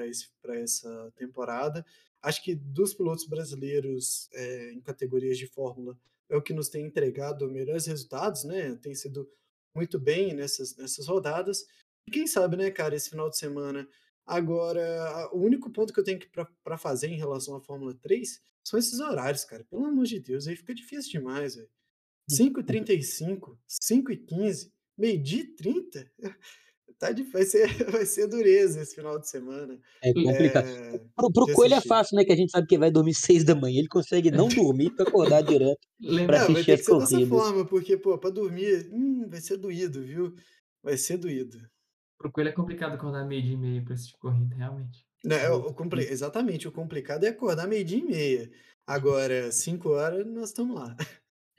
para 0.40 0.56
essa 0.56 1.12
temporada. 1.16 1.84
Acho 2.22 2.42
que 2.42 2.54
dos 2.54 2.94
pilotos 2.94 3.26
brasileiros 3.26 4.28
é, 4.32 4.72
em 4.72 4.80
categorias 4.80 5.38
de 5.38 5.46
Fórmula, 5.46 5.98
é 6.28 6.36
o 6.36 6.42
que 6.42 6.52
nos 6.52 6.68
tem 6.68 6.84
entregado 6.84 7.50
melhores 7.50 7.86
resultados, 7.86 8.44
né? 8.44 8.76
Tem 8.76 8.94
sido 8.94 9.28
muito 9.74 9.98
bem 9.98 10.34
nessas, 10.34 10.76
nessas 10.76 11.06
rodadas. 11.06 11.66
E 12.06 12.10
quem 12.10 12.26
sabe, 12.26 12.56
né, 12.56 12.70
cara, 12.70 12.94
esse 12.94 13.10
final 13.10 13.30
de 13.30 13.38
semana. 13.38 13.88
Agora, 14.28 15.30
o 15.32 15.38
único 15.38 15.70
ponto 15.70 15.90
que 15.90 15.98
eu 15.98 16.04
tenho 16.04 16.20
para 16.62 16.76
fazer 16.76 17.08
em 17.08 17.16
relação 17.16 17.56
à 17.56 17.60
Fórmula 17.62 17.94
3 17.94 18.38
são 18.62 18.78
esses 18.78 19.00
horários, 19.00 19.42
cara. 19.46 19.64
Pelo 19.64 19.86
amor 19.86 20.04
de 20.04 20.20
Deus, 20.20 20.46
aí 20.46 20.54
fica 20.54 20.74
difícil 20.74 21.12
demais, 21.12 21.56
velho. 21.56 21.68
5h35, 22.30 23.56
5h15, 23.90 24.70
meio-dia 24.98 25.46
30. 25.56 26.10
Tá 26.98 27.10
de, 27.10 27.22
vai, 27.22 27.44
ser, 27.44 27.68
vai 27.90 28.04
ser 28.04 28.26
dureza 28.26 28.82
esse 28.82 28.94
final 28.94 29.18
de 29.18 29.30
semana. 29.30 29.80
É 30.02 30.12
complicado. 30.12 30.66
É, 30.66 30.98
pro, 31.16 31.32
pro 31.32 31.54
Coelho 31.54 31.74
é 31.74 31.80
fácil, 31.80 32.16
né? 32.16 32.24
Que 32.24 32.32
a 32.32 32.36
gente 32.36 32.50
sabe 32.50 32.66
que 32.66 32.76
vai 32.76 32.90
dormir 32.90 33.14
seis 33.14 33.44
da 33.44 33.54
manhã. 33.54 33.78
Ele 33.78 33.88
consegue 33.88 34.30
não 34.30 34.48
dormir 34.52 34.90
para 34.90 35.08
acordar 35.08 35.40
direto 35.42 35.80
para 36.26 36.42
assistir 36.42 36.52
vai 36.52 36.64
ter 36.64 36.76
que 36.76 36.84
ser 36.84 36.98
dessa 36.98 37.26
forma, 37.26 37.64
porque, 37.64 37.96
pô, 37.96 38.18
para 38.18 38.28
dormir, 38.30 38.90
hum, 38.92 39.26
vai 39.26 39.40
ser 39.40 39.56
doído, 39.56 40.02
viu? 40.02 40.34
Vai 40.82 40.98
ser 40.98 41.16
doído. 41.16 41.58
Pro 42.18 42.32
Coelho 42.32 42.48
é 42.48 42.52
complicado 42.52 42.94
acordar 42.94 43.24
meio 43.24 43.42
dia 43.42 43.54
e 43.54 43.56
meia 43.56 43.82
para 43.82 43.94
assistir 43.94 44.18
corrida, 44.18 44.54
realmente. 44.56 45.06
Não, 45.24 45.36
é, 45.36 45.50
o, 45.50 45.72
compli... 45.72 46.04
Exatamente, 46.04 46.66
o 46.66 46.72
complicado 46.72 47.24
é 47.24 47.28
acordar 47.28 47.66
meio 47.66 47.84
dia 47.84 47.98
e 47.98 48.04
meia. 48.04 48.50
Agora, 48.86 49.52
cinco 49.52 49.90
horas, 49.90 50.26
nós 50.26 50.50
estamos 50.50 50.74
lá. 50.76 50.96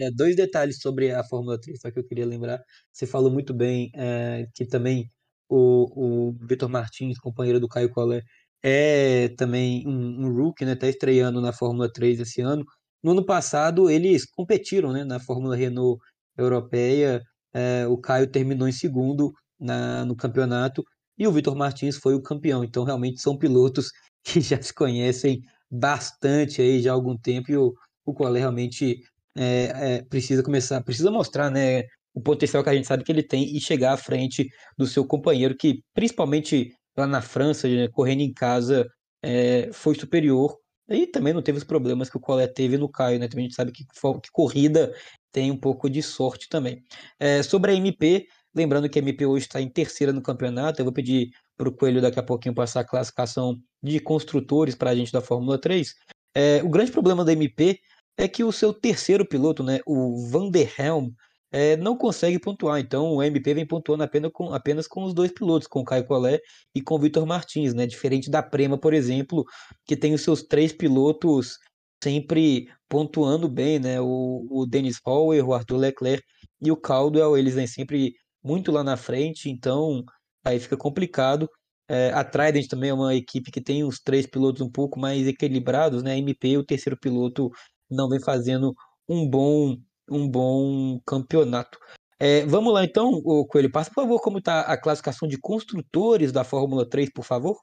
É, 0.02 0.10
dois 0.12 0.36
detalhes 0.36 0.80
sobre 0.80 1.12
a 1.12 1.24
Fórmula 1.26 1.60
3, 1.60 1.80
só 1.82 1.92
que 1.92 2.00
eu 2.00 2.06
queria 2.06 2.26
lembrar. 2.26 2.64
Você 2.92 3.06
falou 3.06 3.30
muito 3.30 3.54
bem 3.54 3.92
é, 3.94 4.48
que 4.56 4.66
também 4.66 5.10
o, 5.50 6.30
o 6.30 6.32
Vitor 6.48 6.70
Martins, 6.70 7.20
companheiro 7.20 7.60
do 7.60 7.68
Caio 7.68 7.90
Collet, 7.90 8.26
é 8.64 9.30
também 9.38 9.86
um, 9.88 10.26
um 10.26 10.34
rookie, 10.34 10.66
né? 10.66 10.74
Está 10.74 10.88
estreando 10.88 11.42
na 11.42 11.52
Fórmula 11.52 11.92
3 11.92 12.22
esse 12.22 12.42
ano. 12.42 12.64
No 13.04 13.12
ano 13.12 13.26
passado, 13.26 13.90
eles 13.90 14.26
competiram 14.26 14.92
né, 14.92 15.04
na 15.04 15.20
Fórmula 15.20 15.56
Renault 15.56 16.02
Europeia. 16.38 17.22
É, 17.54 17.88
o 17.88 17.98
Caio 17.98 18.28
terminou 18.32 18.68
em 18.68 18.72
segundo 18.72 19.34
na, 19.60 20.06
no 20.06 20.16
campeonato 20.16 20.84
e 21.18 21.28
o 21.28 21.32
Vitor 21.32 21.56
Martins 21.56 21.98
foi 21.98 22.16
o 22.16 22.22
campeão. 22.22 22.64
Então, 22.64 22.84
realmente, 22.84 23.22
são 23.22 23.38
pilotos 23.38 23.92
que 24.24 24.40
já 24.42 24.62
se 24.62 24.74
conhecem 24.74 25.42
bastante 25.70 26.62
aí 26.62 26.82
já 26.82 26.92
há 26.92 26.94
algum 26.94 27.18
tempo 27.18 27.52
e 27.52 27.58
o, 27.58 27.74
o 28.06 28.14
Collet 28.14 28.40
realmente 28.40 29.02
é, 29.38 29.98
é, 29.98 30.02
precisa 30.04 30.42
começar, 30.42 30.82
precisa 30.84 31.12
mostrar, 31.12 31.52
né, 31.52 31.84
o 32.14 32.22
potencial 32.22 32.64
que 32.64 32.70
a 32.70 32.74
gente 32.74 32.88
sabe 32.88 33.04
que 33.04 33.12
ele 33.12 33.24
tem 33.24 33.56
e 33.56 33.62
chegar 33.62 33.94
à 33.94 33.98
frente 33.98 34.50
do 34.78 34.88
seu 34.88 35.06
companheiro, 35.06 35.56
que 35.56 35.84
principalmente 35.94 36.74
lá 36.98 37.06
na 37.06 37.22
França, 37.22 37.68
né, 37.68 37.88
correndo 37.88 38.22
em 38.22 38.34
casa, 38.34 38.88
é, 39.22 39.70
foi 39.72 39.96
superior. 39.96 40.58
E 40.90 41.06
também 41.06 41.34
não 41.34 41.42
teve 41.42 41.60
os 41.60 41.64
problemas 41.64 42.10
que 42.10 42.18
o 42.18 42.20
Collet 42.20 42.52
teve 42.52 42.76
no 42.76 42.90
Caio, 42.90 43.20
né? 43.20 43.28
Também 43.28 43.46
a 43.46 43.48
gente 43.48 43.56
sabe 43.56 43.72
que, 43.72 43.86
que 43.86 44.32
corrida 44.32 44.92
tem 45.32 45.52
um 45.52 45.58
pouco 45.58 45.88
de 45.88 46.02
sorte 46.02 46.50
também. 46.50 46.84
É, 47.20 47.44
sobre 47.44 47.72
a 47.72 47.76
MP, 47.76 48.26
lembrando 48.54 48.90
que 48.90 49.00
a 49.00 49.02
MP 49.02 49.26
hoje 49.26 49.46
está 49.46 49.62
em 49.62 49.70
terceira 49.70 50.14
no 50.14 50.22
campeonato, 50.22 50.80
eu 50.80 50.86
vou 50.86 50.94
pedir 50.94 51.30
para 51.58 51.70
o 51.70 51.72
Coelho 51.72 52.02
daqui 52.02 52.20
a 52.20 52.24
pouquinho 52.24 52.56
passar 52.56 52.82
a 52.82 52.86
classificação 52.86 53.60
de 53.82 54.00
construtores 54.00 54.76
para 54.76 54.92
a 54.92 54.96
gente 54.96 55.12
da 55.12 55.22
Fórmula 55.22 55.60
3. 55.60 55.94
É, 56.36 56.62
o 56.64 56.70
grande 56.70 56.92
problema 56.92 57.26
da 57.26 57.34
MP 57.34 57.80
é 58.18 58.28
que 58.28 58.44
o 58.44 58.52
seu 58.52 58.74
terceiro 58.74 59.26
piloto, 59.28 59.64
né, 59.64 59.80
o 59.86 60.28
Van 60.30 60.50
der 60.50 60.74
Helm, 60.78 61.10
é, 61.52 61.76
não 61.78 61.98
consegue 61.98 62.40
pontuar. 62.40 62.80
Então 62.80 63.16
o 63.16 63.24
MP 63.24 63.54
vem 63.54 63.66
pontuando 63.66 64.04
apenas 64.04 64.32
com, 64.32 64.54
apenas 64.54 64.88
com 64.88 65.04
os 65.04 65.14
dois 65.14 65.32
pilotos, 65.32 65.68
com 65.68 65.82
o 65.82 65.86
Caio 65.86 66.06
Collet 66.06 66.42
e 66.76 66.82
com 66.82 66.96
o 66.96 67.00
Vitor 67.00 67.26
Martins, 67.26 67.74
né? 67.74 67.88
Diferente 67.88 68.30
da 68.30 68.44
Prema, 68.44 68.78
por 68.78 68.94
exemplo, 68.94 69.46
que 69.86 69.96
tem 69.96 70.14
os 70.14 70.22
seus 70.22 70.44
três 70.44 70.72
pilotos 70.74 71.58
sempre 72.04 72.70
pontuando 72.88 73.50
bem, 73.50 73.80
né? 73.80 74.00
O, 74.00 74.48
o 74.50 74.66
Dennis 74.66 75.00
Hauer, 75.06 75.48
o 75.48 75.54
Arthur 75.54 75.78
Leclerc 75.78 76.24
e 76.62 76.72
o 76.72 76.78
Caldwell, 76.78 77.38
eles 77.38 77.56
vêm 77.56 77.68
sempre 77.68 78.14
muito 78.44 78.72
lá 78.72 78.84
na 78.84 78.98
frente, 78.98 79.50
então 79.50 80.04
aí 80.44 80.60
fica 80.60 80.78
complicado. 80.78 81.50
É, 81.88 82.12
a 82.14 82.24
Trident 82.24 82.68
também 82.68 82.92
é 82.92 82.94
uma 82.94 83.16
equipe 83.16 83.52
que 83.52 83.62
tem 83.62 83.84
os 83.84 84.00
três 84.00 84.28
pilotos 84.28 84.62
um 84.62 84.70
pouco 84.70 85.00
mais 85.00 85.28
equilibrados, 85.28 86.04
né? 86.04 86.14
A 86.14 86.18
MP, 86.18 86.58
o 86.58 86.64
terceiro 86.64 86.98
piloto, 86.98 87.50
não 87.90 88.08
vem 88.08 88.20
fazendo 88.20 88.74
um 89.08 89.28
bom 89.28 89.76
um 90.12 90.28
bom 90.28 91.00
campeonato. 91.06 91.78
É, 92.20 92.46
vamos 92.46 92.74
lá 92.74 92.84
então, 92.84 93.22
o 93.24 93.46
Coelho, 93.46 93.72
passa 93.72 93.90
por 93.90 94.02
favor 94.04 94.20
como 94.20 94.40
está 94.40 94.62
a 94.62 94.78
classificação 94.78 95.28
de 95.28 95.40
construtores 95.40 96.32
da 96.32 96.44
Fórmula 96.44 96.88
3, 96.88 97.12
por 97.14 97.24
favor. 97.24 97.58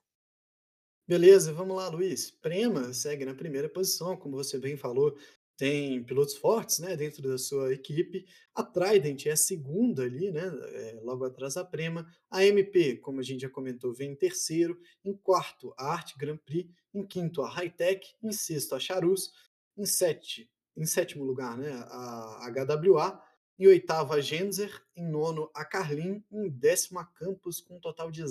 Beleza, 1.06 1.52
vamos 1.52 1.76
lá, 1.76 1.88
Luiz. 1.88 2.30
Prema 2.30 2.92
segue 2.92 3.24
na 3.24 3.34
primeira 3.34 3.68
posição, 3.68 4.16
como 4.16 4.36
você 4.36 4.58
bem 4.58 4.76
falou, 4.76 5.16
tem 5.56 6.04
pilotos 6.04 6.36
fortes 6.36 6.78
né, 6.80 6.94
dentro 6.96 7.22
da 7.22 7.38
sua 7.38 7.72
equipe. 7.72 8.26
A 8.54 8.62
Trident 8.62 9.26
é 9.26 9.32
a 9.32 9.36
segunda 9.36 10.02
ali, 10.02 10.30
né, 10.30 10.42
é, 10.44 11.00
logo 11.02 11.24
atrás 11.24 11.54
da 11.54 11.64
Prema. 11.64 12.06
A 12.30 12.44
MP, 12.44 12.96
como 12.98 13.20
a 13.20 13.22
gente 13.22 13.40
já 13.40 13.48
comentou, 13.48 13.92
vem 13.92 14.12
em 14.12 14.16
terceiro. 14.16 14.78
Em 15.04 15.14
quarto, 15.14 15.74
a 15.78 15.92
Art 15.92 16.14
Grand 16.16 16.36
Prix. 16.36 16.70
Em 16.94 17.06
quinto, 17.06 17.42
a 17.42 17.48
Hightech. 17.48 18.14
Em 18.22 18.32
sexto, 18.32 18.74
a 18.74 18.80
Charus. 18.80 19.32
Em 19.76 19.86
sete, 19.86 20.50
em 20.76 20.84
sétimo 20.84 21.24
lugar, 21.24 21.56
né, 21.56 21.70
a 21.88 22.50
HWA. 22.50 23.22
Em 23.58 23.66
oitavo, 23.66 24.12
a 24.12 24.20
Genzer. 24.20 24.84
Em 24.94 25.08
nono, 25.08 25.50
a 25.54 25.64
Carlin. 25.64 26.22
Em 26.30 26.50
décimo, 26.50 26.98
a 26.98 27.04
Campos, 27.04 27.62
com 27.62 27.76
um 27.76 27.80
total 27.80 28.10
de 28.10 28.22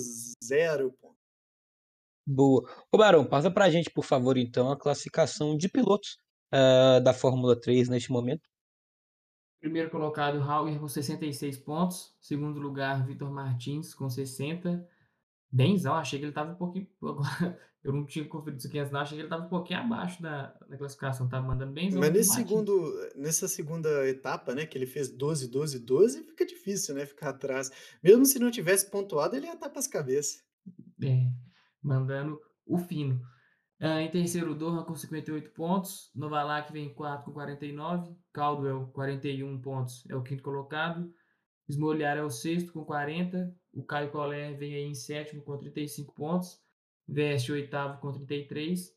zero 0.43 0.91
pontos. 0.91 1.15
Boa. 2.27 2.67
Ô 2.91 2.97
Barão, 2.97 3.25
passa 3.25 3.51
pra 3.51 3.69
gente, 3.69 3.89
por 3.91 4.03
favor, 4.03 4.35
então, 4.35 4.71
a 4.71 4.77
classificação 4.77 5.55
de 5.55 5.69
pilotos 5.69 6.17
uh, 6.53 7.01
da 7.01 7.13
Fórmula 7.13 7.55
3 7.59 7.89
neste 7.89 8.11
momento. 8.11 8.49
Primeiro 9.59 9.89
colocado, 9.89 10.41
Hauger 10.41 10.79
com 10.79 10.87
66 10.87 11.57
pontos. 11.57 12.15
Segundo 12.21 12.59
lugar, 12.59 13.05
Vitor 13.05 13.31
Martins 13.31 13.93
com 13.95 14.09
60. 14.09 14.87
Benzão, 15.51 15.95
achei 15.95 16.19
que 16.19 16.25
ele 16.25 16.31
estava 16.31 16.51
um 16.51 16.55
pouquinho. 16.55 16.87
eu 17.83 17.93
não 17.93 18.05
tinha 18.05 18.25
conferido 18.25 18.59
isso 18.59 18.67
aqui 18.67 18.77
antes, 18.77 18.91
não. 18.91 18.99
Achei 18.99 19.15
que 19.15 19.21
ele 19.21 19.27
estava 19.27 19.45
um 19.45 19.49
pouquinho 19.49 19.79
abaixo 19.79 20.21
da, 20.21 20.47
da 20.67 20.77
classificação, 20.77 21.25
estava 21.25 21.47
mandando 21.47 21.71
benzão. 21.71 21.99
Mas 21.99 22.11
nesse 22.11 22.35
segundo, 22.35 22.93
nessa 23.15 23.47
segunda 23.47 24.07
etapa, 24.07 24.53
né, 24.53 24.65
que 24.65 24.77
ele 24.77 24.85
fez 24.85 25.09
12, 25.09 25.47
12, 25.49 25.79
12, 25.79 26.23
fica 26.23 26.45
difícil, 26.45 26.93
né, 26.93 27.05
ficar 27.05 27.29
atrás. 27.29 27.71
Mesmo 28.03 28.25
se 28.25 28.37
não 28.37 28.51
tivesse 28.51 28.89
pontuado, 28.91 29.35
ele 29.35 29.47
ia 29.47 29.53
estar 29.53 29.69
para 29.69 29.79
as 29.79 29.87
cabeças. 29.87 30.43
É, 31.03 31.27
mandando 31.81 32.39
o 32.65 32.77
fino. 32.77 33.21
Uh, 33.81 33.99
em 33.99 34.09
terceiro, 34.09 34.55
Doha 34.55 34.83
com 34.83 34.95
58 34.95 35.51
pontos. 35.51 36.09
Novalak 36.15 36.71
vem 36.71 36.85
em 36.85 36.93
quarto 36.93 37.25
com 37.25 37.33
49. 37.33 38.15
Caldwell, 38.31 38.87
41 38.93 39.61
pontos, 39.61 40.05
é 40.09 40.15
o 40.15 40.23
quinto 40.23 40.43
colocado. 40.43 41.13
Smolhar 41.67 42.17
é 42.17 42.23
o 42.23 42.29
sexto 42.29 42.71
com 42.71 42.85
40. 42.85 43.53
O 43.73 43.83
Caio 43.83 44.11
Collet 44.11 44.57
vem 44.57 44.75
aí 44.75 44.83
em 44.83 44.93
sétimo 44.93 45.41
com 45.43 45.57
35 45.57 46.13
pontos. 46.13 46.59
Veste 47.07 47.51
oitavo 47.51 47.99
com 47.99 48.11
33. 48.11 48.93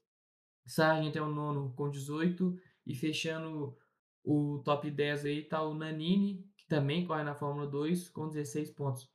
Sargent 0.66 1.16
é 1.16 1.22
o 1.22 1.28
nono 1.28 1.72
com 1.74 1.90
18. 1.90 2.56
E 2.86 2.94
fechando 2.94 3.76
o 4.24 4.60
top 4.64 4.90
10 4.90 5.24
aí 5.24 5.42
tá 5.42 5.62
o 5.62 5.74
Nanini, 5.74 6.44
que 6.56 6.66
também 6.68 7.06
corre 7.06 7.22
na 7.22 7.34
Fórmula 7.34 7.66
2 7.66 8.10
com 8.10 8.28
16 8.28 8.70
pontos. 8.70 9.08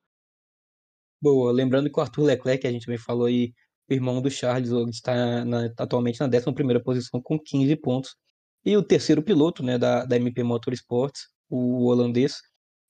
Boa, 1.21 1.51
lembrando 1.51 1.89
que 1.89 1.97
o 1.97 2.01
Arthur 2.01 2.23
Leclerc, 2.23 2.61
que 2.61 2.67
a 2.67 2.71
gente 2.71 2.85
também 2.85 2.97
falou 2.97 3.27
aí, 3.27 3.53
o 3.89 3.93
irmão 3.93 4.21
do 4.21 4.29
Charles, 4.29 4.71
está 4.89 5.45
na, 5.45 5.69
atualmente 5.77 6.19
na 6.19 6.27
11 6.27 6.83
posição 6.83 7.21
com 7.21 7.39
15 7.39 7.75
pontos. 7.77 8.15
E 8.65 8.75
o 8.77 8.83
terceiro 8.83 9.21
piloto 9.21 9.61
né, 9.63 9.77
da, 9.77 10.05
da 10.05 10.15
MP 10.15 10.43
Motorsports, 10.43 11.23
o 11.49 11.85
holandês, 11.87 12.37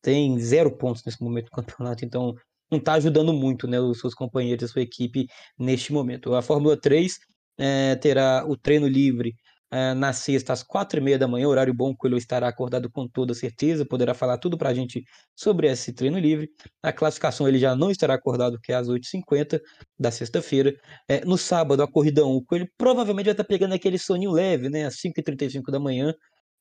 tem 0.01 0.39
zero 0.39 0.75
pontos 0.77 1.03
nesse 1.05 1.23
momento 1.23 1.45
do 1.45 1.51
campeonato, 1.55 2.05
então 2.05 2.35
não 2.71 2.79
está 2.79 2.93
ajudando 2.93 3.33
muito 3.33 3.67
né, 3.67 3.79
os 3.79 3.99
seus 3.99 4.13
companheiros, 4.13 4.69
a 4.69 4.73
sua 4.73 4.81
equipe 4.81 5.27
neste 5.57 5.93
momento. 5.93 6.33
A 6.35 6.41
Fórmula 6.41 6.79
3 6.79 7.17
é, 7.59 7.91
eh, 7.91 7.95
terá 7.95 8.45
o 8.47 8.57
treino 8.57 8.87
livre 8.87 9.35
é, 9.73 9.95
na 9.95 10.13
sexta, 10.13 10.53
às 10.53 10.61
quatro 10.61 10.99
e 10.99 11.01
meia 11.03 11.17
da 11.17 11.27
manhã, 11.27 11.47
horário 11.47 11.73
bom, 11.73 11.95
ele 12.03 12.17
estará 12.17 12.47
acordado 12.47 12.91
com 12.91 13.07
toda 13.07 13.33
certeza, 13.33 13.83
poderá 13.83 14.13
falar 14.13 14.37
tudo 14.37 14.55
para 14.55 14.69
a 14.69 14.73
gente 14.73 15.03
sobre 15.35 15.67
esse 15.67 15.91
treino 15.91 16.19
livre. 16.19 16.47
A 16.83 16.93
classificação 16.93 17.47
ele 17.47 17.57
já 17.57 17.75
não 17.75 17.89
estará 17.89 18.13
acordado, 18.13 18.59
que 18.61 18.71
é 18.71 18.75
às 18.75 18.87
8h50 18.87 19.59
da 19.97 20.11
sexta-feira. 20.11 20.75
É, 21.09 21.25
no 21.25 21.39
sábado, 21.39 21.81
a 21.81 21.91
corrida 21.91 22.23
1, 22.23 22.35
o 22.35 22.45
Coelho 22.45 22.67
provavelmente 22.77 23.25
vai 23.25 23.33
estar 23.33 23.43
pegando 23.45 23.73
aquele 23.73 23.97
soninho 23.97 24.31
leve, 24.31 24.69
né, 24.69 24.85
às 24.85 24.97
5h35 25.01 25.71
da 25.71 25.79
manhã, 25.79 26.13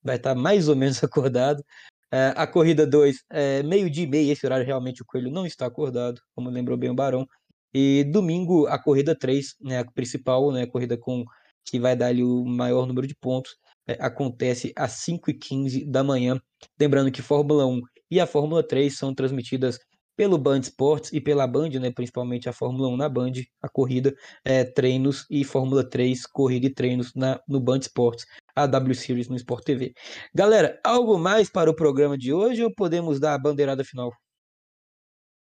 vai 0.03 0.17
estar 0.17 0.35
mais 0.35 0.69
ou 0.69 0.75
menos 0.75 0.97
acordado. 1.05 1.63
É, 2.11 2.33
a 2.35 2.47
corrida 2.47 2.87
2, 2.87 3.25
é, 3.31 3.63
meio-dia 3.63 4.05
e 4.05 4.07
meia, 4.07 4.33
esse 4.33 4.47
horário 4.47 4.65
realmente 4.65 5.03
o 5.03 5.05
Coelho 5.05 5.31
não 5.31 5.45
está 5.45 5.67
acordado, 5.67 6.19
como 6.35 6.49
lembrou 6.49 6.79
bem 6.79 6.89
o 6.89 6.95
Barão. 6.95 7.27
E 7.75 8.05
domingo, 8.05 8.67
a 8.69 8.79
corrida 8.79 9.15
3, 9.15 9.55
né, 9.61 9.81
a 9.81 9.85
principal, 9.85 10.51
né, 10.51 10.63
a 10.63 10.67
corrida 10.67 10.97
com 10.97 11.25
que 11.65 11.79
vai 11.79 11.97
dar 11.97 12.09
ali 12.09 12.23
o 12.23 12.45
maior 12.45 12.87
número 12.87 13.07
de 13.07 13.15
pontos, 13.15 13.57
é, 13.87 13.97
acontece 14.01 14.73
às 14.77 14.93
5h15 15.05 15.85
da 15.91 16.05
manhã. 16.05 16.41
Lembrando 16.79 17.11
que 17.11 17.23
Fórmula 17.23 17.67
1 17.67 17.81
e 18.11 18.21
a 18.21 18.27
Fórmula 18.27 18.67
3 18.67 18.97
são 18.97 19.15
transmitidas 19.15 19.79
pelo 20.17 20.39
Band 20.39 20.61
Sports 20.61 21.13
e 21.13 21.21
pela 21.21 21.47
Band, 21.47 21.71
né, 21.81 21.91
principalmente 21.91 22.49
a 22.49 22.53
Fórmula 22.53 22.89
1 22.89 22.97
na 22.97 23.09
Band, 23.09 23.33
a 23.61 23.69
corrida, 23.69 24.15
é, 24.45 24.63
treinos 24.63 25.27
e 25.31 25.45
Fórmula 25.45 25.89
3, 25.89 26.27
corrida 26.27 26.67
e 26.67 26.71
treinos 26.71 27.15
na, 27.15 27.41
no 27.49 27.59
Band 27.59 27.79
Sports, 27.79 28.27
a 28.55 28.67
W 28.67 28.95
Series 28.95 29.29
no 29.29 29.37
Sport 29.37 29.65
TV. 29.65 29.95
Galera, 30.35 30.79
algo 30.85 31.19
mais 31.19 31.49
para 31.49 31.71
o 31.71 31.75
programa 31.75 32.17
de 32.17 32.33
hoje 32.33 32.63
ou 32.63 32.73
podemos 32.75 33.19
dar 33.19 33.35
a 33.35 33.39
bandeirada 33.39 33.85
final? 33.85 34.13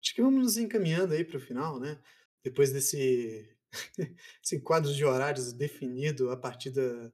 Acho 0.01 0.15
que 0.15 0.22
vamos 0.22 0.41
nos 0.41 0.57
encaminhando 0.57 1.13
aí 1.13 1.26
para 1.26 1.38
o 1.38 1.41
final, 1.41 1.80
né? 1.80 1.99
Depois 2.43 2.72
desse 2.72 3.49
esse 4.43 4.59
quadro 4.61 4.93
de 4.93 5.05
horários 5.05 5.53
definido 5.53 6.32
a 6.32 6.38
partir 6.38 6.72
da, 6.72 7.11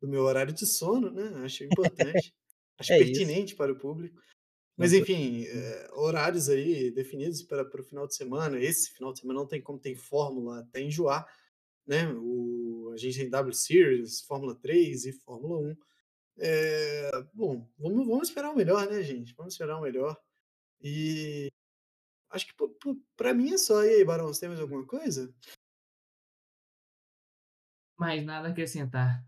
do 0.00 0.08
meu 0.08 0.22
horário 0.22 0.52
de 0.52 0.66
sono, 0.66 1.10
né? 1.10 1.44
Acho 1.44 1.64
importante, 1.64 2.32
acho 2.78 2.92
é 2.92 2.98
pertinente 2.98 3.48
isso. 3.48 3.56
para 3.56 3.72
o 3.72 3.78
público. 3.78 4.20
Mas 4.76 4.92
enfim, 4.92 5.44
é, 5.44 5.90
horários 5.92 6.48
aí 6.48 6.92
definidos 6.92 7.42
para, 7.42 7.64
para 7.64 7.80
o 7.80 7.84
final 7.84 8.06
de 8.06 8.14
semana. 8.14 8.60
Esse 8.60 8.92
final 8.92 9.12
de 9.12 9.18
semana 9.18 9.40
não 9.40 9.46
tem 9.46 9.60
como 9.60 9.78
tem 9.78 9.96
fórmula 9.96 10.60
até 10.60 10.80
enjoar, 10.80 11.26
né? 11.84 12.06
O, 12.14 12.92
a 12.94 12.96
gente 12.96 13.18
tem 13.18 13.28
W 13.28 13.52
Series, 13.52 14.20
Fórmula 14.20 14.54
3 14.54 15.06
e 15.06 15.12
Fórmula 15.12 15.58
1. 15.58 15.76
É, 16.40 17.10
bom, 17.34 17.68
vamos, 17.76 18.06
vamos 18.06 18.28
esperar 18.28 18.50
o 18.52 18.56
melhor, 18.56 18.88
né, 18.88 19.02
gente? 19.02 19.34
Vamos 19.34 19.54
esperar 19.54 19.78
o 19.78 19.82
melhor. 19.82 20.16
E 20.80 21.48
acho 22.30 22.46
que 22.46 22.54
para 23.16 23.34
mim 23.34 23.52
é 23.52 23.58
só. 23.58 23.84
E 23.84 23.96
aí, 23.96 24.04
Barão, 24.04 24.28
você 24.28 24.40
tem 24.40 24.48
mais 24.50 24.60
alguma 24.60 24.86
coisa? 24.86 25.34
Mais 27.98 28.24
nada 28.24 28.48
a 28.48 28.50
acrescentar. 28.50 29.22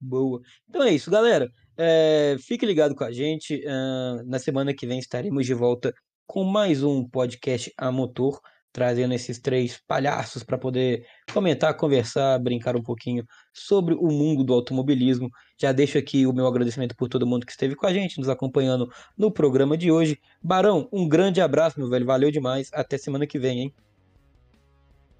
Boa. 0.00 0.40
Então 0.68 0.82
é 0.82 0.92
isso, 0.92 1.10
galera. 1.10 1.50
É, 1.76 2.36
fique 2.40 2.66
ligado 2.66 2.94
com 2.94 3.04
a 3.04 3.12
gente. 3.12 3.62
Uh, 3.64 4.24
na 4.26 4.38
semana 4.38 4.74
que 4.74 4.86
vem 4.86 4.98
estaremos 4.98 5.46
de 5.46 5.54
volta 5.54 5.94
com 6.26 6.44
mais 6.44 6.82
um 6.82 7.08
podcast 7.08 7.72
a 7.76 7.90
motor, 7.90 8.40
trazendo 8.72 9.14
esses 9.14 9.38
três 9.38 9.80
palhaços 9.86 10.42
para 10.42 10.58
poder 10.58 11.06
comentar, 11.32 11.74
conversar, 11.76 12.38
brincar 12.38 12.76
um 12.76 12.82
pouquinho 12.82 13.24
sobre 13.52 13.94
o 13.94 14.08
mundo 14.08 14.44
do 14.44 14.52
automobilismo. 14.52 15.30
Já 15.58 15.72
deixo 15.72 15.96
aqui 15.96 16.26
o 16.26 16.32
meu 16.32 16.46
agradecimento 16.46 16.96
por 16.96 17.08
todo 17.08 17.26
mundo 17.26 17.46
que 17.46 17.52
esteve 17.52 17.74
com 17.74 17.86
a 17.86 17.92
gente, 17.92 18.18
nos 18.18 18.28
acompanhando 18.28 18.90
no 19.16 19.30
programa 19.30 19.78
de 19.78 19.90
hoje. 19.90 20.20
Barão, 20.42 20.88
um 20.92 21.08
grande 21.08 21.40
abraço, 21.40 21.78
meu 21.78 21.88
velho. 21.88 22.04
Valeu 22.04 22.30
demais. 22.30 22.70
Até 22.72 22.98
semana 22.98 23.26
que 23.26 23.38
vem, 23.38 23.60
hein? 23.60 23.74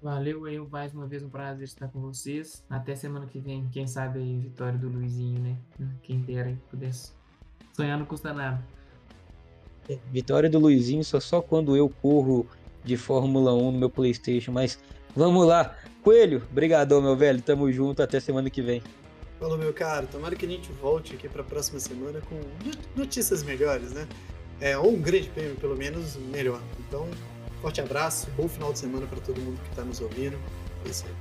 Valeu 0.01 0.45
aí 0.45 0.59
mais 0.59 0.93
uma 0.93 1.07
vez 1.07 1.23
um 1.23 1.29
prazer 1.29 1.63
estar 1.63 1.87
com 1.87 1.99
vocês. 1.99 2.63
Até 2.69 2.95
semana 2.95 3.25
que 3.25 3.39
vem, 3.39 3.67
quem 3.71 3.87
sabe 3.87 4.19
aí 4.19 4.37
vitória 4.37 4.77
do 4.77 4.87
Luizinho, 4.87 5.39
né? 5.39 5.57
Quem 6.03 6.19
dera 6.19 6.49
aí 6.49 6.57
pudesse. 6.69 7.11
Sonhar 7.73 7.97
não 7.97 8.05
custa 8.05 8.31
nada. 8.31 8.63
É, 9.89 9.97
vitória 10.11 10.49
do 10.49 10.59
Luizinho 10.59 11.03
só 11.03 11.19
só 11.19 11.41
quando 11.41 11.75
eu 11.75 11.89
corro 11.89 12.45
de 12.83 12.95
Fórmula 12.95 13.53
1 13.53 13.71
no 13.71 13.79
meu 13.79 13.89
PlayStation, 13.89 14.51
mas 14.51 14.79
vamos 15.15 15.47
lá. 15.47 15.75
Coelho, 16.03 16.43
brigadão, 16.51 17.01
meu 17.01 17.17
velho. 17.17 17.41
Tamo 17.41 17.71
junto, 17.71 18.03
até 18.03 18.19
semana 18.19 18.49
que 18.51 18.61
vem. 18.61 18.83
Falou, 19.39 19.57
meu 19.57 19.73
caro. 19.73 20.07
Tomara 20.07 20.35
que 20.35 20.45
a 20.45 20.49
gente 20.49 20.71
volte 20.73 21.15
aqui 21.15 21.27
para 21.27 21.41
a 21.41 21.45
próxima 21.45 21.79
semana 21.79 22.21
com 22.21 22.39
notícias 22.95 23.43
melhores, 23.43 23.91
né? 23.93 24.07
É, 24.61 24.77
ou 24.77 24.93
um 24.93 25.01
grande 25.01 25.29
prêmio, 25.29 25.55
pelo 25.55 25.75
menos, 25.75 26.15
melhor. 26.15 26.61
Então, 26.79 27.07
Forte 27.61 27.81
abraço, 27.81 28.27
bom 28.37 28.47
final 28.47 28.71
de 28.71 28.79
semana 28.79 29.05
para 29.07 29.19
todo 29.19 29.39
mundo 29.41 29.59
que 29.63 29.69
está 29.69 29.83
nos 29.83 29.99
ouvindo. 30.01 30.37
É 30.85 30.89
isso 30.89 31.05
aí. 31.07 31.13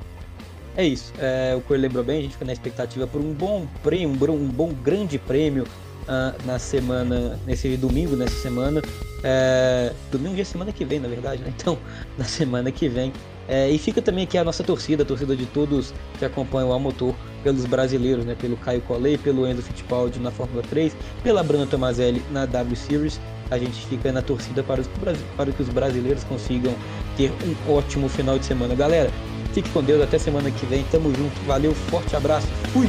É 0.76 0.84
isso. 0.84 1.12
É, 1.18 1.54
o 1.56 1.60
Coelho 1.62 1.82
lembrou 1.82 2.04
bem, 2.04 2.18
a 2.18 2.22
gente 2.22 2.32
fica 2.32 2.44
na 2.44 2.52
expectativa 2.52 3.06
por 3.06 3.20
um 3.20 3.32
bom 3.32 3.66
prêmio, 3.82 4.32
um 4.32 4.48
bom 4.48 4.72
grande 4.72 5.18
prêmio 5.18 5.64
uh, 6.06 6.46
na 6.46 6.58
semana, 6.58 7.38
nesse 7.46 7.76
domingo, 7.76 8.14
nessa 8.14 8.36
semana. 8.40 8.82
É, 9.24 9.92
domingo 10.12 10.36
de 10.36 10.44
semana 10.44 10.72
que 10.72 10.84
vem, 10.84 11.00
na 11.00 11.08
verdade, 11.08 11.42
né? 11.42 11.52
Então, 11.56 11.78
na 12.18 12.24
semana 12.24 12.70
que 12.70 12.88
vem. 12.88 13.12
É, 13.48 13.70
e 13.70 13.78
fica 13.78 14.02
também 14.02 14.24
aqui 14.24 14.36
a 14.36 14.44
nossa 14.44 14.64
torcida, 14.64 15.02
a 15.02 15.06
torcida 15.06 15.36
de 15.36 15.46
todos 15.46 15.94
que 16.18 16.24
acompanham 16.24 16.70
o 16.70 16.72
Amotor, 16.72 17.14
pelos 17.42 17.64
brasileiros, 17.64 18.24
né? 18.24 18.34
Pelo 18.34 18.56
Caio 18.56 18.82
Collet, 18.82 19.18
pelo 19.18 19.46
Enzo 19.46 19.62
Fittipaldi 19.62 20.18
na 20.18 20.30
Fórmula 20.30 20.62
3, 20.68 20.94
pela 21.22 21.42
Bruna 21.42 21.66
Tomazelli 21.66 22.22
na 22.30 22.44
W 22.44 22.76
Series 22.76 23.20
a 23.50 23.58
gente 23.58 23.86
fica 23.86 24.12
na 24.12 24.22
torcida 24.22 24.62
para, 24.62 24.80
os, 24.80 24.88
para 25.36 25.52
que 25.52 25.62
os 25.62 25.68
brasileiros 25.68 26.24
consigam 26.24 26.74
ter 27.16 27.32
um 27.44 27.72
ótimo 27.72 28.08
final 28.08 28.38
de 28.38 28.44
semana. 28.44 28.74
Galera, 28.74 29.10
fique 29.52 29.68
com 29.70 29.82
Deus, 29.82 30.02
até 30.02 30.18
semana 30.18 30.50
que 30.50 30.66
vem, 30.66 30.84
tamo 30.90 31.14
junto, 31.14 31.34
valeu, 31.46 31.74
forte 31.74 32.14
abraço, 32.16 32.48
fui! 32.72 32.88